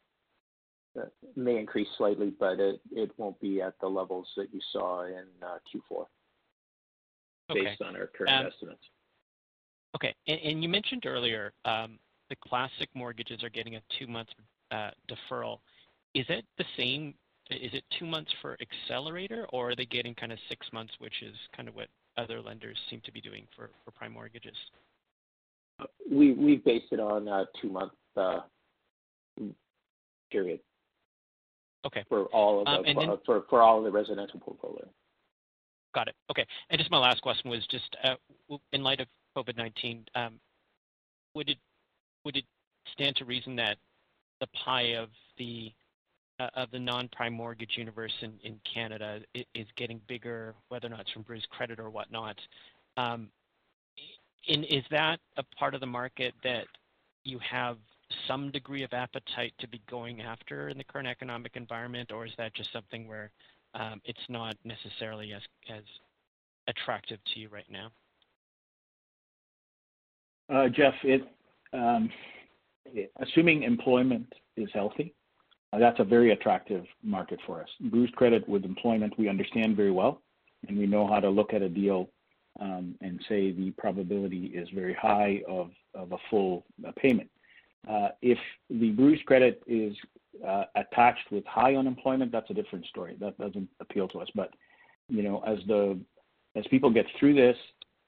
may 1.35 1.57
increase 1.57 1.87
slightly, 1.97 2.33
but 2.39 2.59
it 2.59 3.11
won't 3.17 3.39
be 3.39 3.61
at 3.61 3.73
the 3.79 3.87
levels 3.87 4.27
that 4.35 4.47
you 4.51 4.59
saw 4.71 5.05
in 5.05 5.25
uh, 5.43 5.57
Q4 5.73 6.05
based 7.53 7.81
on 7.81 7.95
our 7.95 8.07
current 8.07 8.47
estimates. 8.47 8.81
Okay. 9.95 10.13
And 10.27 10.39
and 10.43 10.63
you 10.63 10.69
mentioned 10.69 11.05
earlier 11.05 11.53
um, 11.65 11.99
the 12.29 12.35
classic 12.47 12.89
mortgages 12.93 13.43
are 13.43 13.49
getting 13.49 13.75
a 13.75 13.81
two-month 13.97 14.29
uh, 14.71 14.91
deferral. 15.09 15.59
Is 16.13 16.25
it 16.29 16.45
the 16.57 16.65
same? 16.75 17.13
Is 17.49 17.73
it 17.73 17.83
two 17.97 18.05
months 18.05 18.31
for 18.41 18.57
Accelerator, 18.59 19.47
or 19.53 19.71
are 19.71 19.75
they 19.75 19.85
getting 19.85 20.13
kind 20.15 20.33
of 20.33 20.39
six 20.49 20.67
months, 20.73 20.93
which 20.99 21.21
is 21.21 21.35
kind 21.55 21.69
of 21.69 21.75
what 21.75 21.87
other 22.17 22.41
lenders 22.41 22.77
seem 22.89 23.01
to 23.05 23.11
be 23.11 23.21
doing 23.21 23.47
for 23.55 23.69
prime 23.95 24.11
mortgages? 24.11 24.55
Uh, 25.79 25.85
we 26.11 26.57
based 26.65 26.87
it 26.91 26.99
on 26.99 27.27
a 27.27 27.45
two-month 27.61 27.93
period. 30.31 30.59
Okay. 31.85 32.03
For 32.09 32.25
all 32.25 32.61
of 32.61 32.67
um, 32.67 32.83
the 32.83 32.93
then- 32.93 33.09
uh, 33.09 33.17
for 33.49 33.61
all 33.61 33.77
of 33.79 33.83
the 33.83 33.91
residential 33.91 34.39
portfolio. 34.39 34.87
Got 35.95 36.09
it. 36.09 36.15
Okay. 36.29 36.45
And 36.69 36.77
just 36.77 36.91
my 36.91 36.97
last 36.97 37.21
question 37.21 37.49
was 37.49 37.65
just 37.67 37.95
uh, 38.03 38.15
in 38.73 38.83
light 38.83 38.99
of 38.99 39.07
COVID-19, 39.35 40.03
um, 40.15 40.39
would 41.33 41.49
it 41.49 42.45
stand 42.93 43.15
to 43.15 43.25
reason 43.25 43.55
that 43.55 43.77
the 44.39 44.47
pie 44.65 44.95
of 44.95 45.09
the 45.37 45.71
uh, 46.39 46.65
non-prime 46.73 47.33
mortgage 47.33 47.71
universe 47.77 48.13
in 48.21 48.59
Canada 48.71 49.19
is 49.33 49.67
getting 49.75 49.99
bigger, 50.07 50.53
whether 50.69 50.87
or 50.87 50.91
not 50.91 51.01
it's 51.01 51.11
from 51.11 51.23
bruised 51.23 51.49
credit 51.49 51.79
or 51.79 51.89
whatnot? 51.89 52.37
Um, 52.97 53.29
is 54.47 54.83
that 54.91 55.19
a 55.37 55.43
part 55.57 55.73
of 55.73 55.81
the 55.81 55.87
market 55.87 56.33
that 56.43 56.65
you 57.23 57.39
have 57.39 57.77
some 58.27 58.51
degree 58.51 58.83
of 58.83 58.93
appetite 58.93 59.53
to 59.59 59.67
be 59.67 59.81
going 59.89 60.21
after 60.21 60.69
in 60.69 60.77
the 60.77 60.83
current 60.83 61.07
economic 61.07 61.55
environment, 61.55 62.11
or 62.11 62.25
is 62.25 62.31
that 62.37 62.53
just 62.53 62.71
something 62.71 63.07
where 63.07 63.31
um, 63.73 64.01
it's 64.05 64.19
not 64.29 64.55
necessarily 64.63 65.33
as 65.33 65.83
attractive 66.67 67.19
to 67.33 67.39
you 67.39 67.49
right 67.49 67.69
now? 67.69 67.91
Uh, 70.49 70.69
Geoff, 70.69 70.93
um, 71.73 72.09
assuming 73.21 73.63
employment 73.63 74.31
is 74.55 74.69
healthy, 74.73 75.13
uh, 75.73 75.79
that's 75.79 75.99
a 75.99 76.03
very 76.03 76.31
attractive 76.31 76.85
market 77.03 77.39
for 77.45 77.61
us. 77.61 77.67
Bruised 77.81 78.15
credit 78.15 78.47
with 78.47 78.63
employment, 78.63 79.13
we 79.19 79.27
understand 79.27 79.75
very 79.75 79.91
well, 79.91 80.21
and 80.67 80.77
we 80.77 80.87
know 80.87 81.05
how 81.05 81.19
to 81.19 81.29
look 81.29 81.53
at 81.53 81.61
a 81.61 81.69
deal 81.69 82.09
um, 82.61 82.95
and 83.01 83.19
say 83.27 83.51
the 83.51 83.71
probability 83.71 84.45
is 84.47 84.67
very 84.73 84.93
high 84.93 85.41
of 85.47 85.71
a 85.95 86.17
full 86.29 86.65
uh, 86.87 86.91
payment. 86.95 87.29
Uh, 87.89 88.09
if 88.21 88.37
the 88.69 88.91
bruised 88.91 89.25
credit 89.25 89.61
is 89.67 89.95
uh, 90.45 90.63
attached 90.75 91.31
with 91.31 91.45
high 91.45 91.75
unemployment, 91.75 92.31
that's 92.31 92.49
a 92.49 92.53
different 92.53 92.85
story. 92.87 93.15
That 93.19 93.37
doesn't 93.37 93.69
appeal 93.79 94.07
to 94.09 94.19
us. 94.19 94.27
But 94.35 94.51
you 95.09 95.23
know, 95.23 95.43
as 95.47 95.57
the 95.67 95.99
as 96.55 96.65
people 96.69 96.89
get 96.89 97.05
through 97.19 97.35
this, 97.35 97.57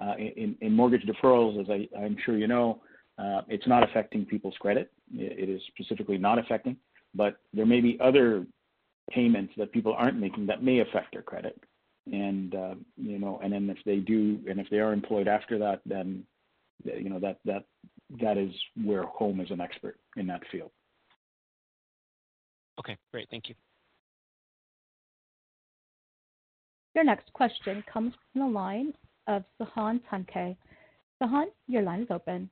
uh, 0.01 0.15
in 0.17 0.73
mortgage 0.73 1.03
deferrals, 1.03 1.59
as 1.61 1.87
I'm 1.97 2.17
sure 2.25 2.37
you 2.37 2.47
know, 2.47 2.81
it's 3.47 3.67
not 3.67 3.83
affecting 3.83 4.25
people's 4.25 4.55
credit. 4.59 4.91
It 5.13 5.49
is 5.49 5.61
specifically 5.73 6.17
not 6.17 6.39
affecting. 6.39 6.77
But 7.13 7.37
there 7.53 7.65
may 7.65 7.81
be 7.81 7.97
other 8.01 8.45
payments 9.09 9.53
that 9.57 9.71
people 9.71 9.93
aren't 9.97 10.19
making 10.19 10.45
that 10.47 10.63
may 10.63 10.79
affect 10.79 11.13
their 11.13 11.21
credit. 11.21 11.59
And 12.11 12.55
uh, 12.55 12.75
you 12.97 13.19
know, 13.19 13.39
and 13.43 13.53
then 13.53 13.69
if 13.69 13.77
they 13.85 13.97
do, 13.97 14.39
and 14.49 14.59
if 14.59 14.67
they 14.69 14.79
are 14.79 14.93
employed 14.93 15.27
after 15.27 15.59
that, 15.59 15.81
then 15.85 16.23
you 16.83 17.09
know 17.09 17.19
that 17.19 17.39
that 17.45 17.65
is 18.37 18.51
where 18.83 19.03
Home 19.03 19.39
is 19.39 19.51
an 19.51 19.61
expert 19.61 19.97
in 20.17 20.27
that 20.27 20.41
field. 20.51 20.71
Okay, 22.79 22.97
great. 23.11 23.27
Thank 23.29 23.49
you. 23.49 23.55
Your 26.95 27.03
next 27.03 27.31
question 27.33 27.83
comes 27.91 28.13
from 28.33 28.41
the 28.41 28.47
line 28.47 28.93
of 29.27 29.43
Sahand 29.61 30.01
Thankhe. 30.09 30.55
Sahand, 31.21 31.47
your 31.67 31.83
line 31.83 32.01
is 32.01 32.07
open. 32.09 32.49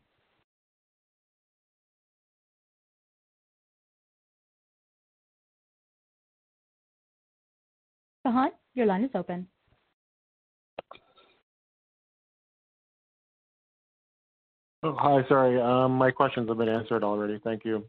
Sahand, 8.25 8.51
your 8.73 8.85
line 8.85 9.05
is 9.05 9.11
open. 9.15 9.47
Oh, 14.83 14.95
hi. 14.97 15.27
Sorry. 15.27 15.59
Um, 15.59 15.93
my 15.93 16.11
questions 16.11 16.47
have 16.49 16.57
been 16.57 16.69
answered 16.69 17.03
already. 17.03 17.39
Thank 17.43 17.65
you. 17.65 17.83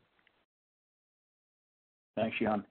Thanks, 2.16 2.36
Jan. 2.40 2.64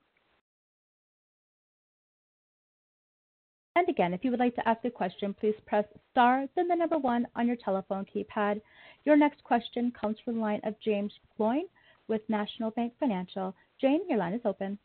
And 3.76 3.88
Again, 3.88 4.12
if 4.12 4.24
you 4.24 4.32
would 4.32 4.40
like 4.40 4.56
to 4.56 4.68
ask 4.68 4.84
a 4.84 4.90
question, 4.90 5.32
please 5.38 5.54
press 5.66 5.84
star, 6.10 6.46
then 6.56 6.66
the 6.66 6.74
number 6.74 6.98
one 6.98 7.28
on 7.36 7.46
your 7.46 7.56
telephone 7.56 8.04
keypad. 8.04 8.60
Your 9.04 9.16
next 9.16 9.42
question 9.44 9.92
comes 9.98 10.16
from 10.24 10.34
the 10.34 10.40
line 10.40 10.60
of 10.64 10.74
Jaeme 10.84 11.10
Gloyn 11.38 11.62
with 12.08 12.22
National 12.28 12.72
Bank 12.72 12.92
Financial. 12.98 13.54
Jaeme, 13.82 14.00
your 14.08 14.18
line 14.18 14.34
is 14.34 14.40
open. 14.44 14.78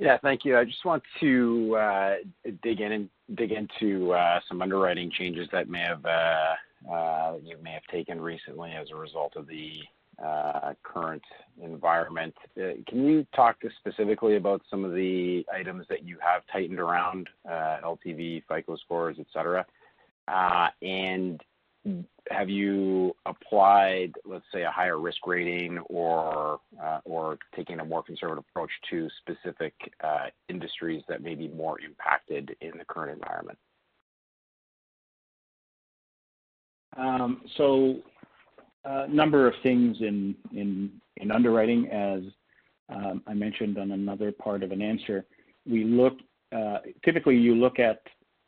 Yeah, 0.00 0.18
thank 0.20 0.44
you. 0.44 0.58
I 0.58 0.64
just 0.64 0.84
want 0.84 1.02
to 1.20 1.76
uh, 1.76 2.14
dig 2.62 2.80
in 2.80 2.92
and 2.92 3.08
dig 3.36 3.52
into 3.52 4.12
uh, 4.12 4.40
some 4.48 4.60
underwriting 4.60 5.10
changes 5.16 5.48
that 5.52 5.66
uh, 6.04 6.54
Uh, 6.90 7.34
you 7.42 7.56
may 7.62 7.72
have 7.72 7.84
taken 7.90 8.20
recently 8.20 8.72
as 8.72 8.88
a 8.92 8.96
result 8.96 9.34
of 9.36 9.46
the 9.46 9.80
uh, 10.24 10.72
current 10.82 11.22
environment. 11.62 12.34
Uh, 12.56 12.72
can 12.86 13.06
you 13.06 13.26
talk 13.34 13.56
specifically 13.78 14.36
about 14.36 14.62
some 14.70 14.84
of 14.84 14.92
the 14.92 15.44
items 15.52 15.84
that 15.88 16.04
you 16.04 16.16
have 16.20 16.42
tightened 16.50 16.78
around 16.78 17.28
uh 17.48 17.78
LTV, 17.84 18.42
FICO 18.48 18.76
scores, 18.76 19.16
et 19.18 19.26
cetera? 19.32 19.66
And 20.82 21.42
have 22.30 22.48
you 22.48 23.14
applied, 23.26 24.12
let's 24.24 24.44
say, 24.52 24.62
a 24.62 24.70
higher 24.70 24.98
risk 24.98 25.26
rating 25.26 25.78
or 25.90 26.60
or 27.04 27.38
taking 27.54 27.80
a 27.80 27.84
more 27.84 28.02
conservative 28.02 28.44
approach 28.50 28.70
to 28.90 29.08
specific 29.20 29.74
industries 30.48 31.02
that 31.08 31.22
may 31.22 31.34
be 31.34 31.48
more 31.48 31.80
impacted 31.80 32.56
in 32.60 32.72
the 32.78 32.84
current 32.84 33.12
environment? 33.12 33.58
Um, 36.96 37.42
a 38.84 39.08
number 39.08 39.46
of 39.46 39.54
things 39.62 39.96
in 40.00 40.34
in, 40.52 40.90
in 41.16 41.30
underwriting, 41.30 41.88
as 41.88 42.22
um, 42.88 43.22
I 43.26 43.34
mentioned 43.34 43.78
on 43.78 43.92
another 43.92 44.32
part 44.32 44.62
of 44.62 44.72
an 44.72 44.80
answer. 44.80 45.24
We 45.68 45.84
look 45.84 46.14
uh, 46.52 46.78
typically, 47.04 47.36
you 47.36 47.54
look 47.54 47.78
at 47.78 48.02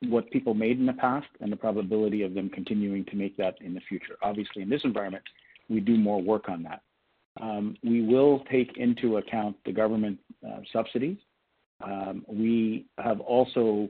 what 0.08 0.30
people 0.30 0.54
made 0.54 0.78
in 0.78 0.86
the 0.86 0.92
past 0.92 1.26
and 1.40 1.50
the 1.50 1.56
probability 1.56 2.22
of 2.22 2.32
them 2.32 2.48
continuing 2.48 3.04
to 3.06 3.16
make 3.16 3.36
that 3.36 3.56
in 3.60 3.74
the 3.74 3.80
future. 3.88 4.16
Obviously, 4.22 4.62
in 4.62 4.68
this 4.68 4.84
environment, 4.84 5.24
we 5.68 5.80
do 5.80 5.98
more 5.98 6.22
work 6.22 6.48
on 6.48 6.62
that. 6.62 6.82
Um, 7.40 7.76
we 7.82 8.02
will 8.02 8.44
take 8.50 8.76
into 8.76 9.16
account 9.16 9.56
the 9.64 9.72
government 9.72 10.18
uh, 10.46 10.60
subsidies. 10.72 11.18
We 12.28 12.86
have 12.98 13.20
also 13.20 13.88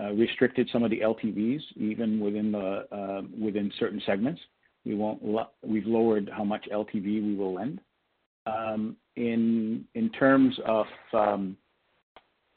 Uh, 0.00 0.12
restricted 0.12 0.68
some 0.72 0.84
of 0.84 0.90
the 0.90 1.00
LTVs, 1.00 1.60
even 1.74 2.20
within 2.20 2.52
the 2.52 2.86
uh, 2.92 3.22
within 3.36 3.72
certain 3.80 4.00
segments. 4.06 4.40
We 4.84 4.94
won't. 4.94 5.20
We've 5.66 5.86
lowered 5.86 6.30
how 6.32 6.44
much 6.44 6.68
LTV 6.72 7.04
we 7.04 7.34
will 7.34 7.54
lend. 7.54 7.80
Um, 8.46 8.96
in 9.16 9.84
in 9.96 10.10
terms 10.10 10.54
of 10.64 10.86
um, 11.12 11.56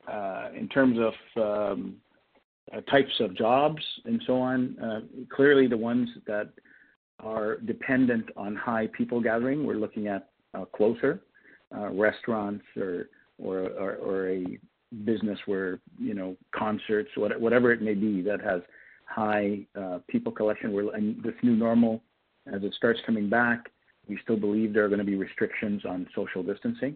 uh, 0.08 0.50
in 0.56 0.68
terms 0.68 1.00
of 1.00 1.74
um, 1.74 1.96
types 2.92 3.14
of 3.20 3.36
jobs 3.36 3.82
and 4.06 4.22
so 4.28 4.40
on, 4.40 5.08
clearly 5.36 5.66
the 5.66 5.78
ones 5.78 6.10
that 6.28 6.50
are 7.22 7.58
dependent 7.58 8.30
on 8.38 8.56
high 8.56 8.88
people 8.96 9.20
gathering, 9.20 9.66
we're 9.66 9.76
looking 9.76 10.08
at 10.08 10.30
closer. 10.76 11.22
Restaurants 11.72 12.66
or 12.78 13.10
or 13.40 13.70
or 13.96 14.30
a 14.30 14.60
business 15.06 15.40
where 15.46 15.80
you 15.98 16.14
know 16.14 16.36
concerts, 16.56 17.10
whatever 17.16 17.72
it 17.72 17.82
may 17.82 17.94
be 17.94 18.22
that 18.22 18.42
has 18.42 18.62
high 19.06 19.66
uh, 19.80 20.00
people 20.08 20.32
collection. 20.32 20.74
We're 20.74 20.96
in 20.96 21.22
this 21.24 21.34
new 21.44 21.56
normal, 21.56 22.02
as 22.52 22.64
it 22.64 22.74
starts 22.76 23.00
coming 23.06 23.30
back, 23.30 23.70
we 24.08 24.20
still 24.24 24.38
believe 24.38 24.74
there 24.74 24.86
are 24.86 24.90
going 24.90 25.00
to 25.00 25.06
be 25.06 25.16
restrictions 25.16 25.84
on 25.86 26.08
social 26.16 26.44
distancing. 26.44 26.96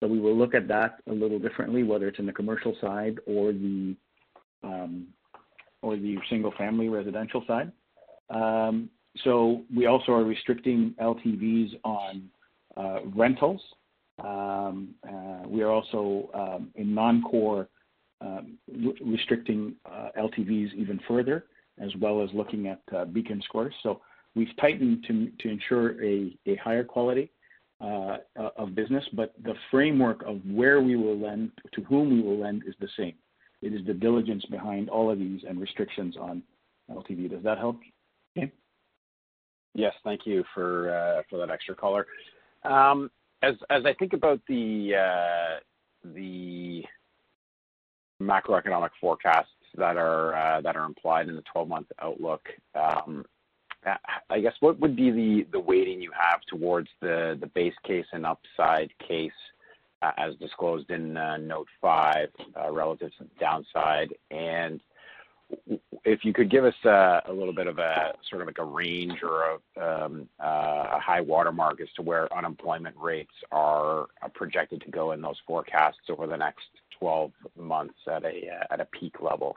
So 0.00 0.06
we 0.06 0.20
will 0.20 0.36
look 0.36 0.54
at 0.54 0.68
that 0.68 1.00
a 1.08 1.12
little 1.12 1.38
differently, 1.38 1.82
whether 1.82 2.08
it's 2.08 2.18
in 2.18 2.26
the 2.26 2.32
commercial 2.32 2.76
side 2.80 3.18
or 3.26 3.52
the 3.52 3.96
um, 4.62 5.08
or 5.82 5.96
the 5.96 6.16
single-family 6.28 6.88
residential 6.88 7.44
side. 7.46 7.70
Um, 8.30 8.90
so 9.22 9.62
we 9.74 9.86
also 9.86 10.12
are 10.12 10.24
restricting 10.24 10.94
LTVs 11.00 11.78
on 11.84 12.28
uh, 12.76 12.98
rentals. 13.14 13.60
Um, 14.24 14.94
uh, 15.08 15.46
we 15.46 15.62
are 15.62 15.70
also, 15.70 16.30
um, 16.34 16.70
in 16.74 16.94
non-core, 16.94 17.68
um, 18.20 18.58
restricting 19.00 19.74
uh, 19.86 20.08
LTVs 20.18 20.74
even 20.74 20.98
further, 21.06 21.44
as 21.80 21.94
well 22.00 22.22
as 22.22 22.28
looking 22.34 22.66
at 22.66 22.80
uh, 22.94 23.04
Beacon 23.04 23.40
scores. 23.42 23.74
So 23.82 24.00
we've 24.34 24.48
tightened 24.60 25.04
to 25.08 25.48
ensure 25.48 26.02
a 26.04 26.36
higher 26.56 26.82
quality 26.82 27.30
of 27.80 28.74
business, 28.74 29.04
but 29.12 29.34
the 29.44 29.54
framework 29.70 30.22
of 30.22 30.40
where 30.50 30.80
we 30.80 30.96
will 30.96 31.16
lend, 31.16 31.52
to 31.74 31.82
whom 31.84 32.10
we 32.10 32.20
will 32.20 32.38
lend 32.38 32.64
is 32.66 32.74
the 32.80 32.88
same. 32.96 33.14
It 33.62 33.72
is 33.72 33.86
the 33.86 33.94
diligence 33.94 34.44
behind 34.46 34.88
all 34.88 35.10
of 35.10 35.18
these 35.18 35.42
and 35.48 35.60
restrictions 35.60 36.16
on 36.16 36.42
LTV. 36.90 37.30
Does 37.30 37.44
that 37.44 37.58
help? 37.58 37.78
Yes. 39.74 39.94
Thank 40.02 40.22
you 40.24 40.42
for 40.54 41.22
that 41.30 41.50
extra 41.50 41.76
color. 41.76 42.06
As 43.42 43.54
I 43.70 43.92
think 43.98 44.12
about 44.12 44.40
the 44.48 44.94
uh 44.94 45.60
the 46.04 46.84
macroeconomic 48.20 48.90
forecasts 49.00 49.50
that 49.76 49.96
are 49.96 50.34
uh 50.34 50.60
that 50.60 50.76
are 50.76 50.84
implied 50.84 51.28
in 51.28 51.36
the 51.36 51.44
12-month 51.54 51.86
outlook, 52.00 52.48
I 52.74 54.40
guess 54.40 54.54
what 54.60 54.78
would 54.80 54.96
be 54.96 55.10
the 55.10 55.46
the 55.52 55.60
weighting 55.60 56.00
you 56.00 56.10
have 56.18 56.40
towards 56.48 56.88
the 57.00 57.38
the 57.40 57.46
base 57.48 57.74
case 57.84 58.06
and 58.12 58.26
upside 58.26 58.90
case 59.06 59.30
as 60.02 60.34
disclosed 60.36 60.90
in 60.90 61.12
note 61.12 61.68
five 61.80 62.28
relative 62.70 63.10
to 63.18 63.24
the 63.24 63.40
downside? 63.40 64.12
If 66.04 66.24
you 66.24 66.32
could 66.32 66.50
give 66.50 66.64
us 66.64 66.74
uh, 66.84 67.20
a 67.26 67.32
little 67.32 67.52
bit 67.52 67.66
of 67.66 67.78
a 67.78 68.12
sort 68.28 68.42
of 68.42 68.48
like 68.48 68.58
a 68.58 68.64
range 68.64 69.22
or 69.22 69.58
a 69.76 70.04
um, 70.04 70.28
uh, 70.40 70.98
high 70.98 71.20
watermark 71.20 71.80
as 71.80 71.88
to 71.96 72.02
where 72.02 72.32
unemployment 72.36 72.96
rates 72.96 73.32
are 73.50 74.06
uh, 74.22 74.28
projected 74.34 74.80
to 74.82 74.90
go 74.90 75.12
in 75.12 75.20
those 75.20 75.36
forecasts 75.46 75.98
over 76.08 76.26
the 76.26 76.36
next 76.36 76.66
12 76.98 77.32
months 77.56 77.94
at 78.06 78.24
a 78.24 78.86
peak 78.92 79.20
level. 79.20 79.56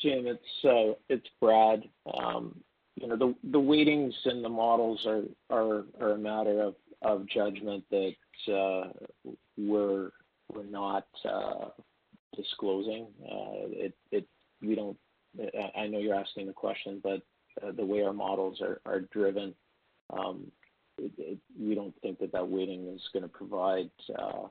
Jim, 0.00 0.26
it's 0.26 1.28
Brad. 1.40 1.84
Um, 2.12 2.60
you 2.96 3.06
know, 3.06 3.34
the 3.44 3.60
weightings 3.60 4.14
in 4.26 4.42
the 4.42 4.48
models 4.48 5.06
are 5.50 5.84
a 6.00 6.18
matter 6.18 6.72
of 7.02 7.28
judgment 7.28 7.84
that 7.90 8.14
we're 9.56 10.10
not 10.70 11.06
disclosing. 12.36 13.06
Uh, 13.24 13.68
it, 13.68 13.94
it, 14.10 14.26
we 14.60 14.74
don't. 14.74 14.96
I 15.76 15.86
know 15.86 15.98
you're 15.98 16.14
asking 16.14 16.46
the 16.46 16.52
question, 16.52 17.00
but 17.02 17.22
uh, 17.62 17.72
the 17.72 17.84
way 17.84 18.02
our 18.02 18.12
models 18.12 18.60
are 18.60 18.80
are 18.84 19.00
driven, 19.00 19.54
um, 20.12 20.50
we 20.98 21.74
don't 21.74 21.94
think 22.02 22.18
that 22.18 22.32
that 22.32 22.48
weighting 22.48 22.86
is 22.94 23.02
going 23.12 23.22
to 23.22 23.28
provide 23.28 23.90
uh, 24.18 24.46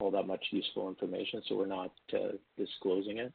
all 0.00 0.10
that 0.10 0.26
much 0.26 0.44
useful 0.50 0.88
information, 0.88 1.42
so 1.46 1.56
we're 1.56 1.66
not 1.66 1.92
disclosing 2.56 3.18
it. 3.18 3.32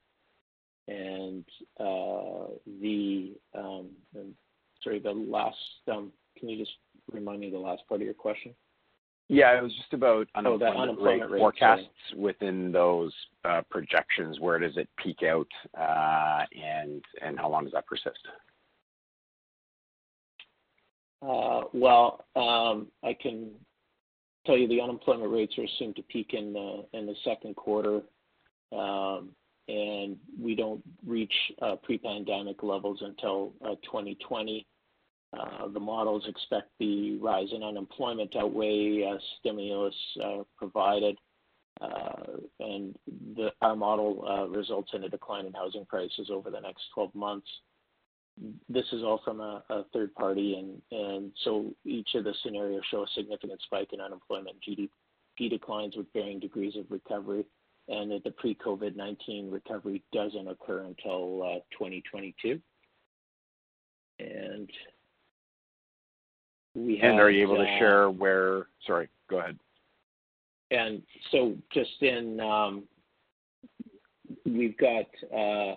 And 0.88 1.46
the, 1.78 3.34
um, 3.58 3.90
sorry, 4.84 5.00
the 5.00 5.12
last 5.12 5.58
um, 5.92 6.12
can 6.38 6.50
you 6.50 6.58
just 6.58 6.78
remind 7.12 7.40
me 7.40 7.50
the 7.50 7.58
last 7.58 7.84
part 7.88 8.02
of 8.02 8.06
your 8.06 8.14
question? 8.14 8.54
Yeah, 9.28 9.58
it 9.58 9.64
was 9.64 9.74
just 9.74 9.94
about 9.94 10.28
oh, 10.36 10.40
unemployment 10.40 10.62
rate. 10.62 10.78
Oh, 10.78 10.82
unemployment 10.82 11.32
rate. 11.32 11.40
forecasts 11.40 11.84
within 12.16 12.72
those 12.72 13.12
uh, 13.44 13.62
projections. 13.72 14.40
Where 14.40 14.60
does 14.60 14.78
it 14.78 14.88
peak 15.04 15.24
out, 15.24 15.48
uh, 15.78 16.46
and 16.56 17.04
and 17.24 17.40
how 17.40 17.50
long 17.50 17.64
does 17.64 17.74
that 17.74 17.88
persist? 17.88 18.20
Uh, 21.28 21.62
well, 21.74 22.26
um, 22.36 22.88
I 23.04 23.14
can 23.20 23.50
tell 24.46 24.58
you 24.58 24.68
the 24.68 24.82
unemployment 24.82 25.32
rates 25.32 25.58
are 25.58 25.64
assumed 25.64 25.96
to 25.96 26.04
peak 26.04 26.34
in 26.34 26.54
the 26.54 27.16
second 27.24 27.56
quarter, 27.56 28.02
um, 28.72 29.30
and 29.68 30.18
we 30.40 30.54
don't 30.54 30.84
reach 31.04 31.34
pre-pandemic 31.82 32.62
levels 32.62 33.00
until 33.02 33.54
2020. 33.86 34.68
Uh, 35.38 35.68
the 35.68 35.80
models 35.80 36.24
expect 36.28 36.70
the 36.80 37.18
rise 37.18 37.48
in 37.52 37.64
unemployment 37.64 38.32
to 38.32 38.40
outweigh 38.40 39.04
uh, 39.04 39.18
stimulus 39.40 39.96
uh, 40.24 40.44
provided, 40.58 41.18
and 42.60 42.96
our 43.62 43.76
model 43.76 44.50
results 44.50 44.92
in 44.94 45.04
a 45.04 45.10
decline 45.10 45.46
in 45.46 45.54
housing 45.54 45.86
prices 45.86 46.30
over 46.32 46.50
the 46.50 46.60
next 46.60 46.84
12 46.94 47.14
months. 47.14 47.48
This 48.70 48.86
is 48.92 49.04
all 49.04 49.22
from 49.24 49.40
a 49.42 49.64
third 49.94 50.14
party, 50.16 50.56
and 50.92 51.32
so 51.44 51.74
each 51.86 52.10
of 52.16 52.24
the 52.24 52.34
scenarios 52.44 52.84
show 52.92 53.04
a 53.04 53.08
significant 53.16 53.62
spike 53.62 53.90
in 53.94 54.02
unemployment, 54.02 54.58
GDP 54.68 55.50
declines 55.50 55.96
with 55.96 56.08
varying 56.14 56.40
degrees 56.40 56.76
of 56.76 56.86
recovery, 56.90 57.46
and 57.88 58.12
that 58.12 58.24
the 58.24 58.32
pre-COVID-19 58.32 59.52
recovery 59.52 60.04
doesn't 60.12 60.48
occur 60.48 60.84
until 60.84 61.62
2022. 61.72 62.60
And 66.76 67.20
are 67.20 67.30
you 67.30 67.44
able 67.44 67.58
to 67.58 67.78
share 67.80 68.08
uh, 68.08 68.12
where 68.12 68.68
Sorry, 68.86 69.08
go 69.30 69.40
ahead. 69.40 69.58
And 70.72 71.02
so 71.32 71.56
just 71.74 72.02
in, 72.02 72.40
um, 72.40 72.84
we've 74.46 74.78
got 74.78 75.06
uh, 75.34 75.76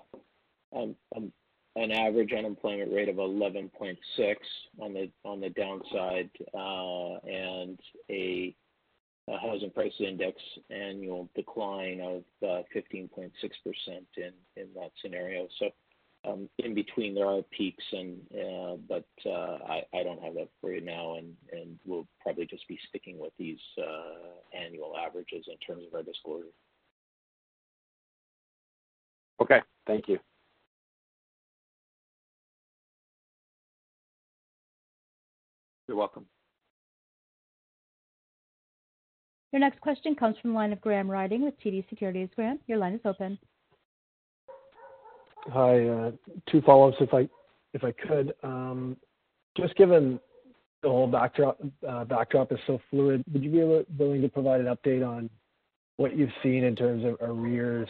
um, 0.77 0.97
um, 1.17 1.33
an 1.77 1.93
average 1.93 2.33
unemployment 2.33 2.93
rate 2.93 3.09
of 3.09 3.17
11.6 3.17 3.97
on 4.81 5.41
the 5.41 5.51
downside, 5.51 6.31
uh, 6.55 7.19
and 7.29 7.79
a 8.11 8.55
housing 9.43 9.71
price 9.71 9.93
index 10.01 10.41
annual 10.71 11.29
decline 11.37 12.01
of 12.01 12.25
15.6% 12.43 13.31
in 14.17 14.33
that 14.75 14.91
scenario. 15.03 15.47
In 16.25 16.75
between, 16.75 17.15
there 17.15 17.27
are 17.27 17.43
peaks, 17.57 17.85
and 17.93 18.19
uh, 18.35 18.77
but 18.89 19.07
uh, 19.25 19.59
I 19.67 19.83
I 19.95 20.03
don't 20.03 20.23
have 20.23 20.35
that 20.35 20.49
for 20.61 20.73
you 20.73 20.81
now, 20.81 21.15
and 21.15 21.33
and 21.53 21.79
we'll 21.87 22.07
probably 22.21 22.45
just 22.45 22.69
be 22.69 22.79
sticking 22.89 23.19
with 23.19 23.33
these 23.39 23.61
uh, 23.79 24.59
annual 24.59 24.95
averages 24.97 25.47
in 25.49 25.57
terms 25.59 25.87
of 25.87 25.95
our 25.95 26.03
disclosure. 26.03 26.53
Okay. 29.41 29.61
Thank 29.87 30.09
you. 30.09 30.19
You're 35.87 35.97
welcome. 35.97 36.27
Your 39.53 39.61
next 39.61 39.81
question 39.81 40.15
comes 40.15 40.37
from 40.43 40.51
the 40.51 40.57
line 40.57 40.73
of 40.75 40.81
Graham 40.83 41.11
Ryding 41.11 41.43
with 41.43 41.59
TD 41.61 41.89
Securities. 41.89 42.29
Graham, 42.37 42.59
your 42.67 42.77
line 42.77 42.93
is 42.93 43.01
open. 43.07 43.39
Hi. 45.53 45.89
Uh, 45.89 46.11
two 46.51 46.61
follow-ups 46.63 46.99
if 47.01 47.15
I 47.15 47.29
if 47.75 47.85
I 47.85 47.93
could. 47.93 48.35
Um, 48.43 48.97
just 49.57 49.75
given 49.77 50.21
the 50.83 50.89
whole 50.89 51.07
backdrop 51.07 51.59
uh, 51.89 52.05
backdrop 52.05 52.53
is 52.53 52.59
so 52.67 52.81
fluid, 52.91 53.25
would 53.33 53.43
you 53.43 53.51
be 53.51 53.85
willing 53.99 54.23
to 54.23 54.29
provide 54.29 54.61
an 54.61 54.67
update 54.67 55.07
on 55.07 55.31
what 55.97 56.17
you've 56.17 56.31
seen 56.43 56.65
in 56.65 56.77
terms 56.77 57.05
of 57.05 57.17
arrears 57.21 57.89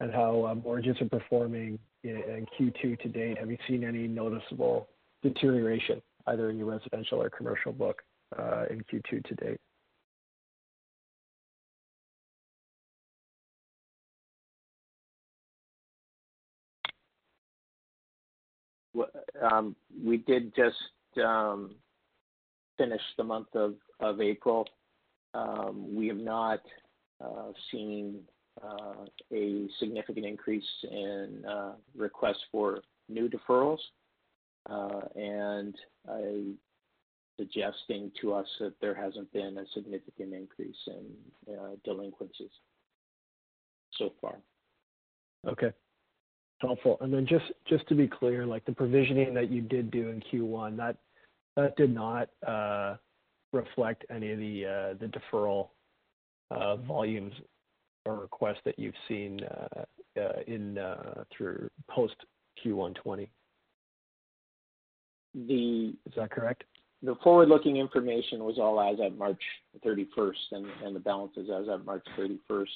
and 0.00 0.12
how 0.12 0.46
uh, 0.46 0.54
mortgages 0.54 1.00
are 1.00 1.08
performing 1.08 1.78
in, 2.02 2.16
in 2.16 2.46
Q2 2.58 3.00
to 3.00 3.08
date? 3.08 3.38
Have 3.38 3.50
you 3.50 3.58
seen 3.68 3.84
any 3.84 4.06
noticeable 4.06 4.88
deterioration 5.22 6.02
either 6.26 6.50
in 6.50 6.58
your 6.58 6.66
residential 6.66 7.22
or 7.22 7.30
commercial 7.30 7.72
book 7.72 8.02
in 8.70 8.82
Q2 8.92 9.24
to 9.24 9.34
date? 9.36 9.60
Um, 19.40 19.74
we 20.04 20.18
did 20.18 20.54
just 20.54 21.24
um, 21.24 21.74
finish 22.76 23.00
the 23.16 23.24
month 23.24 23.48
of, 23.54 23.74
of 24.00 24.20
April. 24.20 24.66
Um, 25.34 25.94
we 25.94 26.08
have 26.08 26.16
not 26.16 26.60
uh, 27.22 27.52
seen 27.70 28.20
uh, 28.62 29.04
a 29.32 29.66
significant 29.78 30.26
increase 30.26 30.64
in 30.82 31.44
uh, 31.48 31.72
requests 31.96 32.44
for 32.50 32.80
new 33.08 33.28
deferrals, 33.28 33.78
uh, 34.68 35.00
and 35.14 35.74
I 36.08 36.52
suggesting 37.38 38.10
to 38.20 38.34
us 38.34 38.46
that 38.58 38.74
there 38.82 38.94
hasn't 38.94 39.32
been 39.32 39.56
a 39.58 39.64
significant 39.72 40.34
increase 40.34 40.76
in 40.86 41.54
uh, 41.54 41.70
delinquencies 41.84 42.50
so 43.96 44.12
far. 44.20 44.36
Okay 45.46 45.72
helpful. 46.60 46.98
And 47.00 47.12
then 47.12 47.26
just 47.26 47.46
just 47.68 47.86
to 47.88 47.94
be 47.94 48.08
clear, 48.08 48.46
like 48.46 48.64
the 48.64 48.72
provisioning 48.72 49.34
that 49.34 49.50
you 49.50 49.60
did 49.62 49.90
do 49.90 50.08
in 50.08 50.22
Q1, 50.32 50.76
that 50.76 50.96
that 51.56 51.76
did 51.76 51.94
not 51.94 52.28
uh, 52.46 52.96
reflect 53.52 54.04
any 54.10 54.32
of 54.32 54.38
the 54.38 54.66
uh, 54.66 54.94
the 55.00 55.10
deferral 55.10 55.68
uh, 56.50 56.76
volumes 56.76 57.34
or 58.06 58.20
requests 58.20 58.60
that 58.64 58.78
you've 58.78 58.94
seen 59.08 59.40
in 60.46 60.78
through 61.36 61.70
post 61.88 62.14
Q1 62.64 62.94
20. 62.96 63.30
The 65.34 65.94
Is 66.06 66.12
that 66.16 66.30
correct? 66.30 66.64
The 67.02 67.14
forward-looking 67.22 67.76
information 67.76 68.44
was 68.44 68.58
all 68.58 68.78
as 68.80 68.98
of 69.00 69.16
March 69.16 69.40
31st, 69.84 70.34
and, 70.52 70.66
and 70.84 70.94
the 70.94 71.00
balances 71.00 71.48
as 71.48 71.66
of 71.68 71.86
March 71.86 72.04
31st. 72.18 72.66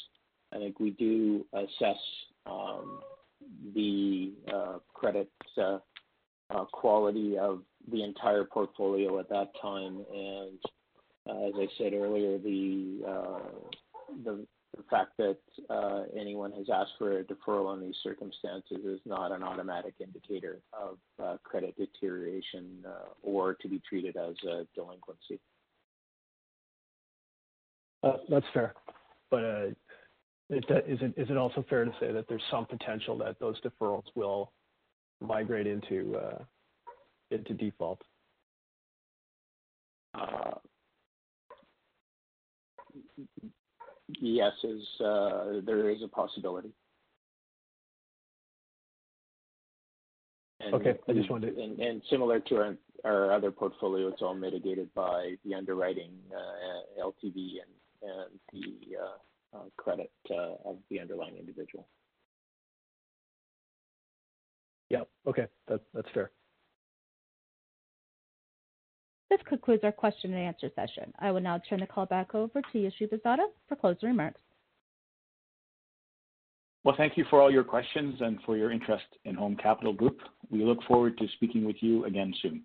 I 0.53 0.59
think 0.59 0.81
we 0.81 0.91
do 0.91 1.45
assess 1.53 1.99
um, 2.47 3.01
the 3.75 4.33
uh, 4.53 4.79
credit 4.93 5.31
uh, 5.59 5.79
uh, 6.51 6.65
quality 6.73 7.39
of 7.39 7.63
the 7.91 8.03
entire 8.03 8.45
portfolio 8.45 9.19
at 9.19 9.29
that 9.29 9.51
time. 9.61 10.05
And 10.13 10.59
uh, 11.29 11.47
as 11.49 11.53
I 11.57 11.67
said 11.79 11.93
earlier, 11.95 12.39
the 12.39 13.01
uh, 13.07 13.39
the 14.25 14.47
fact 14.91 15.13
that 15.19 15.39
uh, 15.71 16.03
anyone 16.19 16.53
has 16.53 16.67
asked 16.73 16.93
for 16.99 17.19
a 17.19 17.25
deferral 17.25 17.75
in 17.75 17.81
these 17.81 17.95
circumstances 18.03 18.85
is 18.85 19.01
not 19.07 19.33
an 19.33 19.43
automatic 19.43 19.95
indicator 20.01 20.59
of 20.73 20.99
credit 21.45 21.75
deterioration 21.77 22.85
or 23.23 23.55
to 23.55 23.69
be 23.69 23.81
treated 23.89 24.17
as 24.17 24.35
a 24.43 24.67
delinquency. 24.75 25.41
That's 28.03 28.47
fair. 28.53 28.75
But 29.31 29.75
is 30.57 31.31
it 31.31 31.37
also 31.37 31.65
fair 31.69 31.85
to 31.85 31.93
say 32.01 32.13
that 32.13 32.27
there's 32.29 32.43
some 32.51 32.67
potential 32.67 33.17
that 33.19 33.39
those 33.41 33.61
deferrals 33.61 34.05
will 34.15 34.53
migrate 35.21 35.67
into 35.67 36.17
uh, 36.17 36.43
into 37.31 37.55
default? 37.55 38.01
Uh, 40.15 40.53
yes, 44.21 44.53
is 44.63 44.83
uh, 45.05 45.61
there 45.65 45.91
is 45.91 46.03
a 46.03 46.09
possibility. 46.09 46.73
And 50.61 50.75
okay, 50.75 50.95
I 51.09 51.13
just 51.13 51.31
wanted. 51.31 51.57
And, 51.57 51.79
and 51.79 52.03
similar 52.09 52.41
to 52.41 52.57
our, 52.57 52.77
our 53.05 53.33
other 53.33 53.51
portfolio, 53.51 54.09
it's 54.09 54.23
all 54.23 54.35
mitigated 54.35 54.93
by 54.95 55.35
the 55.45 55.55
underwriting 55.55 56.13
LTV 57.01 57.35
and 57.35 57.75
and 58.05 58.39
the 58.53 58.97
credit 59.77 60.11
uh, 60.31 60.55
of 60.65 60.79
the 60.91 61.01
underlying 61.01 61.37
individual. 61.37 61.87
Yeah. 64.91 65.03
Okay. 65.27 65.47
That, 65.69 65.81
that's 65.93 66.09
fair. 66.15 66.31
This 69.31 69.41
concludes 69.49 69.83
our 69.83 69.93
question 69.93 70.33
and 70.33 70.43
answer 70.43 70.71
session. 70.77 71.13
I 71.19 71.33
will 71.33 71.41
now 71.41 71.61
turn 71.69 71.81
the 71.81 71.87
call 71.87 72.07
back 72.07 72.35
over 72.35 72.61
to 72.61 72.79
Yousry 72.79 73.11
Bissada 73.11 73.47
for 73.69 73.75
closing 73.75 74.11
remarks. 74.11 74.41
Well, 76.85 76.95
thank 76.97 77.17
you 77.17 77.25
for 77.31 77.41
all 77.41 77.51
your 77.51 77.65
questions 77.65 78.17
and 78.21 78.39
for 78.45 78.57
your 78.57 78.71
interest 78.71 79.07
in 79.25 79.35
Home 79.35 79.57
Capital 79.57 79.95
Group. 79.95 80.21
We 80.51 80.63
look 80.63 80.79
forward 80.87 81.17
to 81.19 81.27
speaking 81.35 81.65
with 81.65 81.77
you 81.81 82.05
again 82.05 82.33
soon. 82.43 82.65